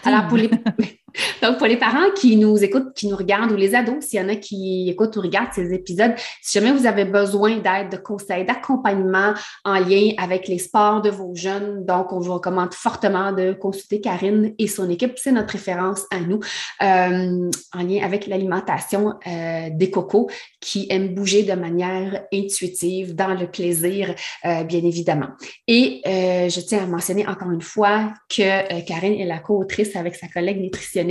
Alors, 0.04 0.28
pour 0.28 0.38
les, 0.38 0.50
Donc, 1.42 1.58
pour 1.58 1.68
les 1.68 1.78
parents 1.78 2.12
qui 2.16 2.36
nous 2.36 2.64
écoutent, 2.64 2.94
qui 2.94 3.08
nous 3.08 3.16
regardent, 3.16 3.52
ou 3.52 3.56
les 3.56 3.76
ados, 3.76 4.04
s'il 4.04 4.20
y 4.20 4.24
en 4.24 4.30
a 4.30 4.36
qui 4.36 4.90
écoutent 4.90 5.16
ou 5.16 5.22
regardent 5.22 5.54
ces 5.54 5.74
épisodes, 5.74 6.14
si 6.42 6.60
jamais 6.60 6.78
vous 6.78 6.86
avez 6.86 7.06
besoin 7.06 7.58
d'aide, 7.58 7.90
de 7.92 7.98
conseils, 7.98 8.46
d'accompagnement 8.46 9.34
en 9.64 9.80
lien 9.80 10.12
avec 10.18 10.48
les 10.48 10.60
sports 10.60 11.02
de 11.02 11.10
vos 11.10 11.34
jeunes, 11.34 11.86
donc 11.86 12.12
on 12.12 12.20
vous 12.20 12.34
recommande 12.34 12.74
fortement 12.74 13.32
de 13.32 13.54
consulter 13.54 14.02
Karine 14.02 14.54
et 14.60 14.68
son 14.68 14.90
équipe. 14.90 15.14
C'est 15.16 15.32
notre 15.32 15.54
référence 15.54 16.06
à 16.12 16.20
nous 16.20 16.40
euh, 16.82 17.50
en 17.74 17.84
lien 17.84 18.04
avec 18.04 18.28
l'alimentation 18.28 19.14
euh, 19.26 19.70
des 19.72 19.90
cocos 19.90 20.30
qui 20.60 20.88
aiment 20.90 21.14
bouger 21.14 21.44
de 21.44 21.54
manière 21.54 22.26
intuitive, 22.34 23.16
dans 23.16 23.34
le 23.34 23.48
plaisir, 23.48 24.14
euh, 24.46 24.64
bien 24.64 24.84
évidemment. 24.84 25.30
Et 25.68 26.02
je 26.06 26.60
tiens 26.62 26.84
à 26.84 26.86
mentionner 26.86 27.28
encore 27.28 27.52
une 27.52 27.62
fois 27.62 28.14
que 28.30 28.82
Karine 28.86 29.20
est 29.20 29.26
la 29.26 29.40
co-autrice 29.40 29.96
avec 29.96 30.16
sa 30.16 30.28
collègue 30.28 30.60
nutritionniste 30.62 31.07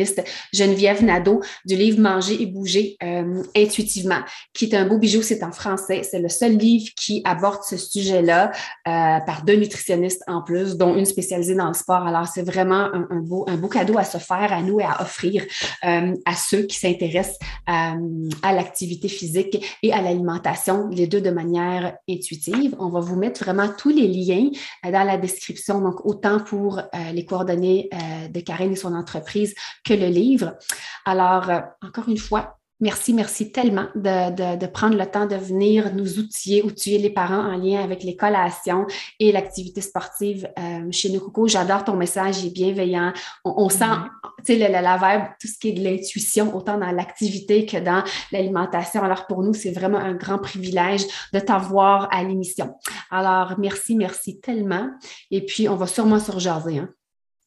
Geneviève 0.52 1.04
Nadeau 1.04 1.42
du 1.64 1.76
livre 1.76 2.00
Manger 2.00 2.40
et 2.40 2.46
bouger 2.46 2.96
euh, 3.02 3.42
intuitivement, 3.56 4.20
qui 4.52 4.66
est 4.66 4.74
un 4.74 4.86
beau 4.86 4.98
bijou, 4.98 5.22
c'est 5.22 5.42
en 5.42 5.52
français. 5.52 6.02
C'est 6.02 6.20
le 6.20 6.28
seul 6.28 6.56
livre 6.56 6.90
qui 6.96 7.22
aborde 7.24 7.62
ce 7.62 7.76
sujet-là 7.76 8.52
euh, 8.86 9.20
par 9.20 9.42
deux 9.44 9.56
nutritionnistes 9.56 10.22
en 10.26 10.42
plus, 10.42 10.76
dont 10.76 10.96
une 10.96 11.04
spécialisée 11.04 11.54
dans 11.54 11.68
le 11.68 11.74
sport. 11.74 12.06
Alors, 12.06 12.26
c'est 12.26 12.42
vraiment 12.42 12.88
un, 12.92 13.20
beau, 13.20 13.44
un 13.48 13.56
beau 13.56 13.68
cadeau 13.68 13.98
à 13.98 14.04
se 14.04 14.18
faire, 14.18 14.52
à 14.52 14.62
nous 14.62 14.80
et 14.80 14.84
à 14.84 15.00
offrir 15.02 15.44
euh, 15.84 16.14
à 16.24 16.34
ceux 16.34 16.62
qui 16.62 16.78
s'intéressent 16.78 17.38
à 17.66 18.52
l'activité 18.52 19.08
physique 19.08 19.78
et 19.82 19.92
à 19.92 20.00
l'alimentation, 20.00 20.88
les 20.88 21.06
deux 21.06 21.20
de 21.20 21.30
manière 21.30 21.96
intuitive. 22.08 22.76
On 22.78 22.88
va 22.88 23.00
vous 23.00 23.16
mettre 23.16 23.42
vraiment 23.42 23.68
tous 23.68 23.88
les 23.88 24.06
liens 24.06 24.50
dans 24.84 25.04
la 25.04 25.16
description, 25.16 25.80
donc 25.80 26.04
autant 26.06 26.38
pour 26.38 26.80
les 27.12 27.24
coordonnées 27.24 27.88
de 28.32 28.40
Karine 28.40 28.72
et 28.72 28.76
son 28.76 28.94
entreprise 28.94 29.54
que 29.86 29.94
le 29.94 30.08
livre. 30.08 30.56
Alors, 31.04 31.50
euh, 31.50 31.60
encore 31.82 32.08
une 32.08 32.18
fois, 32.18 32.58
Merci, 32.78 33.14
merci 33.14 33.52
tellement 33.52 33.86
de, 33.94 34.66
prendre 34.66 34.98
le 34.98 35.06
temps 35.06 35.24
de 35.24 35.34
venir 35.34 35.94
nous 35.94 36.18
outiller, 36.18 36.62
outiller 36.62 36.98
les 36.98 37.08
parents 37.08 37.40
en 37.40 37.56
lien 37.56 37.82
avec 37.82 38.02
les 38.02 38.16
collations 38.16 38.86
et 39.18 39.32
l'activité 39.32 39.80
sportive 39.80 40.46
euh, 40.58 40.86
chez 40.90 41.08
nous. 41.08 41.20
Coucou, 41.20 41.48
j'adore 41.48 41.84
ton 41.84 41.96
message, 41.96 42.42
il 42.42 42.48
est 42.48 42.50
bienveillant. 42.50 43.14
On, 43.46 43.70
sent, 43.70 43.84
mm-hmm. 43.84 44.08
tu 44.44 44.58
sais, 44.58 44.58
le, 44.58 44.70
la 44.70 44.98
verbe, 44.98 45.22
tout 45.40 45.48
ce 45.48 45.58
qui 45.58 45.70
est 45.70 45.72
de 45.72 45.82
l'intuition, 45.82 46.54
autant 46.54 46.76
dans 46.76 46.92
l'activité 46.92 47.64
que 47.64 47.78
dans 47.78 48.04
l'alimentation. 48.30 49.02
Alors, 49.02 49.26
pour 49.26 49.42
nous, 49.42 49.54
c'est 49.54 49.72
vraiment 49.72 49.98
un 49.98 50.12
grand 50.12 50.38
privilège 50.38 51.06
de 51.32 51.40
t'avoir 51.40 52.08
à 52.12 52.22
l'émission. 52.24 52.74
Alors, 53.10 53.54
merci, 53.58 53.96
merci 53.96 54.38
tellement. 54.38 54.90
Et 55.30 55.46
puis, 55.46 55.66
on 55.66 55.76
va 55.76 55.86
sûrement 55.86 56.20
se 56.20 56.30
rejaser. 56.30 56.80
Hein? 56.80 56.90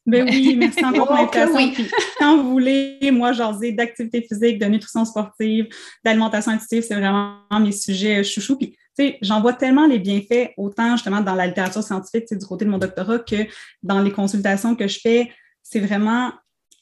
Ben 0.06 0.28
oui, 0.28 0.56
merci 0.56 0.84
encore 0.84 1.06
pour 1.06 1.16
l'invitation. 1.16 1.84
Quand 2.18 2.42
vous 2.42 2.50
voulez, 2.50 2.98
moi, 3.12 3.32
jaser 3.32 3.72
d'activité 3.72 4.22
physique, 4.22 4.58
de 4.58 4.66
nutrition 4.66 5.04
sportive, 5.04 5.68
d'alimentation 6.04 6.52
intuitive, 6.52 6.82
c'est 6.82 6.94
vraiment 6.94 7.38
mes 7.60 7.72
sujets 7.72 8.24
chouchou. 8.24 8.56
Puis, 8.56 8.70
tu 8.70 8.76
sais, 8.96 9.18
j'en 9.22 9.40
vois 9.40 9.52
tellement 9.52 9.86
les 9.86 9.98
bienfaits, 9.98 10.52
autant 10.56 10.96
justement 10.96 11.20
dans 11.20 11.34
la 11.34 11.46
littérature 11.46 11.82
scientifique, 11.82 12.26
du 12.30 12.46
côté 12.46 12.64
de 12.64 12.70
mon 12.70 12.78
doctorat, 12.78 13.18
que 13.18 13.46
dans 13.82 14.00
les 14.00 14.10
consultations 14.10 14.74
que 14.74 14.88
je 14.88 14.98
fais, 15.00 15.30
c'est 15.62 15.80
vraiment 15.80 16.32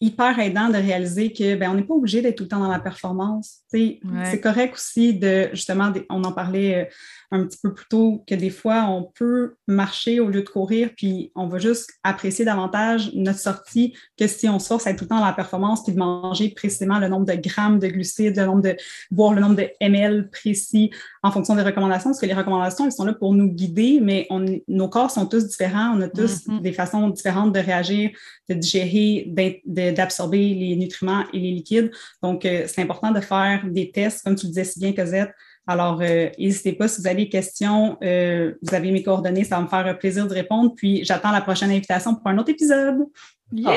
hyper 0.00 0.38
aidant 0.38 0.68
de 0.68 0.76
réaliser 0.76 1.32
que 1.32 1.56
ben, 1.56 1.70
on 1.70 1.74
n'est 1.74 1.82
pas 1.82 1.94
obligé 1.94 2.22
d'être 2.22 2.36
tout 2.36 2.44
le 2.44 2.48
temps 2.48 2.60
dans 2.60 2.70
la 2.70 2.78
performance. 2.78 3.58
C'est 3.70 4.40
correct 4.40 4.74
aussi 4.74 5.14
de 5.14 5.48
justement, 5.52 5.92
on 6.08 6.22
en 6.22 6.32
parlait 6.32 6.74
euh, 6.74 6.84
un 7.30 7.44
petit 7.44 7.58
peu 7.62 7.74
plus 7.74 7.86
tôt, 7.88 8.24
que 8.26 8.34
des 8.34 8.50
fois, 8.50 8.84
on 8.88 9.10
peut 9.14 9.56
marcher 9.66 10.20
au 10.20 10.28
lieu 10.28 10.42
de 10.42 10.48
courir, 10.48 10.90
puis 10.96 11.30
on 11.34 11.46
va 11.46 11.58
juste 11.58 11.90
apprécier 12.02 12.44
davantage 12.44 13.12
notre 13.14 13.38
sortie 13.38 13.94
que 14.18 14.26
si 14.26 14.48
on 14.48 14.58
se 14.58 14.68
force 14.68 14.86
à 14.86 14.90
être 14.90 14.98
tout 14.98 15.04
le 15.04 15.08
temps 15.08 15.18
dans 15.18 15.26
la 15.26 15.32
performance, 15.32 15.84
puis 15.84 15.92
de 15.92 15.98
manger 15.98 16.50
précisément 16.50 16.98
le 16.98 17.08
nombre 17.08 17.26
de 17.26 17.34
grammes 17.34 17.78
de 17.78 17.88
glucides, 17.88 18.36
le 18.36 18.46
nombre 18.46 18.62
de 18.62 18.76
boire 19.10 19.34
le 19.34 19.40
nombre 19.40 19.56
de 19.56 19.68
ml 19.80 20.30
précis 20.30 20.90
en 21.22 21.30
fonction 21.30 21.54
des 21.54 21.62
recommandations, 21.62 22.10
parce 22.10 22.20
que 22.20 22.26
les 22.26 22.34
recommandations, 22.34 22.86
elles 22.86 22.92
sont 22.92 23.04
là 23.04 23.14
pour 23.14 23.34
nous 23.34 23.48
guider, 23.48 24.00
mais 24.02 24.26
on, 24.30 24.44
nos 24.66 24.88
corps 24.88 25.10
sont 25.10 25.26
tous 25.26 25.46
différents, 25.46 25.96
on 25.96 26.00
a 26.00 26.08
tous 26.08 26.46
mm-hmm. 26.46 26.62
des 26.62 26.72
façons 26.72 27.08
différentes 27.10 27.54
de 27.54 27.60
réagir, 27.60 28.10
de 28.48 28.54
digérer, 28.54 29.30
d'absorber 29.66 30.54
les 30.54 30.76
nutriments 30.76 31.24
et 31.32 31.38
les 31.38 31.50
liquides. 31.50 31.90
Donc, 32.22 32.44
euh, 32.44 32.64
c'est 32.66 32.82
important 32.82 33.10
de 33.10 33.20
faire 33.20 33.62
des 33.66 33.90
tests, 33.90 34.24
comme 34.24 34.34
tu 34.34 34.46
le 34.46 34.50
disais 34.50 34.64
si 34.64 34.80
bien, 34.80 34.92
Cosette, 34.92 35.30
alors, 35.68 36.00
euh, 36.00 36.30
n'hésitez 36.38 36.72
pas 36.72 36.88
si 36.88 37.02
vous 37.02 37.06
avez 37.06 37.24
des 37.24 37.28
questions, 37.28 37.98
euh, 38.02 38.54
vous 38.62 38.74
avez 38.74 38.90
mes 38.90 39.02
coordonnées, 39.02 39.44
ça 39.44 39.56
va 39.56 39.62
me 39.62 39.68
faire 39.68 39.98
plaisir 39.98 40.26
de 40.26 40.32
répondre. 40.32 40.72
Puis, 40.74 41.04
j'attends 41.04 41.30
la 41.30 41.42
prochaine 41.42 41.70
invitation 41.70 42.14
pour 42.14 42.26
un 42.28 42.38
autre 42.38 42.48
épisode. 42.48 43.04
Yeah! 43.52 43.74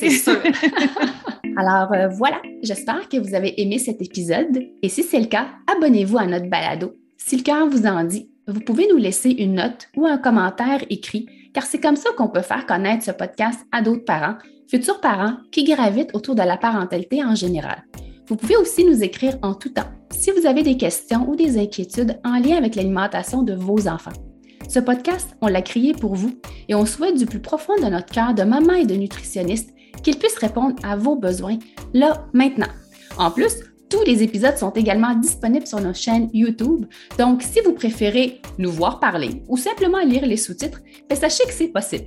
c'est 0.00 0.08
sûr. 0.10 0.38
Alors 1.56 1.92
euh, 1.92 2.08
voilà, 2.08 2.40
j'espère 2.62 3.08
que 3.10 3.18
vous 3.18 3.34
avez 3.34 3.60
aimé 3.60 3.78
cet 3.78 4.02
épisode 4.02 4.58
et 4.82 4.88
si 4.88 5.02
c'est 5.02 5.20
le 5.20 5.26
cas, 5.26 5.48
abonnez-vous 5.72 6.18
à 6.18 6.26
notre 6.26 6.48
balado. 6.48 6.94
Si 7.16 7.36
le 7.36 7.42
cœur 7.42 7.68
vous 7.68 7.86
en 7.86 8.04
dit, 8.04 8.30
vous 8.48 8.60
pouvez 8.60 8.88
nous 8.90 8.96
laisser 8.96 9.30
une 9.30 9.54
note 9.54 9.88
ou 9.96 10.06
un 10.06 10.18
commentaire 10.18 10.82
écrit 10.90 11.26
car 11.54 11.64
c'est 11.64 11.80
comme 11.80 11.96
ça 11.96 12.10
qu'on 12.16 12.28
peut 12.28 12.42
faire 12.42 12.66
connaître 12.66 13.04
ce 13.04 13.12
podcast 13.12 13.60
à 13.70 13.82
d'autres 13.82 14.04
parents, 14.04 14.36
futurs 14.68 15.00
parents 15.00 15.36
qui 15.52 15.64
gravitent 15.64 16.14
autour 16.14 16.34
de 16.34 16.42
la 16.42 16.56
parentalité 16.56 17.22
en 17.24 17.36
général. 17.36 17.84
Vous 18.26 18.36
pouvez 18.36 18.56
aussi 18.56 18.84
nous 18.84 19.02
écrire 19.02 19.38
en 19.42 19.54
tout 19.54 19.70
temps 19.70 19.90
si 20.14 20.30
vous 20.30 20.46
avez 20.46 20.62
des 20.62 20.76
questions 20.76 21.28
ou 21.28 21.36
des 21.36 21.58
inquiétudes 21.58 22.18
en 22.24 22.38
lien 22.38 22.56
avec 22.56 22.76
l'alimentation 22.76 23.42
de 23.42 23.54
vos 23.54 23.88
enfants. 23.88 24.12
Ce 24.68 24.78
podcast, 24.78 25.36
on 25.42 25.48
l'a 25.48 25.60
créé 25.60 25.92
pour 25.92 26.14
vous 26.14 26.32
et 26.68 26.74
on 26.74 26.86
souhaite 26.86 27.18
du 27.18 27.26
plus 27.26 27.40
profond 27.40 27.76
de 27.76 27.90
notre 27.90 28.12
cœur 28.12 28.32
de 28.32 28.44
maman 28.44 28.74
et 28.74 28.86
de 28.86 28.94
nutritionniste 28.94 29.70
qu'il 30.02 30.18
puisse 30.18 30.38
répondre 30.38 30.76
à 30.82 30.96
vos 30.96 31.16
besoins 31.16 31.58
là, 31.92 32.26
maintenant. 32.32 32.68
En 33.18 33.30
plus, 33.30 33.52
tous 33.90 34.02
les 34.04 34.22
épisodes 34.22 34.56
sont 34.56 34.70
également 34.70 35.14
disponibles 35.14 35.66
sur 35.66 35.80
nos 35.80 35.94
chaînes 35.94 36.30
YouTube, 36.32 36.86
donc 37.18 37.42
si 37.42 37.60
vous 37.60 37.72
préférez 37.72 38.40
nous 38.58 38.70
voir 38.70 39.00
parler 39.00 39.42
ou 39.48 39.56
simplement 39.56 40.00
lire 40.00 40.26
les 40.26 40.36
sous-titres, 40.36 40.80
ben, 41.08 41.16
sachez 41.16 41.44
que 41.44 41.52
c'est 41.52 41.68
possible. 41.68 42.06